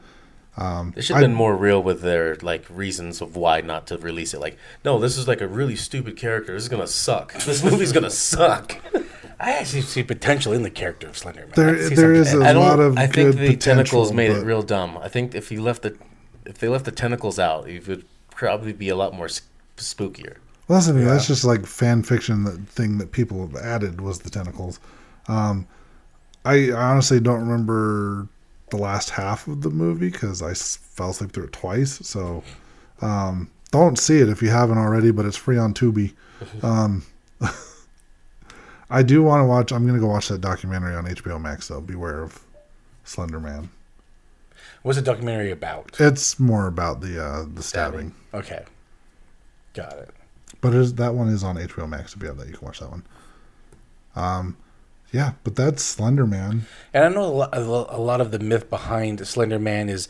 Um, 0.58 0.94
They 0.96 1.02
should 1.02 1.16
I- 1.16 1.20
have 1.20 1.28
been 1.30 1.36
more 1.36 1.56
real 1.56 1.82
with 1.84 2.02
their 2.02 2.36
like 2.42 2.66
reasons 2.70 3.22
of 3.22 3.36
why 3.36 3.62
not 3.62 3.88
to 3.88 3.98
release 3.98 4.34
it. 4.34 4.40
Like, 4.40 4.58
no, 4.84 5.00
this 5.00 5.18
is 5.18 5.28
like 5.28 5.42
a 5.42 5.48
really 5.48 5.76
stupid 5.76 6.16
character. 6.18 6.54
This 6.54 6.64
is 6.64 6.70
gonna 6.70 6.88
suck. 6.88 7.34
This 7.46 7.64
movie's 7.64 7.92
gonna 7.92 8.10
suck. 8.10 8.78
I 9.46 9.52
actually 9.60 9.82
see 9.82 10.04
potential 10.04 10.54
in 10.54 10.64
the 10.64 10.70
character 10.70 11.08
of 11.08 11.18
Slender 11.18 11.42
Man. 11.42 11.52
I 11.52 11.56
There, 11.56 11.90
see 11.90 11.96
there 11.96 12.16
something 12.16 12.22
is 12.22 12.34
a 12.34 12.38
there. 12.38 12.48
I 12.48 12.54
don't. 12.54 12.64
lot 12.64 12.80
of 12.80 12.98
I 12.98 13.08
think 13.08 13.36
good 13.36 13.38
the 13.50 13.56
tentacles 13.58 14.10
potential, 14.12 14.14
made 14.14 14.32
it 14.32 14.46
real 14.46 14.62
dumb. 14.64 14.98
I 14.98 15.10
think 15.10 15.36
if 15.36 15.52
you 15.52 15.62
left 15.62 15.82
the 15.82 15.98
if 16.46 16.58
they 16.60 16.68
left 16.70 16.86
the 16.86 16.92
tentacles 16.92 17.40
out, 17.40 17.68
it 17.68 17.88
would 17.88 18.06
probably 18.32 18.74
be 18.74 18.90
a 18.90 18.96
lot 18.96 19.14
more 19.14 19.26
s- 19.26 19.42
spookier. 19.78 20.38
Well, 20.68 20.78
that's 20.78 20.88
the 20.88 20.94
thing. 20.94 21.06
That's 21.06 21.28
just 21.28 21.44
like 21.44 21.66
fan 21.66 22.04
fiction. 22.04 22.46
That 22.46 22.60
thing 22.70 22.98
that 23.00 23.12
people 23.12 23.46
have 23.46 23.56
added 23.56 24.00
was 24.02 24.20
the 24.20 24.30
tentacles. 24.30 24.80
Um, 25.28 25.68
I 26.46 26.72
honestly 26.72 27.20
don't 27.20 27.42
remember 27.42 28.28
the 28.70 28.78
last 28.78 29.10
half 29.12 29.48
of 29.48 29.62
the 29.62 29.70
movie 29.70 30.10
because 30.10 30.42
I 30.42 30.52
s- 30.52 30.78
fell 30.78 31.10
asleep 31.12 31.32
through 31.34 31.46
it 31.46 31.54
twice. 31.54 32.00
So 32.08 32.44
um, 33.02 33.50
don't 33.72 34.00
see 34.00 34.20
it 34.20 34.30
if 34.30 34.42
you 34.42 34.50
haven't 34.50 34.78
already. 34.78 35.12
But 35.12 35.26
it's 35.26 35.38
free 35.38 35.58
on 35.58 35.74
Tubi. 35.74 36.14
Um, 36.64 37.04
I 38.94 39.02
do 39.02 39.24
want 39.24 39.42
to 39.42 39.46
watch. 39.46 39.72
I'm 39.72 39.88
going 39.88 39.96
to 39.96 40.00
go 40.00 40.08
watch 40.08 40.28
that 40.28 40.40
documentary 40.40 40.96
on 40.96 41.06
HBO 41.06 41.42
Max. 41.42 41.68
though. 41.68 41.82
beware 41.82 42.22
of 42.22 42.46
Slender 43.04 43.40
Man. 43.40 43.70
What's 44.84 45.00
the 45.00 45.04
documentary 45.04 45.50
about? 45.50 45.96
It's 46.00 46.40
more 46.40 46.68
about 46.68 47.02
the 47.02 47.22
uh, 47.22 47.46
the 47.52 47.64
stabbing. 47.64 48.14
Okay, 48.36 48.64
got 49.74 49.94
it. 49.94 50.12
But 50.62 50.76
it 50.76 50.80
is, 50.80 50.94
that 50.96 51.16
one 51.16 51.28
is 51.30 51.44
on 51.44 51.58
HBO 51.58 51.90
Max. 51.90 52.14
If 52.14 52.22
you 52.22 52.28
have 52.28 52.38
that, 52.38 52.48
you 52.48 52.54
can 52.54 52.68
watch 52.68 52.82
that 52.82 52.92
one. 52.92 53.04
Um, 54.16 54.58
yeah, 55.12 55.34
but 55.44 55.56
that's 55.56 55.82
Slender 55.82 56.28
Man. 56.28 56.68
And 56.94 57.04
I 57.04 57.10
know 57.10 57.24
a 57.24 57.34
lot, 57.34 57.50
a 57.58 58.00
lot 58.00 58.22
of 58.22 58.30
the 58.30 58.40
myth 58.40 58.70
behind 58.70 59.26
Slender 59.28 59.58
Man 59.58 59.90
is 59.90 60.08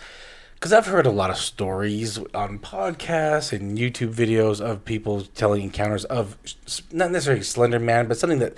because 0.64 0.72
I've 0.72 0.86
heard 0.86 1.06
a 1.06 1.12
lot 1.12 1.30
of 1.30 1.36
stories 1.36 2.18
on 2.34 2.58
podcasts 2.58 3.52
and 3.52 3.78
YouTube 3.78 4.14
videos 4.14 4.62
of 4.62 4.86
people 4.86 5.24
telling 5.24 5.62
encounters 5.62 6.06
of 6.06 6.38
not 6.90 7.12
necessarily 7.12 7.44
Slender 7.44 7.80
Man, 7.80 8.08
but 8.08 8.18
something 8.18 8.40
that 8.40 8.58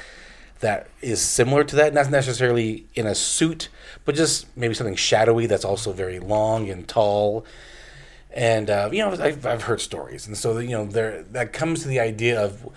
that 0.59 0.87
is 1.01 1.19
similar 1.19 1.63
to 1.63 1.75
that, 1.77 1.95
not 1.95 2.11
necessarily 2.11 2.85
in 2.93 3.07
a 3.07 3.15
suit, 3.15 3.69
but 4.05 4.13
just 4.13 4.45
maybe 4.55 4.75
something 4.75 4.95
shadowy 4.95 5.47
that's 5.47 5.65
also 5.65 5.93
very 5.93 6.19
long 6.19 6.69
and 6.69 6.87
tall. 6.87 7.43
And 8.29 8.69
uh, 8.69 8.89
you 8.93 8.99
know, 8.99 9.09
I've, 9.09 9.43
I've 9.43 9.63
heard 9.63 9.81
stories, 9.81 10.27
and 10.27 10.37
so 10.37 10.59
you 10.59 10.77
know, 10.77 10.85
there 10.85 11.23
that 11.31 11.53
comes 11.53 11.81
to 11.81 11.87
the 11.87 11.99
idea 11.99 12.39
of 12.39 12.69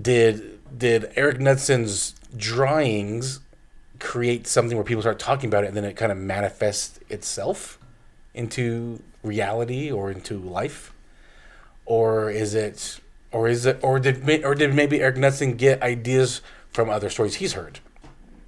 did 0.00 0.60
did 0.78 1.12
Eric 1.16 1.38
Knutson's 1.38 2.14
drawings 2.36 3.40
create 4.02 4.46
something 4.46 4.76
where 4.76 4.84
people 4.84 5.02
start 5.02 5.18
talking 5.18 5.48
about 5.48 5.64
it 5.64 5.68
and 5.68 5.76
then 5.76 5.84
it 5.84 5.96
kind 5.96 6.12
of 6.12 6.18
manifests 6.18 6.98
itself 7.08 7.78
into 8.34 9.02
reality 9.22 9.90
or 9.90 10.10
into 10.10 10.38
life? 10.38 10.92
Or 11.86 12.30
is 12.30 12.54
it 12.54 13.00
or 13.30 13.48
is 13.48 13.64
it 13.64 13.78
or 13.82 13.98
did 13.98 14.44
or 14.44 14.54
did 14.54 14.74
maybe 14.74 15.00
Eric 15.00 15.16
Knudsen 15.16 15.56
get 15.56 15.82
ideas 15.82 16.42
from 16.70 16.90
other 16.90 17.10
stories 17.10 17.36
he's 17.36 17.54
heard? 17.54 17.80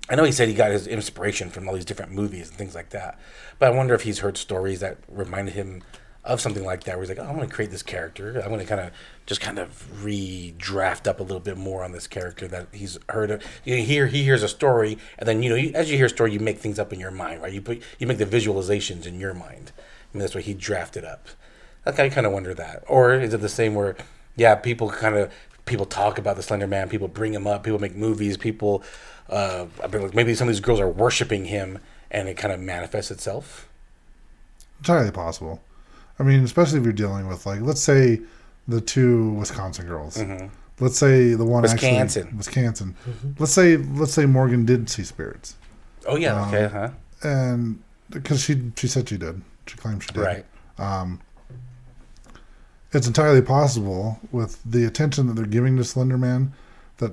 I 0.08 0.16
know 0.16 0.24
he 0.24 0.32
said 0.32 0.48
he 0.48 0.54
got 0.54 0.70
his 0.70 0.86
inspiration 0.86 1.48
from 1.48 1.66
all 1.66 1.74
these 1.74 1.86
different 1.86 2.12
movies 2.12 2.48
and 2.48 2.58
things 2.58 2.74
like 2.74 2.90
that 2.90 3.18
but 3.58 3.72
I 3.72 3.76
wonder 3.76 3.94
if 3.94 4.02
he's 4.02 4.20
heard 4.20 4.36
stories 4.36 4.80
that 4.80 4.98
reminded 5.08 5.54
him 5.54 5.82
of 6.24 6.40
something 6.40 6.64
like 6.64 6.84
that 6.84 6.96
where 6.96 7.02
he's 7.02 7.08
like 7.08 7.18
oh, 7.18 7.28
I'm 7.28 7.36
going 7.36 7.48
to 7.48 7.54
create 7.54 7.70
this 7.70 7.82
character. 7.82 8.40
I'm 8.40 8.48
going 8.48 8.60
to 8.60 8.66
kind 8.66 8.80
of 8.80 8.92
just 9.26 9.40
kind 9.40 9.58
of 9.58 9.86
redraft 10.02 11.06
up 11.06 11.20
a 11.20 11.22
little 11.22 11.40
bit 11.40 11.56
more 11.56 11.84
on 11.84 11.92
this 11.92 12.06
character 12.06 12.48
that 12.48 12.68
he's 12.72 12.98
heard 13.08 13.30
of. 13.30 13.42
You 13.64 13.76
hear 13.76 14.06
he 14.06 14.22
hears 14.22 14.42
a 14.42 14.48
story 14.48 14.98
and 15.18 15.28
then 15.28 15.42
you 15.42 15.50
know 15.50 15.56
you, 15.56 15.72
as 15.74 15.90
you 15.90 15.96
hear 15.96 16.06
a 16.06 16.10
story 16.10 16.32
you 16.32 16.40
make 16.40 16.58
things 16.58 16.78
up 16.78 16.92
in 16.92 17.00
your 17.00 17.10
mind 17.10 17.42
right? 17.42 17.52
You 17.52 17.60
put 17.60 17.82
you 17.98 18.06
make 18.06 18.18
the 18.18 18.26
visualizations 18.26 19.06
in 19.06 19.20
your 19.20 19.34
mind. 19.34 19.72
Mean 20.12 20.20
that's 20.20 20.34
why 20.34 20.40
he 20.40 20.54
drafted 20.54 21.04
up. 21.04 21.28
Like 21.84 21.98
I 21.98 22.08
kind 22.08 22.26
of 22.26 22.32
wonder 22.32 22.54
that. 22.54 22.84
Or 22.88 23.14
is 23.14 23.34
it 23.34 23.40
the 23.40 23.48
same 23.48 23.74
where 23.74 23.96
yeah 24.36 24.54
people 24.54 24.90
kind 24.90 25.16
of 25.16 25.32
people 25.66 25.86
talk 25.86 26.18
about 26.18 26.36
the 26.36 26.42
Slender 26.42 26.66
Man 26.66 26.88
people 26.88 27.08
bring 27.08 27.34
him 27.34 27.46
up 27.46 27.64
people 27.64 27.78
make 27.78 27.94
movies 27.94 28.36
people 28.36 28.82
uh, 29.28 29.66
maybe 30.12 30.34
some 30.34 30.48
of 30.48 30.54
these 30.54 30.60
girls 30.60 30.80
are 30.80 30.88
worshiping 30.88 31.46
him 31.46 31.78
and 32.10 32.28
it 32.28 32.36
kind 32.36 32.52
of 32.52 32.60
manifests 32.60 33.10
itself? 33.10 33.68
Entirely 34.78 35.10
possible. 35.10 35.60
I 36.18 36.22
mean, 36.22 36.44
especially 36.44 36.78
if 36.78 36.84
you're 36.84 36.92
dealing 36.92 37.26
with 37.26 37.46
like, 37.46 37.60
let's 37.60 37.80
say 37.80 38.20
the 38.68 38.80
two 38.80 39.32
Wisconsin 39.32 39.86
girls. 39.86 40.16
Mm-hmm. 40.16 40.46
Let's 40.80 40.98
say 40.98 41.34
the 41.34 41.44
one 41.44 41.62
Wisconsin. 41.62 42.22
actually 42.22 42.36
Wisconsin. 42.36 42.96
Mm-hmm. 43.08 43.30
Let's 43.38 43.52
say 43.52 43.76
let's 43.76 44.12
say 44.12 44.26
Morgan 44.26 44.64
did 44.64 44.90
see 44.90 45.04
spirits, 45.04 45.56
oh 46.06 46.16
yeah 46.16 46.46
okay 46.48 46.66
huh 46.66 46.90
and 47.22 47.82
because 48.10 48.42
she 48.42 48.72
she 48.76 48.88
said 48.88 49.08
she 49.08 49.16
did, 49.16 49.40
she 49.66 49.76
claimed 49.76 50.02
she 50.02 50.12
did. 50.12 50.20
right 50.20 50.44
um, 50.78 51.20
it's 52.92 53.06
entirely 53.06 53.42
possible 53.42 54.18
with 54.30 54.60
the 54.64 54.84
attention 54.84 55.26
that 55.26 55.34
they're 55.34 55.46
giving 55.46 55.76
to 55.76 55.84
Slender 55.84 56.18
Man 56.18 56.52
that 56.98 57.12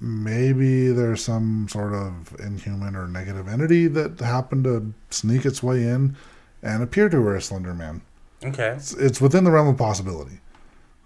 maybe 0.00 0.88
there's 0.88 1.24
some 1.24 1.68
sort 1.68 1.94
of 1.94 2.36
inhuman 2.38 2.94
or 2.94 3.08
negative 3.08 3.48
entity 3.48 3.86
that 3.88 4.20
happened 4.20 4.64
to 4.64 4.92
sneak 5.10 5.44
its 5.46 5.62
way 5.62 5.82
in 5.82 6.16
and 6.62 6.82
appear 6.82 7.08
to 7.08 7.22
her 7.22 7.36
as 7.36 7.46
Slender 7.46 7.74
Man. 7.74 8.02
Okay 8.44 8.74
It's, 8.76 8.92
it's 8.94 9.20
within 9.20 9.44
the 9.44 9.50
realm 9.50 9.68
of 9.68 9.76
possibility. 9.76 10.40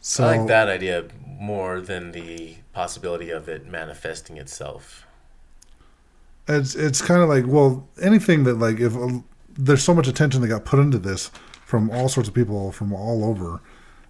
So 0.01 0.25
I 0.25 0.39
like 0.39 0.49
that 0.49 0.69
idea 0.69 1.05
more 1.27 1.81
than 1.81 2.13
the 2.13 2.57
possibility 2.73 3.31
of 3.31 3.49
it 3.49 3.67
manifesting 3.67 4.37
itself. 4.39 5.07
it's 6.49 6.75
it's 6.75 7.01
kind 7.03 7.23
of 7.23 7.29
like 7.29 7.45
well 7.47 7.87
anything 8.01 8.45
that 8.45 8.55
like 8.59 8.81
if 8.81 8.97
uh, 8.97 9.21
there's 9.57 9.83
so 9.83 9.95
much 9.95 10.09
attention 10.09 10.41
that 10.41 10.49
got 10.49 10.65
put 10.65 10.79
into 10.81 10.99
this 10.99 11.31
from 11.65 11.91
all 11.91 12.09
sorts 12.09 12.29
of 12.29 12.35
people 12.35 12.73
from 12.73 12.93
all 12.93 13.25
over 13.25 13.61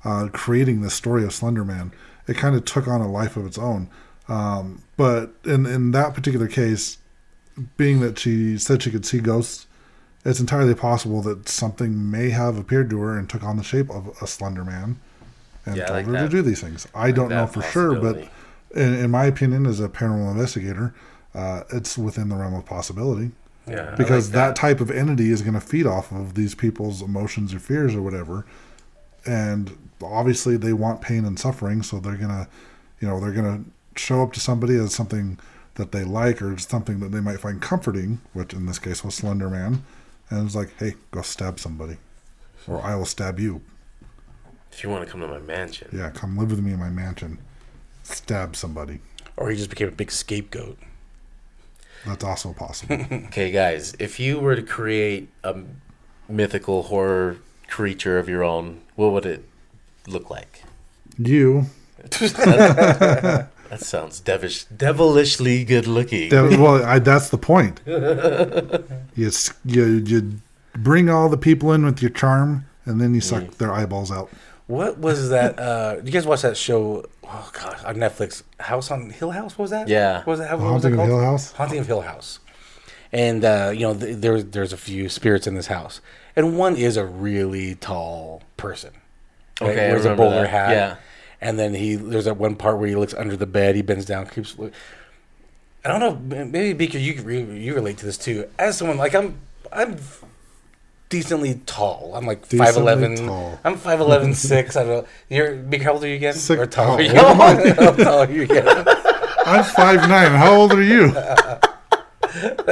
uh, 0.04 0.28
creating 0.32 0.80
this 0.80 0.94
story 0.94 1.24
of 1.24 1.32
Slender 1.32 1.64
Man, 1.64 1.92
it 2.26 2.36
kind 2.36 2.56
of 2.56 2.64
took 2.64 2.88
on 2.88 3.00
a 3.02 3.10
life 3.10 3.36
of 3.36 3.44
its 3.46 3.58
own. 3.58 3.90
Um, 4.28 4.82
but 4.96 5.34
in 5.44 5.66
in 5.66 5.90
that 5.90 6.14
particular 6.14 6.46
case, 6.48 6.98
being 7.76 8.00
that 8.00 8.18
she 8.18 8.56
said 8.58 8.82
she 8.82 8.90
could 8.90 9.04
see 9.04 9.18
ghosts, 9.20 9.66
it's 10.24 10.40
entirely 10.40 10.74
possible 10.74 11.22
that 11.22 11.48
something 11.48 12.10
may 12.10 12.30
have 12.30 12.56
appeared 12.58 12.90
to 12.90 13.00
her 13.00 13.18
and 13.18 13.28
took 13.28 13.42
on 13.42 13.56
the 13.56 13.62
shape 13.62 13.90
of 13.90 14.08
a 14.20 14.26
Slender 14.26 14.64
Man 14.64 15.00
and 15.66 15.76
Yeah, 15.76 15.86
told 15.86 15.96
like 15.96 16.06
her 16.06 16.26
to 16.26 16.28
do 16.28 16.42
these 16.42 16.60
things. 16.60 16.86
I 16.94 17.10
don't 17.10 17.30
know 17.30 17.46
for 17.46 17.62
sure, 17.62 17.94
but 17.94 18.28
in, 18.74 18.94
in 18.94 19.10
my 19.10 19.24
opinion, 19.24 19.66
as 19.66 19.80
a 19.80 19.88
paranormal 19.88 20.32
investigator, 20.32 20.94
uh, 21.34 21.62
it's 21.72 21.96
within 21.96 22.28
the 22.28 22.36
realm 22.36 22.54
of 22.54 22.66
possibility. 22.66 23.30
Yeah, 23.66 23.94
because 23.96 24.28
like 24.28 24.34
that. 24.34 24.56
type 24.56 24.80
of 24.80 24.90
entity 24.90 25.30
is 25.30 25.42
going 25.42 25.54
to 25.54 25.60
feed 25.60 25.86
off 25.86 26.10
of 26.10 26.34
these 26.34 26.54
people's 26.54 27.02
emotions 27.02 27.54
or 27.54 27.60
fears 27.60 27.94
or 27.94 28.02
whatever 28.02 28.44
and 29.26 29.76
obviously 30.02 30.56
they 30.56 30.72
want 30.72 31.00
pain 31.00 31.24
and 31.24 31.38
suffering 31.38 31.82
so 31.82 32.00
they're 32.00 32.16
going 32.16 32.28
to 32.28 32.48
you 33.00 33.08
know 33.08 33.20
they're 33.20 33.32
going 33.32 33.64
to 33.64 34.00
show 34.00 34.22
up 34.22 34.32
to 34.32 34.40
somebody 34.40 34.76
as 34.76 34.94
something 34.94 35.38
that 35.74 35.92
they 35.92 36.04
like 36.04 36.40
or 36.40 36.56
something 36.58 37.00
that 37.00 37.12
they 37.12 37.20
might 37.20 37.40
find 37.40 37.60
comforting 37.60 38.20
which 38.32 38.52
in 38.52 38.66
this 38.66 38.78
case 38.78 39.04
was 39.04 39.14
slender 39.14 39.48
man 39.48 39.84
and 40.30 40.46
it's 40.46 40.54
like 40.54 40.70
hey 40.78 40.94
go 41.10 41.22
stab 41.22 41.58
somebody 41.58 41.96
or 42.66 42.80
i 42.82 42.94
will 42.94 43.04
stab 43.06 43.38
you. 43.40 43.60
If 44.72 44.84
you 44.84 44.90
want 44.90 45.04
to 45.04 45.10
come 45.10 45.20
to 45.20 45.26
my 45.28 45.38
mansion, 45.40 45.88
yeah 45.92 46.10
come 46.10 46.36
live 46.38 46.50
with 46.50 46.60
me 46.60 46.72
in 46.72 46.78
my 46.78 46.90
mansion. 46.90 47.38
Stab 48.02 48.56
somebody. 48.56 49.00
Or 49.36 49.50
he 49.50 49.56
just 49.56 49.70
became 49.70 49.88
a 49.88 49.92
big 49.92 50.10
scapegoat. 50.10 50.78
that's 52.06 52.24
also 52.24 52.52
possible. 52.52 52.96
Okay, 53.28 53.50
guys, 53.50 53.94
if 53.98 54.18
you 54.20 54.38
were 54.40 54.56
to 54.56 54.62
create 54.62 55.28
a 55.44 55.56
mythical 56.28 56.84
horror 56.84 57.38
creature 57.68 58.18
of 58.18 58.28
your 58.28 58.42
own, 58.44 58.80
what 58.96 59.12
would 59.12 59.26
it 59.26 59.44
look 60.06 60.30
like? 60.30 60.64
you 61.18 61.66
That 63.70 63.80
sounds 63.80 64.20
devilish, 64.20 64.64
devilishly 64.64 65.64
good 65.64 65.86
looking. 65.86 66.28
That, 66.30 66.58
well, 66.58 66.84
I, 66.84 66.98
that's 66.98 67.30
the 67.30 67.38
point. 67.38 67.80
You, 69.16 69.30
you 69.64 69.84
you 70.06 70.32
bring 70.74 71.08
all 71.10 71.28
the 71.28 71.36
people 71.36 71.72
in 71.72 71.84
with 71.84 72.00
your 72.02 72.10
charm, 72.10 72.64
and 72.84 73.00
then 73.00 73.14
you 73.14 73.20
suck 73.20 73.42
Mm. 73.44 73.56
their 73.58 73.72
eyeballs 73.72 74.10
out. 74.10 74.30
What 74.66 74.98
was 74.98 75.30
that? 75.30 75.58
Uh, 75.58 75.96
you 76.04 76.10
guys 76.12 76.26
watch 76.26 76.42
that 76.42 76.56
show? 76.56 77.04
Oh 77.24 77.50
gosh, 77.52 77.82
on 77.84 77.96
Netflix, 77.96 78.42
House 78.58 78.90
on 78.90 79.10
Hill 79.10 79.30
House. 79.30 79.58
What 79.58 79.64
was 79.64 79.70
that? 79.70 79.88
Yeah. 79.88 80.18
What 80.18 80.26
was 80.26 80.38
that? 80.40 80.58
What 80.58 80.66
The 80.66 80.72
was 80.72 80.84
it 80.84 80.88
Haunting 80.88 81.00
of? 81.00 81.06
Hill 81.06 81.20
House? 81.20 81.52
Haunting 81.52 81.78
of 81.80 81.86
Hill 81.86 82.00
House. 82.02 82.38
And 83.12 83.44
uh, 83.44 83.72
you 83.74 83.80
know, 83.80 83.94
th- 83.94 84.16
there 84.18 84.42
there's 84.42 84.72
a 84.72 84.76
few 84.76 85.08
spirits 85.08 85.46
in 85.46 85.54
this 85.54 85.66
house, 85.66 86.00
and 86.36 86.56
one 86.56 86.76
is 86.76 86.96
a 86.96 87.04
really 87.04 87.74
tall 87.74 88.42
person. 88.56 88.92
Right? 89.60 89.70
Okay, 89.70 89.90
wears 89.90 90.04
a 90.06 90.14
bowler 90.14 90.42
that. 90.42 90.50
hat. 90.50 90.70
Yeah. 90.70 90.96
And 91.40 91.58
then 91.58 91.74
he 91.74 91.94
there's 91.96 92.26
that 92.26 92.36
one 92.36 92.54
part 92.56 92.78
where 92.78 92.88
he 92.88 92.94
looks 92.96 93.14
under 93.14 93.36
the 93.36 93.46
bed. 93.46 93.74
He 93.76 93.82
bends 93.82 94.04
down, 94.04 94.26
keeps. 94.26 94.58
look- 94.58 94.72
I 95.84 95.88
don't 95.88 96.00
know. 96.00 96.44
Maybe 96.44 96.74
Beaker, 96.74 96.98
you 96.98 97.14
you 97.54 97.74
relate 97.74 97.96
to 97.98 98.04
this 98.06 98.18
too. 98.18 98.46
As 98.58 98.76
someone 98.76 98.98
like 98.98 99.14
I'm, 99.14 99.38
I'm 99.72 99.96
decently 101.08 101.54
tall. 101.64 102.12
I'm 102.14 102.26
like 102.26 102.44
five 102.44 102.76
eleven. 102.76 103.28
I'm 103.64 103.76
five 103.78 104.00
eleven 104.00 104.34
six. 104.48 104.76
I 104.76 104.84
don't 104.84 104.90
know. 105.04 105.06
You're 105.30 105.56
Beaker. 105.56 105.84
How 105.84 105.92
old 105.94 106.04
are 106.04 106.08
you 106.08 106.16
again? 106.16 106.34
Six- 106.34 106.60
or 106.60 106.66
tall? 106.66 106.98
Oh? 107.00 107.74
How 107.78 107.92
tall 107.92 108.18
are 108.18 108.30
you 108.30 108.42
again? 108.42 108.68
I'm 109.46 109.64
five 109.64 110.06
nine. 110.06 110.32
How 110.32 110.52
old 110.54 110.72
are 110.74 110.82
you? 110.82 111.10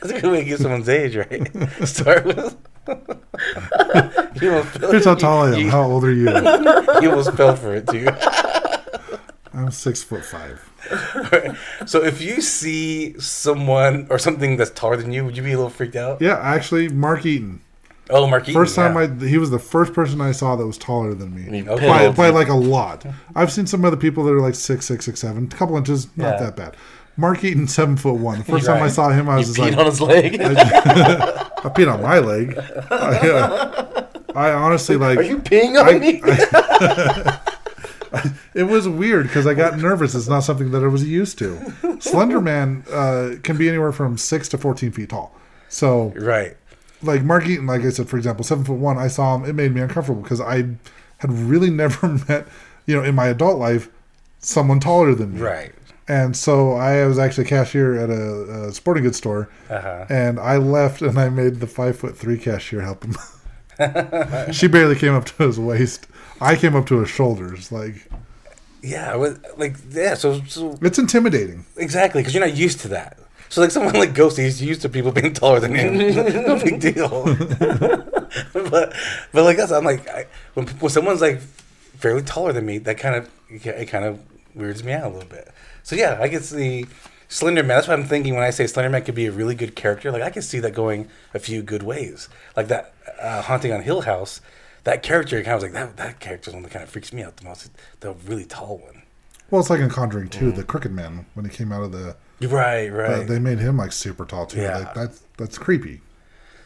That's 0.00 0.12
a 0.12 0.20
good 0.20 0.30
way 0.32 0.38
to 0.40 0.44
get 0.44 0.58
someone's 0.60 0.88
age, 0.88 1.16
right? 1.16 1.86
Start 1.86 2.24
with. 2.24 2.56
You 4.40 4.50
almost 4.52 4.68
fell, 4.78 4.90
Here's 4.90 5.04
how 5.04 5.14
tall 5.14 5.44
I 5.44 5.52
am. 5.54 5.60
You, 5.60 5.70
How 5.70 5.82
old 5.82 6.04
are 6.04 6.12
you? 6.12 6.28
you 7.02 7.10
almost 7.10 7.32
fell 7.34 7.56
for 7.56 7.74
it 7.74 7.86
too. 7.88 8.08
I'm 9.54 9.70
six 9.70 10.02
foot 10.02 10.24
five. 10.24 10.70
so 11.86 12.04
if 12.04 12.20
you 12.20 12.40
see 12.42 13.18
someone 13.18 14.06
or 14.10 14.18
something 14.18 14.56
that's 14.56 14.70
taller 14.70 14.96
than 14.96 15.12
you, 15.12 15.24
would 15.24 15.36
you 15.36 15.42
be 15.42 15.52
a 15.52 15.56
little 15.56 15.70
freaked 15.70 15.96
out? 15.96 16.20
Yeah, 16.20 16.38
actually, 16.38 16.88
Mark 16.88 17.24
Eaton. 17.24 17.60
Oh, 18.08 18.26
Mark 18.26 18.44
Eaton, 18.44 18.54
First 18.54 18.76
time 18.76 18.94
yeah. 18.94 19.24
I, 19.24 19.28
he 19.28 19.38
was 19.38 19.50
the 19.50 19.58
first 19.58 19.92
person 19.92 20.20
I 20.20 20.30
saw 20.32 20.54
that 20.56 20.66
was 20.66 20.78
taller 20.78 21.12
than 21.14 21.34
me. 21.34 21.62
By, 21.62 22.10
by 22.10 22.28
like 22.28 22.48
a 22.48 22.54
lot. 22.54 23.04
I've 23.34 23.50
seen 23.50 23.66
some 23.66 23.84
other 23.84 23.96
people 23.96 24.22
that 24.24 24.32
are 24.32 24.40
like 24.40 24.54
six, 24.54 24.86
six, 24.86 25.06
six, 25.06 25.20
seven, 25.20 25.44
a 25.50 25.56
couple 25.56 25.76
inches, 25.76 26.06
not 26.16 26.34
Yeah. 26.38 26.44
that 26.44 26.56
bad. 26.56 26.76
Mark 27.16 27.42
Eaton, 27.44 27.66
seven 27.68 27.96
foot 27.96 28.14
one. 28.16 28.38
The 28.38 28.44
first 28.44 28.66
time 28.66 28.82
I 28.82 28.88
saw 28.88 29.08
him, 29.10 29.28
I 29.28 29.36
was 29.36 29.48
You 29.48 29.54
just 29.54 29.68
peed 29.68 29.76
like, 29.76 29.80
on 29.80 29.86
his 29.86 30.00
leg. 30.00 30.40
I 30.40 31.68
peed 31.70 31.92
on 31.92 32.02
my 32.02 32.18
leg. 32.18 32.58
I, 32.90 33.28
uh, 33.30 34.06
I 34.34 34.50
honestly 34.52 34.96
like. 34.96 35.18
Are 35.18 35.22
you 35.22 35.38
peeing 35.38 35.80
on 35.80 35.88
I- 35.88 35.98
me? 35.98 37.40
It 38.54 38.62
was 38.64 38.88
weird 38.88 39.26
because 39.26 39.46
I 39.46 39.52
got 39.52 39.76
nervous. 39.76 40.14
It's 40.14 40.28
not 40.28 40.40
something 40.40 40.70
that 40.70 40.82
I 40.82 40.86
was 40.86 41.06
used 41.06 41.36
to. 41.40 41.98
Slender 42.00 42.40
Man 42.40 42.82
uh, 42.90 43.32
can 43.42 43.58
be 43.58 43.68
anywhere 43.68 43.92
from 43.92 44.16
six 44.16 44.48
to 44.50 44.58
fourteen 44.58 44.90
feet 44.92 45.10
tall. 45.10 45.34
So, 45.68 46.14
Right. 46.16 46.56
like 47.02 47.22
Mark 47.22 47.46
Eaton, 47.46 47.66
like 47.66 47.82
I 47.82 47.90
said, 47.90 48.08
for 48.08 48.16
example, 48.16 48.42
seven 48.44 48.64
foot 48.64 48.78
one. 48.78 48.96
I 48.96 49.08
saw 49.08 49.34
him. 49.36 49.44
It 49.44 49.54
made 49.54 49.74
me 49.74 49.82
uncomfortable 49.82 50.22
because 50.22 50.40
I 50.40 50.64
had 51.18 51.30
really 51.30 51.68
never 51.82 52.08
met, 52.26 52.46
you 52.86 52.96
know, 52.96 53.02
in 53.04 53.14
my 53.14 53.26
adult 53.26 53.58
life, 53.58 53.90
someone 54.38 54.80
taller 54.80 55.14
than 55.14 55.34
me. 55.34 55.40
Right. 55.42 55.72
And 56.08 56.36
so 56.36 56.72
I 56.72 57.04
was 57.06 57.18
actually 57.18 57.44
a 57.44 57.48
cashier 57.48 57.96
at 57.98 58.10
a, 58.10 58.68
a 58.68 58.72
sporting 58.72 59.02
goods 59.04 59.16
store, 59.18 59.48
Uh-huh. 59.68 60.06
and 60.08 60.38
I 60.38 60.56
left 60.56 61.02
and 61.02 61.18
I 61.18 61.28
made 61.28 61.56
the 61.60 61.66
five 61.66 61.96
foot 61.98 62.16
three 62.16 62.38
cashier 62.38 62.80
help 62.82 63.04
him. 63.04 63.16
she 64.52 64.68
barely 64.68 64.94
came 64.96 65.14
up 65.14 65.24
to 65.26 65.42
his 65.46 65.58
waist. 65.58 66.06
I 66.40 66.54
came 66.56 66.76
up 66.76 66.86
to 66.86 67.00
his 67.00 67.10
shoulders. 67.10 67.72
Like 67.72 68.08
Yeah. 68.82 69.16
Was, 69.16 69.38
like 69.56 69.74
yeah. 69.90 70.14
So 70.14 70.40
so 70.44 70.78
it's 70.80 70.98
intimidating. 70.98 71.64
exactly 71.76 72.20
because 72.22 72.34
you're 72.34 72.46
not 72.46 72.56
used 72.56 72.80
to 72.80 72.88
that. 72.88 73.18
So 73.48 73.60
like 73.60 73.70
someone 73.70 73.94
like 73.94 74.14
Ghost, 74.14 74.36
he's 74.38 74.62
used 74.62 74.82
to 74.82 74.88
people 74.88 75.12
being 75.20 75.32
taller 75.32 75.60
than 75.60 75.74
him. 75.74 75.98
no 75.98 76.58
big 76.64 76.80
deal. 76.80 77.24
but 78.52 78.94
but 79.32 79.44
like 79.44 79.58
us, 79.58 79.70
I'm 79.72 79.84
like 79.84 80.08
I, 80.08 80.26
when 80.54 80.66
when 80.68 80.90
someone's 80.90 81.20
like 81.20 81.40
fairly 81.98 82.22
taller 82.22 82.52
than 82.52 82.64
me, 82.66 82.78
that 82.78 82.98
kind 82.98 83.16
of 83.16 83.28
it 83.48 83.86
kind 83.86 84.04
of 84.04 84.20
weirds 84.54 84.82
me 84.84 84.92
out 84.92 85.04
a 85.04 85.08
little 85.14 85.28
bit. 85.28 85.48
So 85.86 85.94
yeah, 85.94 86.18
I 86.20 86.28
can 86.28 86.42
see 86.42 86.86
Slender 87.28 87.62
Man. 87.62 87.76
That's 87.76 87.86
what 87.86 87.96
I'm 87.96 88.06
thinking 88.06 88.34
when 88.34 88.42
I 88.42 88.50
say 88.50 88.66
Slender 88.66 88.90
Man 88.90 89.04
could 89.04 89.14
be 89.14 89.26
a 89.26 89.30
really 89.30 89.54
good 89.54 89.76
character. 89.76 90.10
Like 90.10 90.22
I 90.22 90.30
can 90.30 90.42
see 90.42 90.58
that 90.58 90.74
going 90.74 91.08
a 91.32 91.38
few 91.38 91.62
good 91.62 91.84
ways. 91.84 92.28
Like 92.56 92.66
that 92.66 92.92
uh, 93.22 93.40
haunting 93.42 93.72
on 93.72 93.82
Hill 93.82 94.00
House. 94.00 94.40
That 94.82 95.04
character 95.04 95.36
kind 95.44 95.54
of 95.54 95.62
was 95.62 95.62
like 95.62 95.72
that. 95.74 95.96
That 95.96 96.18
character's 96.18 96.54
one 96.54 96.64
that 96.64 96.72
kind 96.72 96.82
of 96.82 96.88
freaks 96.88 97.12
me 97.12 97.22
out 97.22 97.36
the 97.36 97.44
most. 97.44 97.70
The 98.00 98.14
really 98.26 98.44
tall 98.44 98.78
one. 98.78 99.02
Well, 99.48 99.60
it's 99.60 99.70
like 99.70 99.78
in 99.78 99.88
Conjuring 99.88 100.28
2, 100.28 100.50
the 100.50 100.64
Crooked 100.64 100.90
Man, 100.90 101.24
when 101.34 101.44
he 101.44 101.52
came 101.52 101.70
out 101.70 101.84
of 101.84 101.92
the. 101.92 102.16
Right, 102.48 102.88
Uh, 102.90 102.92
right. 102.92 103.28
they 103.28 103.38
made 103.38 103.60
him 103.60 103.76
like 103.76 103.92
super 103.92 104.24
tall 104.24 104.46
too. 104.46 104.62
Yeah. 104.62 104.78
Like 104.78 104.94
that's 104.94 105.22
that's 105.36 105.56
creepy. 105.56 106.00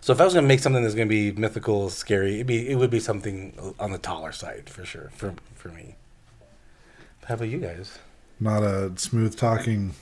So 0.00 0.14
if 0.14 0.20
I 0.22 0.24
was 0.24 0.32
gonna 0.32 0.46
make 0.46 0.60
something 0.60 0.82
that's 0.82 0.94
gonna 0.94 1.04
be 1.04 1.30
mythical, 1.32 1.90
scary, 1.90 2.36
it'd 2.36 2.46
be 2.46 2.70
it 2.70 2.76
would 2.76 2.90
be 2.90 3.00
something 3.00 3.74
on 3.78 3.92
the 3.92 3.98
taller 3.98 4.32
side 4.32 4.70
for 4.70 4.86
sure 4.86 5.10
for 5.14 5.34
for 5.54 5.68
me. 5.68 5.96
How 7.26 7.34
about 7.34 7.48
you 7.48 7.58
guys? 7.58 7.98
Not 8.40 8.62
a 8.62 8.92
smooth 8.96 9.36
talking 9.36 9.94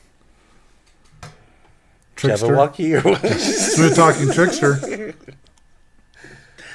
trickster. 2.14 2.46
Jabberwocky 2.46 3.04
or 3.04 3.08
what? 3.08 3.20
Smooth 3.40 3.96
talking 3.96 4.30
trickster. 4.30 5.14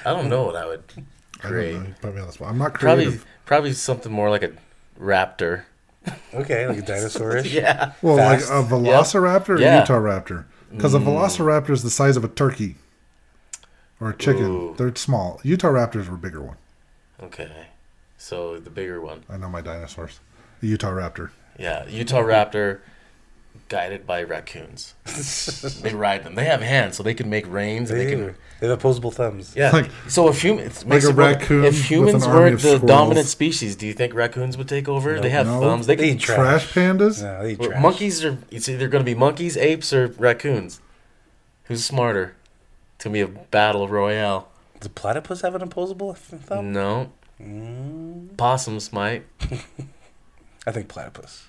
I 0.05 0.11
don't 0.11 0.29
know 0.29 0.43
what 0.43 0.57
I 0.57 0.65
would 0.65 0.83
I 0.97 1.01
don't 1.43 1.51
create. 1.51 1.75
know. 1.75 1.85
Put 2.01 2.15
me 2.15 2.21
on 2.21 2.27
the 2.27 2.33
spot. 2.33 2.49
I'm 2.49 2.57
not 2.57 2.73
Probably, 2.73 3.05
creative. 3.05 3.25
probably 3.45 3.73
something 3.73 4.11
more 4.11 4.29
like 4.29 4.43
a 4.43 4.51
raptor. 4.99 5.63
okay, 6.33 6.67
like 6.67 6.79
a 6.79 6.81
dinosaur. 6.81 7.37
Yeah. 7.45 7.93
well, 8.01 8.17
fast. 8.17 8.49
like 8.49 8.59
a 8.59 8.67
velociraptor 8.67 9.49
or 9.49 9.59
Yeah. 9.61 9.79
Utah 9.79 9.99
raptor? 9.99 10.45
Because 10.69 10.93
a 10.93 10.99
mm. 10.99 11.05
velociraptor 11.05 11.69
is 11.69 11.83
the 11.83 11.89
size 11.89 12.17
of 12.17 12.23
a 12.23 12.27
turkey 12.27 12.75
or 14.01 14.09
a 14.09 14.17
chicken. 14.17 14.45
Ooh. 14.45 14.75
They're 14.77 14.93
small. 14.95 15.39
Utah 15.43 15.69
raptors 15.69 16.09
were 16.09 16.17
bigger 16.17 16.41
one. 16.41 16.57
Okay. 17.21 17.67
So 18.17 18.59
the 18.59 18.69
bigger 18.69 18.99
one. 18.99 19.23
I 19.29 19.37
know 19.37 19.49
my 19.49 19.61
dinosaurs. 19.61 20.19
The 20.59 20.67
Utah 20.67 20.91
raptor. 20.91 21.29
Yeah, 21.57 21.85
Utah 21.87 22.21
raptor, 22.21 22.79
guided 23.69 24.05
by 24.07 24.23
raccoons. 24.23 24.93
they 25.81 25.93
ride 25.93 26.23
them. 26.23 26.35
They 26.35 26.45
have 26.45 26.61
hands, 26.61 26.97
so 26.97 27.03
they 27.03 27.13
can 27.13 27.29
make 27.29 27.45
reins. 27.47 27.91
And 27.91 27.99
They, 27.99 28.05
they 28.05 28.11
do. 28.15 28.25
can. 28.27 28.35
they 28.59 28.67
have 28.67 28.79
opposable 28.79 29.11
thumbs. 29.11 29.53
Yeah. 29.55 29.71
Like- 29.71 29.89
so 30.07 30.27
if 30.29 30.41
humans, 30.43 30.85
Like 30.85 31.03
a 31.03 31.13
raccoon 31.13 31.65
if 31.65 31.89
humans 31.89 32.25
weren't 32.27 32.55
the 32.61 32.77
squirrels. 32.77 32.81
dominant 32.87 33.27
species, 33.27 33.75
do 33.75 33.85
you 33.87 33.93
think 33.93 34.13
raccoons 34.13 34.57
would 34.57 34.67
take 34.67 34.87
over? 34.89 35.19
they 35.19 35.29
have 35.29 35.45
No. 35.47 35.59
thumbs. 35.59 35.85
They 35.87 35.95
They 35.95 36.07
can. 36.09 36.15
eat 36.17 36.21
trash. 36.21 36.71
Trash 36.71 36.73
pandas? 36.73 37.21
No, 37.21 37.43
they 37.43 37.51
eat 37.53 37.61
trash. 37.61 37.81
monkeys 37.81 38.25
are. 38.25 38.37
It's 38.51 38.67
either 38.67 38.87
going 38.87 39.03
to 39.03 39.09
be 39.09 39.15
monkeys, 39.15 39.55
apes, 39.57 39.93
or 39.93 40.07
raccoons. 40.17 40.81
Who's 41.65 41.85
smarter? 41.85 42.35
To 42.99 43.09
me, 43.09 43.19
a 43.21 43.27
battle 43.27 43.87
royale. 43.87 44.49
Does 44.79 44.87
platypus 44.89 45.41
have 45.41 45.55
an 45.55 45.61
opposable 45.61 46.13
thumb? 46.13 46.71
No. 46.73 47.11
Mm. 47.41 48.35
Possums 48.37 48.91
might. 48.93 49.23
I 50.65 50.71
think 50.71 50.87
platypus. 50.87 51.47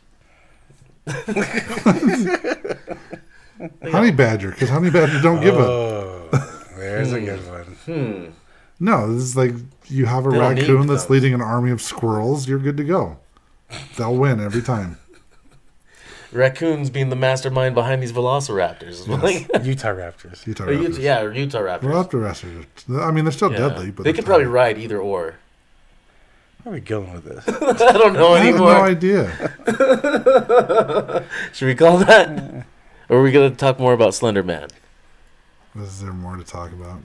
Honey 3.90 4.10
badger, 4.10 4.50
because 4.50 4.68
honey 4.68 4.90
badger 4.90 5.20
don't 5.20 5.40
give 5.40 5.54
a. 5.54 5.58
Oh, 5.58 6.28
there's 6.76 7.12
a 7.12 7.20
good 7.20 7.40
one. 7.48 7.64
Hmm. 7.86 8.24
No, 8.80 9.12
this 9.14 9.22
is 9.22 9.36
like 9.36 9.52
you 9.86 10.06
have 10.06 10.26
a 10.26 10.30
They 10.30 10.38
don't 10.38 10.56
raccoon 10.56 10.86
that's 10.88 11.08
leading 11.08 11.32
an 11.34 11.40
army 11.40 11.70
of 11.70 11.80
squirrels. 11.80 12.48
You're 12.48 12.58
good 12.58 12.76
to 12.78 12.84
go. 12.84 13.18
They'll 13.96 14.16
win 14.16 14.40
every 14.40 14.62
time. 14.62 14.98
Raccoons 16.32 16.90
being 16.90 17.10
the 17.10 17.16
mastermind 17.16 17.76
behind 17.76 18.02
these 18.02 18.12
velociraptors. 18.12 19.06
Like, 19.22 19.46
Utah 19.64 19.90
Raptors. 19.90 20.44
Utah 20.46 20.64
or 20.64 20.72
Utah- 20.72 20.88
raptors. 20.96 20.98
yeah, 21.00 21.20
or 21.20 21.32
Utah 21.32 21.60
raptors. 21.60 21.82
Raptor 21.82 22.20
raptors. 22.88 23.00
I 23.00 23.12
mean, 23.12 23.24
they're 23.24 23.30
still 23.32 23.52
Yeah. 23.52 23.58
deadly, 23.68 23.92
but 23.92 24.02
they 24.02 24.10
they're 24.10 24.16
could 24.16 24.24
probably 24.26 24.46
ride 24.46 24.76
either 24.78 24.98
or. 24.98 25.36
Where 26.64 26.72
are 26.72 26.76
we 26.76 26.80
going 26.80 27.12
with 27.12 27.24
this? 27.24 27.46
I 27.82 27.92
don't 27.92 28.14
know 28.14 28.32
I 28.34 28.38
have 28.40 28.54
anymore. 28.54 28.72
no 28.74 28.82
idea. 28.84 29.54
Should 31.52 31.66
we 31.66 31.74
call 31.74 31.98
that? 31.98 32.64
Or 33.08 33.18
are 33.18 33.22
we 33.22 33.30
gonna 33.32 33.50
talk 33.50 33.78
more 33.78 33.92
about 33.92 34.14
Slender 34.14 34.42
Man? 34.42 34.68
Is 35.76 36.00
there 36.00 36.12
more 36.12 36.36
to 36.36 36.44
talk 36.44 36.72
about? 36.72 37.00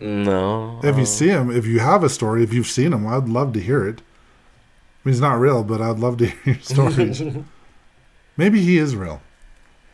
No. 0.00 0.80
If 0.82 0.96
you 0.96 1.02
um, 1.02 1.06
see 1.06 1.28
him, 1.28 1.50
if 1.50 1.64
you 1.66 1.78
have 1.78 2.02
a 2.02 2.08
story, 2.08 2.42
if 2.42 2.52
you've 2.52 2.66
seen 2.66 2.92
him, 2.92 3.06
I'd 3.06 3.28
love 3.28 3.52
to 3.52 3.60
hear 3.60 3.86
it. 3.86 4.00
I 4.00 5.08
mean, 5.08 5.12
he's 5.12 5.20
not 5.20 5.38
real, 5.38 5.62
but 5.62 5.80
I'd 5.80 5.98
love 5.98 6.16
to 6.18 6.26
hear 6.44 6.54
your 6.54 6.62
stories. 6.62 7.22
maybe 8.36 8.60
he 8.62 8.78
is 8.78 8.96
real. 8.96 9.22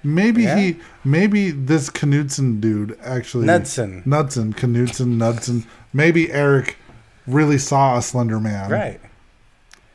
Maybe 0.03 0.45
Yeah. 0.45 0.57
he, 0.57 0.77
maybe 1.05 1.51
this 1.51 1.91
Knutson 1.91 2.59
dude 2.59 2.99
actually 3.03 3.45
Knudsen. 3.47 4.03
Knudsen, 4.07 4.55
Knutson, 4.55 5.19
Knudsen. 5.19 5.67
Maybe 5.93 6.33
Eric 6.33 6.79
really 7.27 7.59
saw 7.59 7.99
a 7.99 8.03
Slender 8.03 8.41
Man, 8.41 8.71
Right. 8.71 9.01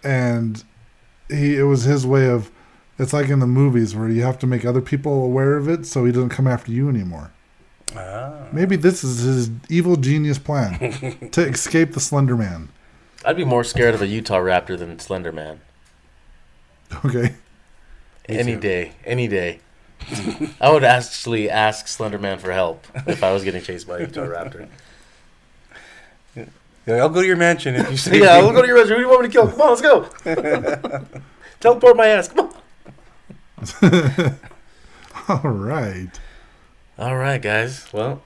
And 0.05 0.63
he 1.29 1.57
it 1.57 1.63
was 1.63 1.83
his 1.83 2.05
way 2.05 2.29
of. 2.29 2.51
It's 2.97 3.11
like 3.11 3.27
in 3.27 3.39
the 3.39 3.47
movies 3.47 3.93
where 3.93 4.07
you 4.07 4.21
have 4.21 4.39
to 4.39 4.47
make 4.47 4.63
other 4.63 4.79
people 4.79 5.25
aware 5.25 5.57
of 5.57 5.67
it, 5.67 5.85
so 5.85 6.05
he 6.05 6.13
doesn't 6.13 6.29
come 6.29 6.47
after 6.47 6.71
you 6.71 6.87
anymore. 6.87 7.31
Ah. 7.93 8.47
Maybe 8.53 8.77
this 8.77 9.03
is 9.03 9.19
his 9.19 9.49
evil 9.67 9.97
genius 9.97 10.39
plan 10.39 11.29
to 11.31 11.41
escape 11.41 11.91
the 11.91 11.99
Slender 11.99 12.37
Man. 12.37 12.69
I'd 13.25 13.35
be 13.35 13.43
more 13.43 13.65
scared 13.65 13.95
of 13.95 14.01
a 14.01 14.07
Utah 14.07 14.37
Raptor 14.37 14.79
than 14.79 14.97
Slender 14.99 15.33
Man. 15.33 15.59
Okay. 17.03 17.35
Any 18.29 18.55
day, 18.55 18.93
any 19.03 19.27
day. 19.27 19.59
I 20.61 20.71
would 20.71 20.83
actually 20.83 21.49
ask 21.49 21.87
Slender 21.87 22.19
Man 22.19 22.37
for 22.39 22.51
help 22.51 22.85
if 23.07 23.23
I 23.23 23.33
was 23.33 23.43
getting 23.43 23.61
chased 23.61 23.87
by 23.87 23.97
a 23.97 24.01
Utah 24.01 24.21
Raptor. 24.21 24.69
Like, 26.87 26.99
I'll 27.01 27.09
go 27.09 27.21
to 27.21 27.27
your 27.27 27.35
mansion 27.37 27.75
if 27.75 27.89
you 27.89 27.97
say. 28.05 28.19
yeah, 28.19 28.39
we'll 28.41 28.51
go 28.53 28.61
to 28.61 28.67
your 28.67 28.77
mansion. 28.77 28.95
Who 28.97 29.01
do 29.03 29.07
you 29.07 29.09
want 29.09 29.21
me 29.23 29.27
to 29.29 29.33
kill? 29.33 29.47
Come 29.47 29.61
on, 29.61 29.69
let's 29.69 29.81
go. 29.81 31.05
Teleport 31.59 31.97
my 31.97 32.07
ass. 32.07 32.27
Come 32.27 32.49
on. 32.49 32.55
All 35.29 35.49
right. 35.51 36.09
All 36.99 37.15
right, 37.17 37.41
guys. 37.41 37.91
Well, 37.91 38.21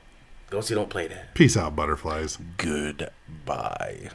those 0.50 0.70
you 0.70 0.76
don't 0.76 0.90
play 0.90 1.08
that. 1.08 1.34
Peace 1.36 1.56
out, 1.56 1.76
butterflies. 1.76 2.38
Goodbye. 2.58 4.10